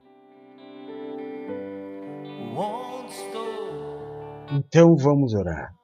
Então 4.53 4.97
vamos 4.97 5.35
orar. 5.35 5.75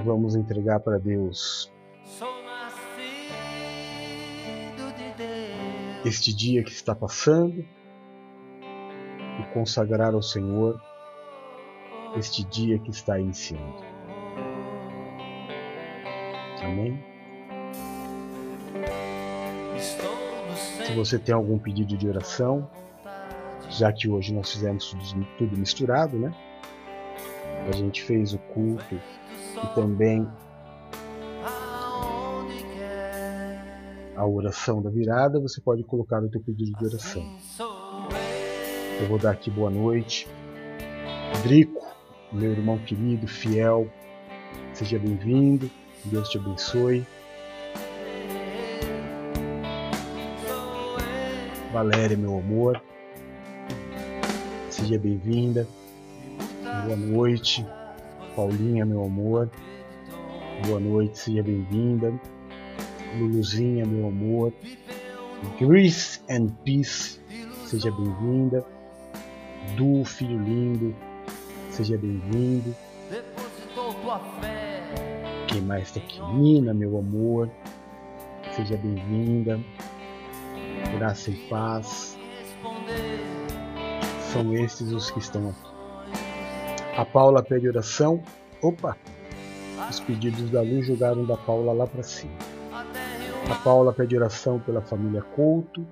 E 0.00 0.02
vamos 0.02 0.34
entregar 0.34 0.80
para 0.80 0.96
Deus 0.96 1.70
este 6.06 6.34
dia 6.34 6.64
que 6.64 6.70
está 6.70 6.94
passando 6.94 7.62
e 9.38 9.42
consagrar 9.52 10.14
ao 10.14 10.22
Senhor 10.22 10.80
este 12.16 12.44
dia 12.44 12.78
que 12.78 12.90
está 12.90 13.20
iniciando. 13.20 13.84
Amém? 16.62 17.04
Se 20.86 20.94
você 20.94 21.18
tem 21.18 21.34
algum 21.34 21.58
pedido 21.58 21.94
de 21.94 22.08
oração, 22.08 22.70
já 23.68 23.92
que 23.92 24.08
hoje 24.08 24.32
nós 24.32 24.50
fizemos 24.50 24.96
tudo 25.36 25.58
misturado, 25.58 26.18
né? 26.18 26.34
A 27.68 27.72
gente 27.72 28.02
fez 28.02 28.32
o 28.32 28.38
culto 28.38 28.98
e 29.56 29.74
também 29.74 30.26
a 34.20 34.26
oração 34.26 34.82
da 34.82 34.90
virada, 34.90 35.40
você 35.40 35.62
pode 35.62 35.82
colocar 35.82 36.22
o 36.22 36.28
teu 36.28 36.42
pedido 36.42 36.78
de 36.78 36.84
oração. 36.84 37.24
Eu 39.00 39.08
vou 39.08 39.18
dar 39.18 39.30
aqui 39.30 39.50
boa 39.50 39.70
noite. 39.70 40.28
Drico, 41.42 41.82
meu 42.30 42.50
irmão 42.50 42.78
querido, 42.78 43.26
fiel, 43.26 43.90
seja 44.74 44.98
bem-vindo. 44.98 45.70
Deus 46.04 46.28
te 46.28 46.36
abençoe. 46.36 47.06
Valéria, 51.72 52.16
meu 52.16 52.38
amor, 52.38 52.82
seja 54.68 54.98
bem-vinda. 54.98 55.66
Boa 56.84 56.96
noite. 56.96 57.64
Paulinha, 58.34 58.84
meu 58.84 59.04
amor. 59.04 59.50
Boa 60.66 60.80
noite, 60.80 61.18
seja 61.18 61.42
bem-vinda. 61.42 62.12
Luluzinha, 63.18 63.84
meu 63.84 64.08
amor. 64.08 64.52
Grace 65.58 66.20
and 66.30 66.48
Peace, 66.64 67.20
seja 67.66 67.90
bem-vinda. 67.90 68.64
Du, 69.76 70.04
filho 70.04 70.38
lindo, 70.38 70.94
seja 71.70 71.96
bem-vindo. 71.96 72.74
Quem 75.48 75.62
mais 75.62 75.88
está 75.88 76.00
aqui? 76.00 76.20
Nina, 76.34 76.72
meu 76.74 76.98
amor, 76.98 77.50
seja 78.54 78.76
bem-vinda. 78.76 79.60
Graça 80.96 81.30
e 81.30 81.34
paz. 81.48 82.18
São 84.32 84.54
estes 84.54 84.92
os 84.92 85.10
que 85.10 85.18
estão 85.18 85.48
aqui. 85.48 85.69
A 86.96 87.04
Paula 87.04 87.42
pede 87.42 87.68
oração. 87.68 88.22
Opa! 88.62 88.96
Os 89.88 90.00
pedidos 90.00 90.50
da 90.50 90.60
luz 90.60 90.86
jogaram 90.86 91.24
da 91.24 91.36
Paula 91.36 91.72
lá 91.72 91.86
para 91.86 92.02
cima. 92.02 92.36
A 93.50 93.54
Paula 93.64 93.92
pede 93.92 94.16
oração 94.16 94.58
pela 94.58 94.82
família 94.82 95.22
Couto, 95.22 95.86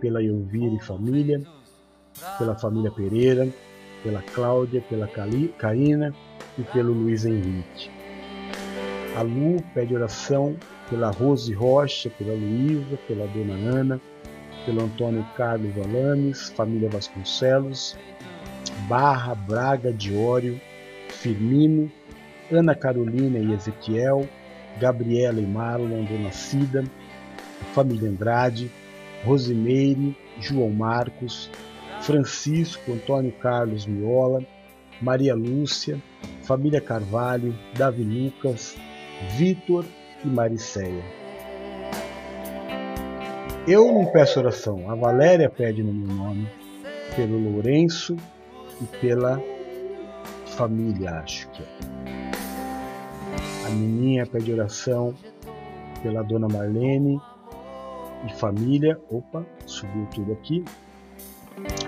pela 0.00 0.22
Elvira 0.22 0.74
e 0.74 0.80
família, 0.80 1.40
pela 2.38 2.58
família 2.58 2.90
Pereira, 2.90 3.48
pela 4.02 4.22
Cláudia, 4.22 4.82
pela 4.88 5.06
Karina 5.06 6.14
e 6.58 6.62
pelo 6.62 6.92
Luiz 6.92 7.24
Henrique. 7.24 7.90
A 9.16 9.22
Lu 9.22 9.62
pede 9.74 9.94
oração 9.94 10.56
pela 10.88 11.10
Rose 11.10 11.52
Rocha, 11.52 12.10
pela 12.10 12.32
Luísa, 12.32 12.98
pela 13.06 13.26
Dona 13.28 13.54
Ana, 13.54 14.00
pelo 14.64 14.82
Antônio 14.82 15.24
Carlos 15.36 15.72
Alames, 15.78 16.48
família 16.50 16.88
Vasconcelos, 16.88 17.96
Barra, 18.88 19.34
Braga, 19.34 19.92
Diório, 19.92 20.60
Firmino, 21.08 21.90
Ana 22.50 22.74
Carolina 22.74 23.38
e 23.38 23.52
Ezequiel, 23.52 24.28
Gabriela 24.80 25.40
e 25.40 25.46
Marlon, 25.46 26.04
Dona 26.04 26.32
Cida, 26.32 26.84
família 27.72 28.08
Andrade, 28.08 28.70
Rosimeire, 29.24 30.16
João 30.40 30.70
Marcos, 30.70 31.50
Francisco, 32.00 32.92
Antônio 32.92 33.32
Carlos 33.32 33.86
Miola, 33.86 34.42
Maria 35.00 35.34
Lúcia, 35.34 36.00
família 36.42 36.80
Carvalho, 36.80 37.54
Davi 37.76 38.02
Lucas, 38.02 38.76
Vitor 39.36 39.84
e 40.24 40.28
Mariceia. 40.28 41.02
Eu 43.68 43.92
não 43.92 44.06
peço 44.06 44.40
oração, 44.40 44.90
a 44.90 44.94
Valéria 44.94 45.48
pede 45.48 45.82
no 45.82 45.92
meu 45.92 46.14
nome, 46.14 46.48
pelo 47.14 47.38
Lourenço 47.38 48.16
e 48.80 48.84
pela 49.00 49.42
família, 50.46 51.20
acho 51.20 51.48
que 51.50 51.62
é. 51.62 51.66
A 53.66 53.70
menina 53.70 54.26
pede 54.26 54.52
oração 54.52 55.14
pela 56.02 56.22
dona 56.22 56.48
Marlene 56.48 57.20
e 58.26 58.32
família. 58.34 58.98
Opa, 59.10 59.46
subiu 59.66 60.06
tudo 60.14 60.32
aqui. 60.32 60.64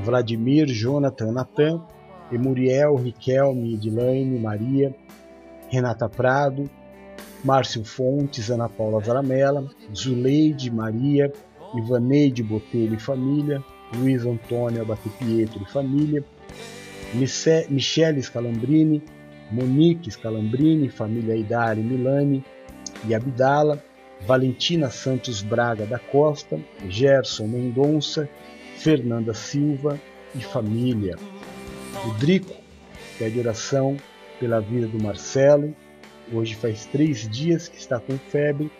Vladimir, 0.02 0.66
Jonathan, 0.66 1.32
Natan, 1.32 1.82
Emuriel, 2.30 2.94
Riquelme, 2.96 3.74
Edilane, 3.74 4.38
Maria, 4.38 4.94
Renata 5.68 6.08
Prado, 6.08 6.68
Márcio 7.44 7.84
Fontes, 7.84 8.50
Ana 8.50 8.68
Paula 8.68 9.02
Zaramella, 9.02 9.68
Zuleide, 9.94 10.70
Maria, 10.70 11.32
Ivaneide 11.74 12.42
Botelho 12.42 12.94
e 12.94 13.00
família, 13.00 13.62
Luiz 13.94 14.24
Antônio 14.24 14.82
Abate 14.82 15.08
Pietro 15.18 15.62
e 15.62 15.70
família, 15.70 16.24
Michele 17.14 18.22
Scalambrini, 18.22 19.02
Monique 19.50 20.10
Scalambrini, 20.10 20.88
família 20.88 21.36
Idari 21.36 21.82
Milani 21.82 22.42
e 23.06 23.14
Abdala, 23.14 23.82
Valentina 24.26 24.90
Santos 24.90 25.42
Braga 25.42 25.84
da 25.84 25.98
Costa, 25.98 26.58
Gerson 26.88 27.48
Mendonça, 27.48 28.28
Fernanda 28.76 29.34
Silva 29.34 30.00
e 30.34 30.40
família. 30.40 31.16
O 32.06 32.14
Drico 32.14 32.54
pede 33.18 33.38
oração 33.38 33.96
pela 34.40 34.60
vida 34.60 34.86
do 34.86 35.02
Marcelo. 35.02 35.74
Hoje 36.32 36.54
faz 36.54 36.86
três 36.86 37.28
dias 37.28 37.68
que 37.68 37.78
está 37.78 38.00
com 38.00 38.16
febre. 38.16 38.70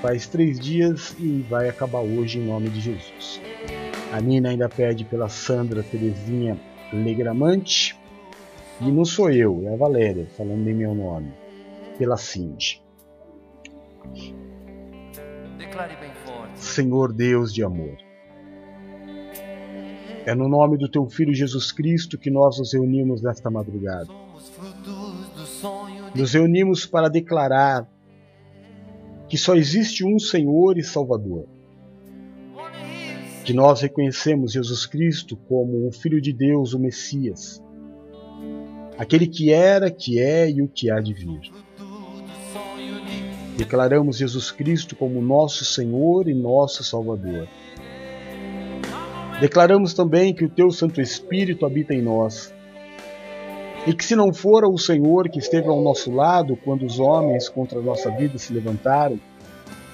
Faz 0.00 0.28
três 0.28 0.60
dias 0.60 1.16
e 1.18 1.44
vai 1.48 1.68
acabar 1.68 2.00
hoje 2.00 2.38
em 2.38 2.46
nome 2.46 2.68
de 2.68 2.80
Jesus. 2.80 3.40
A 4.12 4.20
Nina 4.20 4.50
ainda 4.50 4.68
pede 4.68 5.04
pela 5.04 5.28
Sandra 5.28 5.82
Terezinha 5.82 6.56
Legramante. 6.92 7.98
E 8.80 8.90
não 8.90 9.04
sou 9.04 9.30
eu, 9.30 9.62
é 9.66 9.74
a 9.74 9.76
Valéria, 9.76 10.26
falando 10.36 10.68
em 10.68 10.74
meu 10.74 10.94
nome. 10.94 11.32
Pela 11.98 12.16
Cindy. 12.16 12.82
Senhor 16.54 17.12
Deus 17.12 17.52
de 17.52 17.64
amor. 17.64 17.96
É 20.24 20.34
no 20.34 20.48
nome 20.48 20.76
do 20.76 20.90
teu 20.90 21.08
Filho 21.08 21.32
Jesus 21.32 21.72
Cristo 21.72 22.18
que 22.18 22.30
nós 22.30 22.58
nos 22.58 22.72
reunimos 22.72 23.22
nesta 23.22 23.50
madrugada. 23.50 24.08
Nos 26.14 26.32
reunimos 26.32 26.84
para 26.86 27.08
declarar 27.08 27.88
que 29.28 29.36
só 29.36 29.54
existe 29.54 30.04
um 30.04 30.18
Senhor 30.18 30.78
e 30.78 30.82
Salvador. 30.82 31.46
Que 33.48 33.54
nós 33.54 33.80
reconhecemos 33.80 34.52
Jesus 34.52 34.84
Cristo 34.84 35.34
como 35.34 35.88
o 35.88 35.90
Filho 35.90 36.20
de 36.20 36.34
Deus, 36.34 36.74
o 36.74 36.78
Messias, 36.78 37.64
aquele 38.98 39.26
que 39.26 39.50
era, 39.50 39.90
que 39.90 40.20
é 40.20 40.50
e 40.50 40.60
o 40.60 40.68
que 40.68 40.90
há 40.90 41.00
de 41.00 41.14
vir. 41.14 41.50
Declaramos 43.56 44.18
Jesus 44.18 44.50
Cristo 44.50 44.94
como 44.94 45.22
nosso 45.22 45.64
Senhor 45.64 46.28
e 46.28 46.34
nosso 46.34 46.84
Salvador. 46.84 47.48
Declaramos 49.40 49.94
também 49.94 50.34
que 50.34 50.44
o 50.44 50.50
teu 50.50 50.70
Santo 50.70 51.00
Espírito 51.00 51.64
habita 51.64 51.94
em 51.94 52.02
nós. 52.02 52.54
E 53.86 53.94
que 53.94 54.04
se 54.04 54.14
não 54.14 54.30
fora 54.30 54.68
o 54.68 54.76
Senhor 54.76 55.30
que 55.30 55.38
esteve 55.38 55.68
ao 55.68 55.80
nosso 55.80 56.10
lado 56.10 56.54
quando 56.54 56.84
os 56.84 57.00
homens 57.00 57.48
contra 57.48 57.78
a 57.78 57.82
nossa 57.82 58.10
vida 58.10 58.36
se 58.36 58.52
levantaram, 58.52 59.18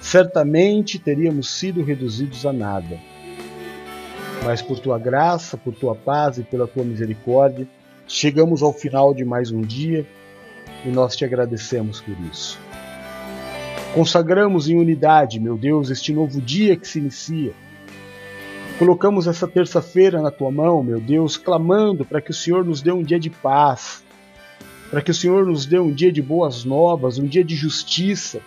certamente 0.00 0.98
teríamos 0.98 1.48
sido 1.50 1.84
reduzidos 1.84 2.44
a 2.44 2.52
nada. 2.52 3.13
Mas 4.44 4.60
por 4.60 4.78
tua 4.78 4.98
graça, 4.98 5.56
por 5.56 5.74
tua 5.74 5.94
paz 5.94 6.38
e 6.38 6.42
pela 6.42 6.66
tua 6.66 6.84
misericórdia, 6.84 7.66
chegamos 8.06 8.62
ao 8.62 8.72
final 8.72 9.14
de 9.14 9.24
mais 9.24 9.50
um 9.50 9.62
dia 9.62 10.06
e 10.84 10.88
nós 10.88 11.16
te 11.16 11.24
agradecemos 11.24 12.00
por 12.00 12.14
isso. 12.30 12.58
Consagramos 13.94 14.68
em 14.68 14.76
unidade, 14.76 15.40
meu 15.40 15.56
Deus, 15.56 15.88
este 15.90 16.12
novo 16.12 16.40
dia 16.40 16.76
que 16.76 16.86
se 16.86 16.98
inicia 16.98 17.54
Colocamos 18.78 19.28
essa 19.28 19.46
terça-feira 19.46 20.20
na 20.20 20.32
tua 20.32 20.50
mão, 20.50 20.82
meu 20.82 21.00
Deus, 21.00 21.36
clamando 21.36 22.04
para 22.04 22.20
que 22.20 22.32
o 22.32 22.34
Senhor 22.34 22.64
nos 22.64 22.82
dê 22.82 22.90
um 22.90 23.04
dia 23.04 23.20
de 23.20 23.30
paz, 23.30 24.02
para 24.90 25.00
que 25.00 25.12
o 25.12 25.14
Senhor 25.14 25.46
nos 25.46 25.64
dê 25.64 25.78
um 25.78 25.92
dia 25.92 26.10
de 26.10 26.20
boas 26.20 26.64
novas, 26.64 27.16
um 27.16 27.24
dia 27.24 27.44
de 27.44 27.54
justiça, 27.54 28.40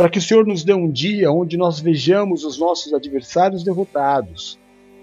para 0.00 0.08
que 0.08 0.18
o 0.18 0.22
Senhor 0.22 0.46
nos 0.46 0.64
dê 0.64 0.72
um 0.72 0.90
dia 0.90 1.30
onde 1.30 1.58
nós 1.58 1.78
vejamos 1.78 2.42
os 2.42 2.58
nossos 2.58 2.94
adversários 2.94 3.62
derrotados, 3.62 4.58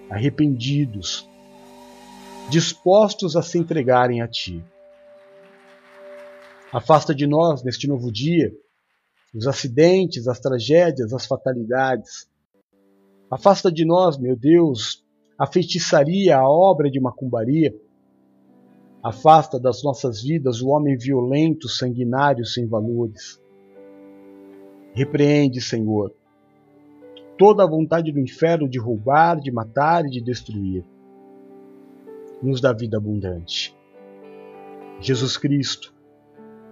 arrependidos, 0.09 1.29
dispostos 2.49 3.35
a 3.35 3.43
se 3.43 3.59
entregarem 3.59 4.23
a 4.23 4.27
Ti. 4.27 4.65
Afasta 6.73 7.13
de 7.13 7.27
nós, 7.27 7.61
neste 7.61 7.87
novo 7.87 8.11
dia, 8.11 8.51
os 9.35 9.45
acidentes, 9.45 10.27
as 10.27 10.39
tragédias, 10.39 11.13
as 11.13 11.27
fatalidades 11.27 12.27
Afasta 13.29 13.71
de 13.71 13.85
nós, 13.85 14.17
meu 14.17 14.35
Deus, 14.35 15.05
a 15.37 15.45
feitiçaria, 15.45 16.37
a 16.39 16.49
obra 16.49 16.89
de 16.89 16.99
macumbaria. 16.99 17.71
Afasta 19.03 19.59
das 19.59 19.83
nossas 19.83 20.23
vidas 20.23 20.59
o 20.59 20.69
homem 20.69 20.97
violento, 20.97 21.69
sanguinário, 21.69 22.47
sem 22.47 22.65
valores. 22.65 23.39
Repreende, 24.97 25.61
Senhor, 25.61 26.11
toda 27.37 27.63
a 27.63 27.67
vontade 27.67 28.11
do 28.11 28.19
inferno 28.19 28.67
de 28.67 28.79
roubar, 28.79 29.39
de 29.39 29.51
matar 29.51 30.03
e 30.07 30.09
de 30.09 30.19
destruir. 30.19 30.83
Nos 32.41 32.59
dá 32.59 32.73
vida 32.73 32.97
abundante. 32.97 33.77
Jesus 34.99 35.37
Cristo, 35.37 35.93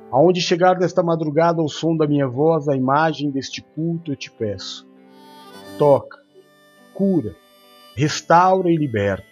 aonde 0.09 0.41
chegar 0.41 0.80
nesta 0.80 1.03
madrugada 1.03 1.61
ao 1.61 1.69
som 1.69 1.95
da 1.95 2.07
minha 2.07 2.28
voz, 2.28 2.67
a 2.67 2.76
imagem 2.76 3.30
deste 3.30 3.61
culto, 3.61 4.11
eu 4.11 4.15
te 4.15 4.32
peço. 4.32 4.89
Toca, 5.78 6.17
cura, 6.95 7.36
restaura 7.95 8.71
e 8.71 8.76
liberta. 8.76 9.28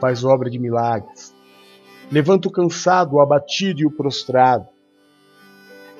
Faz 0.00 0.22
obra 0.22 0.48
de 0.48 0.56
milagres. 0.60 1.34
Levanta 2.12 2.46
o 2.46 2.52
cansado, 2.52 3.16
o 3.16 3.20
abatido 3.20 3.80
e 3.80 3.86
o 3.86 3.90
prostrado. 3.90 4.71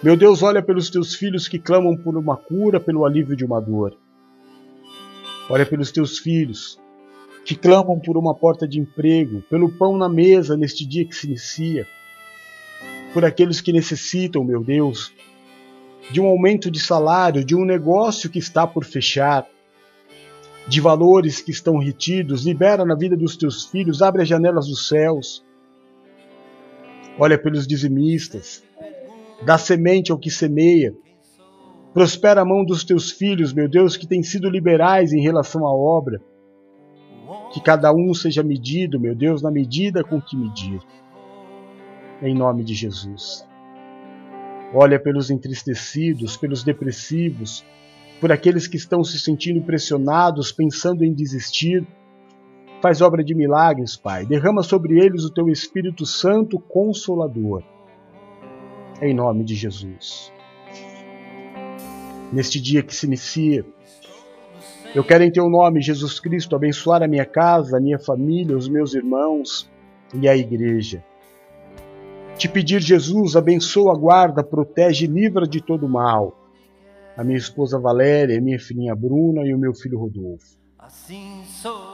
Meu 0.03 0.17
Deus, 0.17 0.43
olha 0.43 0.61
pelos 0.61 0.91
teus 0.91 1.15
filhos 1.15 1.47
que 1.47 1.61
clamam 1.61 1.97
por 1.97 2.17
uma 2.17 2.37
cura, 2.37 2.81
pelo 2.81 3.05
alívio 3.07 3.37
de 3.37 3.45
uma 3.45 3.61
dor. 3.61 3.97
Olha 5.49 5.65
pelos 5.65 5.93
teus 5.93 6.19
filhos 6.19 6.77
que 7.45 7.55
clamam 7.55 8.01
por 8.01 8.17
uma 8.17 8.35
porta 8.35 8.67
de 8.67 8.81
emprego, 8.81 9.43
pelo 9.43 9.71
pão 9.71 9.97
na 9.97 10.09
mesa 10.09 10.57
neste 10.57 10.85
dia 10.85 11.07
que 11.07 11.15
se 11.15 11.29
inicia. 11.29 11.87
Por 13.15 13.25
aqueles 13.25 13.61
que 13.61 13.73
necessitam, 13.73 14.43
meu 14.43 14.65
Deus, 14.65 15.13
de 16.11 16.21
um 16.21 16.27
aumento 16.27 16.69
de 16.69 16.81
salário, 16.81 17.45
de 17.45 17.55
um 17.55 17.65
negócio 17.65 18.29
que 18.29 18.41
está 18.41 18.67
por 18.67 18.85
fechar 18.85 19.47
de 20.67 20.81
valores 20.81 21.41
que 21.41 21.53
estão 21.53 21.79
retidos, 21.79 22.45
libera 22.45 22.85
na 22.85 22.97
vida 22.97 23.17
dos 23.17 23.37
teus 23.37 23.67
filhos, 23.67 24.03
abre 24.03 24.23
as 24.23 24.29
janelas 24.29 24.67
dos 24.67 24.89
céus. 24.89 25.45
Olha 27.19 27.39
pelos 27.39 27.69
dizimistas, 27.69 28.65
dá 29.45 29.59
semente 29.59 30.13
ao 30.13 30.19
que 30.19 30.31
semeia. 30.31 30.95
Prospera 31.93 32.41
a 32.41 32.45
mão 32.45 32.65
dos 32.65 32.85
teus 32.85 33.11
filhos, 33.11 33.53
meu 33.53 33.69
Deus, 33.69 33.97
que 33.97 34.07
têm 34.07 34.23
sido 34.23 34.49
liberais 34.49 35.13
em 35.13 35.21
relação 35.21 35.67
à 35.67 35.73
obra. 35.73 36.21
Que 37.53 37.61
cada 37.61 37.93
um 37.93 38.15
seja 38.15 38.43
medido, 38.43 38.99
meu 38.99 39.15
Deus, 39.15 39.43
na 39.43 39.51
medida 39.51 40.03
com 40.03 40.21
que 40.21 40.37
medir. 40.37 40.81
Em 42.23 42.35
nome 42.35 42.65
de 42.65 42.75
Jesus. 42.75 43.47
Olha 44.73 44.99
pelos 44.99 45.31
entristecidos, 45.31 46.37
pelos 46.37 46.63
depressivos, 46.65 47.63
por 48.21 48.33
aqueles 48.33 48.67
que 48.67 48.77
estão 48.77 49.05
se 49.05 49.19
sentindo 49.19 49.61
pressionados, 49.63 50.51
pensando 50.51 51.05
em 51.05 51.13
desistir. 51.13 51.87
Faz 52.81 53.03
obra 53.03 53.23
de 53.23 53.35
milagres, 53.35 53.97
Pai. 53.97 54.25
Derrama 54.25 54.63
sobre 54.63 54.99
eles 54.99 55.25
o 55.25 55.33
teu 55.33 55.49
Espírito 55.51 56.07
Santo 56.07 56.59
consolador. 56.59 57.63
Em 59.03 59.13
nome 59.13 59.45
de 59.45 59.55
Jesus. 59.55 60.33
Neste 62.33 62.61
dia 62.61 62.83
que 62.83 62.95
se 62.95 63.05
inicia, 63.05 63.67
eu 64.95 65.05
quero 65.05 65.25
em 65.25 65.31
teu 65.31 65.51
nome, 65.51 65.83
Jesus 65.83 66.19
Cristo, 66.19 66.57
abençoar 66.57 67.03
a 67.03 67.09
minha 67.09 67.27
casa, 67.27 67.77
a 67.77 67.81
minha 67.81 67.99
família, 67.99 68.57
os 68.57 68.69
meus 68.69 68.95
irmãos 68.95 69.71
e 70.15 70.27
a 70.29 70.35
igreja. 70.35 71.05
Te 72.39 72.49
pedir, 72.49 72.81
Jesus, 72.81 73.37
abençoa, 73.37 73.95
guarda, 73.99 74.43
protege 74.43 75.05
e 75.05 75.09
livra 75.09 75.47
de 75.47 75.61
todo 75.61 75.87
mal 75.87 76.39
a 77.17 77.23
minha 77.23 77.39
esposa 77.39 77.79
Valéria, 77.79 78.39
a 78.39 78.41
minha 78.41 78.59
filhinha 78.59 78.95
Bruna 78.95 79.43
e 79.47 79.55
o 79.55 79.59
meu 79.59 79.75
filho 79.75 79.99
Rodolfo. 79.99 80.61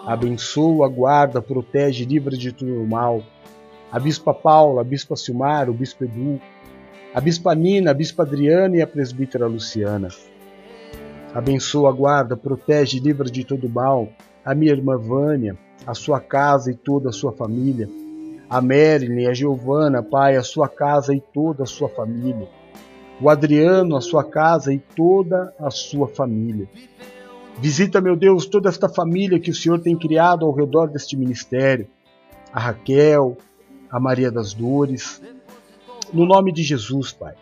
Abençoa, 0.06 0.88
guarda, 0.88 1.42
protege, 1.42 2.04
livra 2.04 2.36
de 2.36 2.52
todo 2.52 2.86
mal. 2.86 3.22
A 3.90 3.98
Bispa 3.98 4.32
Paula, 4.32 4.82
a 4.82 4.84
Bispa 4.84 5.16
Silmar, 5.16 5.68
o 5.68 5.74
Bispo 5.74 6.04
Edu, 6.04 6.40
a 7.14 7.20
Bispa 7.20 7.54
Nina, 7.54 7.90
a 7.90 7.94
Bispa 7.94 8.22
Adriana 8.22 8.76
e 8.76 8.82
a 8.82 8.86
Presbítera 8.86 9.46
Luciana. 9.46 10.08
Abençoa, 11.34 11.92
guarda, 11.92 12.36
protege, 12.36 13.00
livra 13.00 13.30
de 13.30 13.44
todo 13.44 13.68
mal 13.68 14.08
a 14.44 14.54
minha 14.54 14.72
irmã 14.72 14.96
Vânia, 14.96 15.58
a 15.86 15.94
sua 15.94 16.20
casa 16.20 16.70
e 16.70 16.74
toda 16.74 17.10
a 17.10 17.12
sua 17.12 17.32
família. 17.32 17.88
A 18.48 18.62
Marilyn, 18.62 19.26
a 19.26 19.34
Giovana, 19.34 20.02
Pai, 20.02 20.36
a 20.36 20.42
sua 20.42 20.68
casa 20.68 21.14
e 21.14 21.20
toda 21.20 21.64
a 21.64 21.66
sua 21.66 21.88
família 21.88 22.48
o 23.20 23.28
Adriano, 23.28 23.96
a 23.96 24.00
sua 24.00 24.24
casa 24.24 24.72
e 24.72 24.78
toda 24.78 25.52
a 25.58 25.70
sua 25.70 26.06
família. 26.06 26.68
Visita, 27.58 28.00
meu 28.00 28.14
Deus, 28.14 28.46
toda 28.46 28.68
esta 28.68 28.88
família 28.88 29.40
que 29.40 29.50
o 29.50 29.54
Senhor 29.54 29.80
tem 29.80 29.96
criado 29.96 30.46
ao 30.46 30.52
redor 30.52 30.88
deste 30.88 31.16
ministério. 31.16 31.88
A 32.52 32.60
Raquel, 32.60 33.36
a 33.90 33.98
Maria 33.98 34.30
das 34.30 34.54
Dores. 34.54 35.20
No 36.12 36.24
nome 36.24 36.52
de 36.52 36.62
Jesus, 36.62 37.12
Pai. 37.12 37.34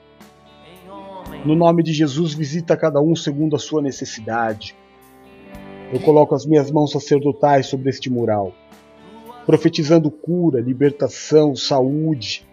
No 1.44 1.54
nome 1.54 1.82
de 1.82 1.92
Jesus, 1.92 2.34
visita 2.34 2.76
cada 2.76 3.00
um 3.00 3.14
segundo 3.14 3.54
a 3.54 3.58
sua 3.58 3.80
necessidade. 3.80 4.74
Eu 5.92 6.00
coloco 6.00 6.34
as 6.34 6.44
minhas 6.44 6.70
mãos 6.70 6.90
sacerdotais 6.90 7.66
sobre 7.66 7.90
este 7.90 8.10
mural, 8.10 8.52
profetizando 9.44 10.10
cura, 10.10 10.60
libertação, 10.60 11.54
saúde. 11.54 12.44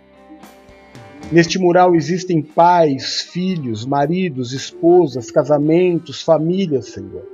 Neste 1.32 1.58
mural 1.58 1.96
existem 1.96 2.44
pais, 2.44 3.22
filhos, 3.22 3.84
maridos, 3.84 4.54
esposas, 4.54 5.32
casamentos, 5.32 6.22
famílias, 6.22 6.90
Senhor. 6.90 7.28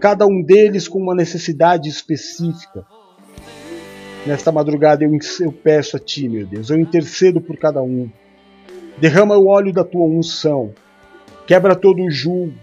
Cada 0.00 0.26
um 0.26 0.42
deles 0.42 0.88
com 0.88 0.98
uma 0.98 1.14
necessidade 1.14 1.88
específica. 1.88 2.84
Nesta 4.26 4.52
madrugada 4.52 5.04
eu, 5.04 5.10
eu 5.40 5.52
peço 5.52 5.96
a 5.96 6.00
Ti, 6.00 6.28
meu 6.28 6.46
Deus, 6.46 6.70
eu 6.70 6.78
intercedo 6.78 7.40
por 7.40 7.56
cada 7.56 7.82
um. 7.82 8.08
Derrama 8.98 9.36
o 9.36 9.48
óleo 9.48 9.72
da 9.72 9.84
Tua 9.84 10.04
unção. 10.04 10.72
Quebra 11.46 11.74
todo 11.74 12.02
o 12.02 12.10
julgo 12.10 12.54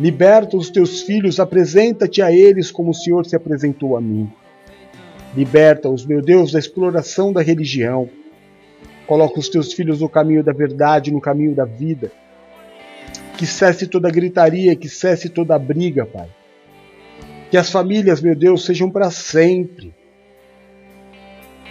Liberta 0.00 0.56
os 0.56 0.70
teus 0.70 1.02
filhos, 1.02 1.38
apresenta-te 1.38 2.22
a 2.22 2.32
eles 2.32 2.70
como 2.70 2.90
o 2.90 2.94
Senhor 2.94 3.26
se 3.26 3.36
apresentou 3.36 3.98
a 3.98 4.00
mim. 4.00 4.32
Liberta-os, 5.36 6.06
meu 6.06 6.22
Deus, 6.22 6.52
da 6.52 6.58
exploração 6.58 7.34
da 7.34 7.42
religião. 7.42 8.08
Coloca 9.06 9.38
os 9.38 9.50
teus 9.50 9.74
filhos 9.74 10.00
no 10.00 10.08
caminho 10.08 10.42
da 10.42 10.54
verdade, 10.54 11.12
no 11.12 11.20
caminho 11.20 11.54
da 11.54 11.66
vida. 11.66 12.10
Que 13.36 13.44
cesse 13.44 13.86
toda 13.86 14.10
gritaria, 14.10 14.74
que 14.74 14.88
cesse 14.88 15.28
toda 15.28 15.58
briga, 15.58 16.06
Pai. 16.06 16.30
Que 17.50 17.58
as 17.58 17.70
famílias, 17.70 18.22
meu 18.22 18.34
Deus, 18.34 18.64
sejam 18.64 18.90
para 18.90 19.10
sempre. 19.10 19.92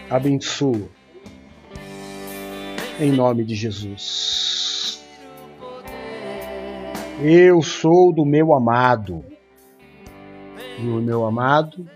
Abençoa. 0.09 0.89
Em 2.99 3.11
nome 3.11 3.43
de 3.43 3.53
Jesus. 3.53 4.99
Eu 7.21 7.61
sou 7.61 8.11
do 8.11 8.25
meu 8.25 8.53
amado, 8.53 9.23
e 10.79 10.87
o 10.87 11.01
meu 11.01 11.25
amado 11.25 11.87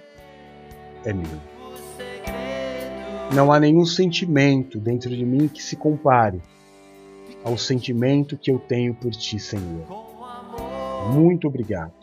é 1.03 1.11
meu. 1.11 1.39
Não 3.33 3.51
há 3.51 3.59
nenhum 3.59 3.85
sentimento 3.85 4.79
dentro 4.79 5.09
de 5.09 5.25
mim 5.25 5.47
que 5.47 5.63
se 5.63 5.75
compare 5.75 6.39
ao 7.43 7.57
sentimento 7.57 8.37
que 8.37 8.51
eu 8.51 8.59
tenho 8.59 8.93
por 8.93 9.11
ti, 9.11 9.39
Senhor. 9.39 9.87
Muito 11.11 11.47
obrigado. 11.47 11.93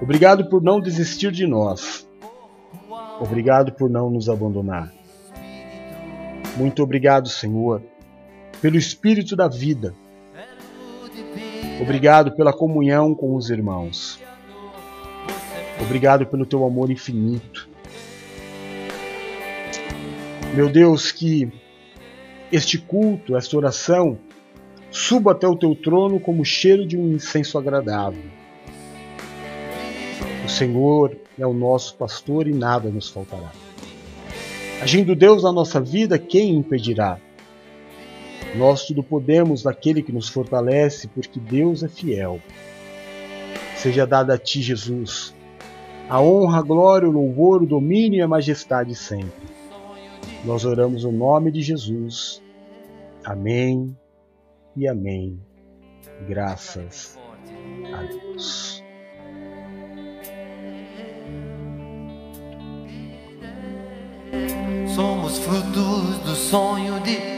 Obrigado 0.00 0.48
por 0.48 0.62
não 0.62 0.80
desistir 0.80 1.32
de 1.32 1.46
nós. 1.46 2.06
Obrigado 3.20 3.72
por 3.72 3.88
não 3.90 4.10
nos 4.10 4.28
abandonar. 4.28 4.92
Muito 6.56 6.82
obrigado, 6.82 7.28
Senhor, 7.28 7.82
pelo 8.60 8.76
Espírito 8.76 9.34
da 9.34 9.48
vida 9.48 9.94
Obrigado 11.80 12.30
pela 12.32 12.52
comunhão 12.52 13.14
com 13.14 13.34
os 13.34 13.50
irmãos. 13.50 14.20
Obrigado 15.80 16.24
pelo 16.24 16.46
teu 16.46 16.64
amor 16.64 16.90
infinito. 16.90 17.68
Meu 20.54 20.70
Deus, 20.70 21.10
que 21.10 21.52
este 22.52 22.78
culto, 22.78 23.36
esta 23.36 23.56
oração, 23.56 24.16
suba 24.88 25.32
até 25.32 25.48
o 25.48 25.56
teu 25.56 25.74
trono 25.74 26.20
como 26.20 26.44
cheiro 26.44 26.86
de 26.86 26.96
um 26.96 27.12
incenso 27.12 27.58
agradável. 27.58 28.22
O 30.44 30.48
Senhor 30.48 31.16
é 31.38 31.46
o 31.46 31.54
nosso 31.54 31.96
pastor 31.96 32.46
e 32.46 32.52
nada 32.52 32.90
nos 32.90 33.08
faltará. 33.08 33.50
Agindo 34.82 35.16
Deus 35.16 35.42
na 35.42 35.50
nossa 35.50 35.80
vida, 35.80 36.18
quem 36.18 36.54
impedirá? 36.54 37.18
Nós 38.54 38.84
tudo 38.84 39.02
podemos 39.02 39.64
naquele 39.64 40.02
que 40.02 40.12
nos 40.12 40.28
fortalece, 40.28 41.08
porque 41.08 41.40
Deus 41.40 41.82
é 41.82 41.88
fiel. 41.88 42.40
Seja 43.76 44.06
dada 44.06 44.34
a 44.34 44.38
ti, 44.38 44.60
Jesus, 44.60 45.34
a 46.08 46.20
honra, 46.20 46.58
a 46.58 46.62
glória, 46.62 47.08
o 47.08 47.12
louvor, 47.12 47.62
o 47.62 47.66
domínio 47.66 48.18
e 48.18 48.22
a 48.22 48.28
majestade 48.28 48.94
sempre. 48.94 49.48
Nós 50.44 50.66
oramos 50.66 51.04
no 51.04 51.12
nome 51.12 51.50
de 51.50 51.62
Jesus. 51.62 52.42
Amém 53.24 53.96
e 54.76 54.86
amém. 54.86 55.40
Graças 56.28 57.18
a 57.92 58.02
Deus. 58.02 58.83
Somos 64.94 65.38
frutos 65.38 66.18
do 66.24 66.36
sonho 66.36 67.00
de 67.00 67.34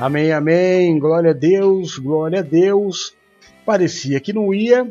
Amém, 0.00 0.32
amém. 0.32 0.98
Glória 0.98 1.32
a 1.32 1.34
Deus, 1.34 1.98
glória 1.98 2.38
a 2.38 2.42
Deus. 2.42 3.14
Parecia 3.66 4.18
que 4.18 4.32
não 4.32 4.54
ia, 4.54 4.90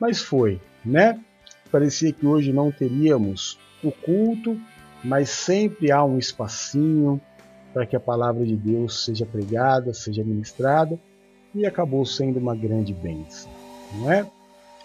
mas 0.00 0.22
foi, 0.22 0.58
né? 0.82 1.22
Parecia 1.70 2.10
que 2.10 2.26
hoje 2.26 2.54
não 2.54 2.72
teríamos 2.72 3.58
o 3.84 3.92
culto, 3.92 4.58
mas 5.04 5.28
sempre 5.28 5.92
há 5.92 6.02
um 6.02 6.16
espacinho 6.16 7.20
para 7.74 7.84
que 7.84 7.94
a 7.94 8.00
palavra 8.00 8.46
de 8.46 8.56
Deus 8.56 9.04
seja 9.04 9.26
pregada, 9.26 9.92
seja 9.92 10.24
ministrada, 10.24 10.98
e 11.54 11.66
acabou 11.66 12.06
sendo 12.06 12.38
uma 12.38 12.56
grande 12.56 12.94
bênção, 12.94 13.52
não 13.98 14.10
é? 14.10 14.26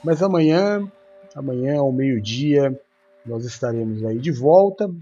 Mas 0.04 0.22
amanhã, 0.22 0.86
amanhã 1.34 1.80
ao 1.80 1.94
meio-dia, 1.94 2.78
nós 3.26 3.46
estaremos 3.46 4.04
aí 4.04 4.20
de 4.20 4.34
volta. 4.34 4.94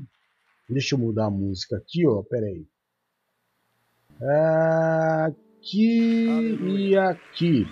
Deixa 0.69 0.93
eu 0.93 0.99
mudar 0.99 1.25
a 1.25 1.31
música 1.31 1.77
aqui, 1.77 2.05
ó, 2.05 2.21
peraí 2.21 2.67
aqui 5.57 6.57
e 6.61 6.97
aqui. 6.97 7.67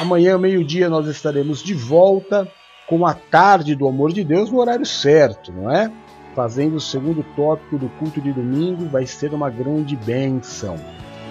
Amanhã, 0.00 0.38
meio-dia, 0.38 0.88
nós 0.88 1.06
estaremos 1.06 1.62
de 1.62 1.74
volta 1.74 2.48
com 2.86 3.06
a 3.06 3.14
tarde 3.14 3.74
do 3.74 3.86
amor 3.86 4.12
de 4.12 4.24
Deus 4.24 4.50
no 4.50 4.58
horário 4.58 4.84
certo, 4.84 5.52
não 5.52 5.70
é? 5.70 5.90
Fazendo 6.34 6.76
o 6.76 6.80
segundo 6.80 7.22
tópico 7.36 7.78
do 7.78 7.88
culto 7.90 8.20
de 8.20 8.32
domingo, 8.32 8.86
vai 8.86 9.06
ser 9.06 9.32
uma 9.32 9.48
grande 9.48 9.96
bênção. 9.96 10.76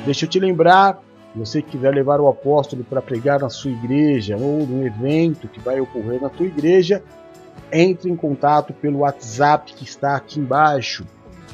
Deixa 0.06 0.26
eu 0.26 0.30
te 0.30 0.40
lembrar, 0.40 1.00
você 1.36 1.62
que 1.62 1.72
quiser 1.72 1.94
levar 1.94 2.20
o 2.20 2.28
apóstolo 2.28 2.84
para 2.84 3.02
pregar 3.02 3.40
na 3.40 3.50
sua 3.50 3.72
igreja 3.72 4.38
ou 4.38 4.66
num 4.66 4.86
evento 4.86 5.48
que 5.48 5.60
vai 5.60 5.80
ocorrer 5.80 6.22
na 6.22 6.30
tua 6.30 6.46
igreja, 6.46 7.04
entre 7.72 8.10
em 8.10 8.16
contato 8.16 8.74
pelo 8.74 9.00
WhatsApp 9.00 9.74
que 9.74 9.84
está 9.84 10.16
aqui 10.16 10.40
embaixo, 10.40 11.06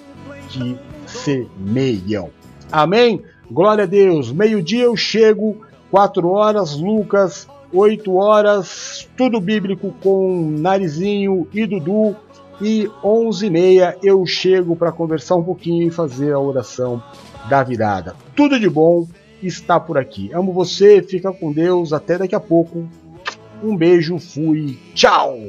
que 0.49 0.77
semeiam. 1.07 2.29
Amém? 2.71 3.23
Glória 3.49 3.85
a 3.85 3.87
Deus. 3.87 4.31
Meio-dia 4.31 4.83
eu 4.83 4.95
chego, 4.95 5.65
4 5.89 6.29
horas, 6.29 6.75
Lucas, 6.75 7.47
8 7.71 8.13
horas, 8.15 9.07
tudo 9.15 9.39
bíblico 9.39 9.93
com 10.01 10.53
Narizinho 10.57 11.47
e 11.53 11.65
Dudu. 11.65 12.13
E 12.61 12.89
11 13.03 13.47
e 13.47 13.49
meia 13.49 13.97
eu 14.01 14.25
chego 14.25 14.77
para 14.77 14.91
conversar 14.91 15.35
um 15.35 15.43
pouquinho 15.43 15.85
e 15.85 15.91
fazer 15.91 16.31
a 16.31 16.39
oração 16.39 17.03
da 17.49 17.61
virada. 17.63 18.15
Tudo 18.33 18.57
de 18.57 18.69
bom 18.69 19.05
está 19.41 19.79
por 19.79 19.97
aqui. 19.97 20.31
Amo 20.33 20.51
você, 20.51 21.01
fica 21.01 21.31
com 21.31 21.51
Deus, 21.51 21.93
até 21.93 22.17
daqui 22.17 22.35
a 22.35 22.39
pouco. 22.39 22.87
Um 23.63 23.75
beijo, 23.75 24.19
fui, 24.19 24.77
tchau! 24.93 25.39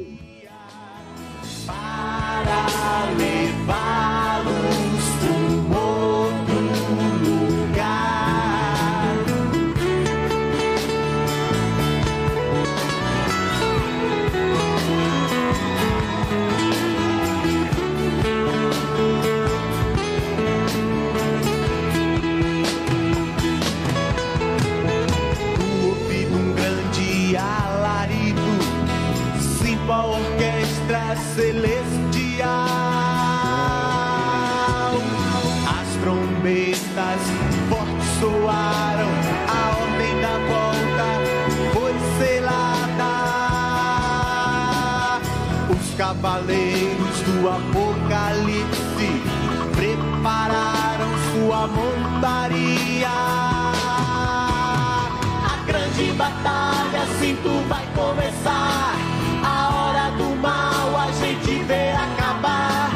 Cavaleiros 46.37 47.21
do 47.21 47.49
Apocalipse 47.49 49.21
prepararam 49.75 51.09
sua 51.31 51.67
montaria. 51.67 53.09
A 55.45 55.63
grande 55.65 56.11
batalha, 56.13 57.05
sim, 57.19 57.35
tu 57.41 57.63
vai 57.67 57.85
começar. 57.95 58.93
A 59.43 59.69
hora 59.73 60.11
do 60.17 60.35
mal 60.39 60.99
a 60.99 61.11
gente 61.11 61.63
vê 61.63 61.91
acabar. 61.91 62.91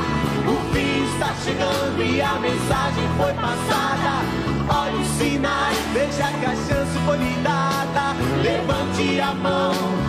O 0.45 0.73
fim 0.73 1.03
está 1.13 1.33
chegando 1.43 2.03
e 2.03 2.21
a 2.21 2.33
mensagem 2.33 3.07
foi 3.17 3.33
passada. 3.33 4.21
Olha 4.69 4.95
os 4.95 5.07
sinais, 5.17 5.77
veja 5.93 6.31
que 6.39 6.45
a 6.45 6.55
chance 6.55 6.97
foi 7.05 7.17
lhe 7.17 7.35
dada. 7.41 8.15
Levante 8.43 9.19
a 9.19 9.33
mão 9.33 10.01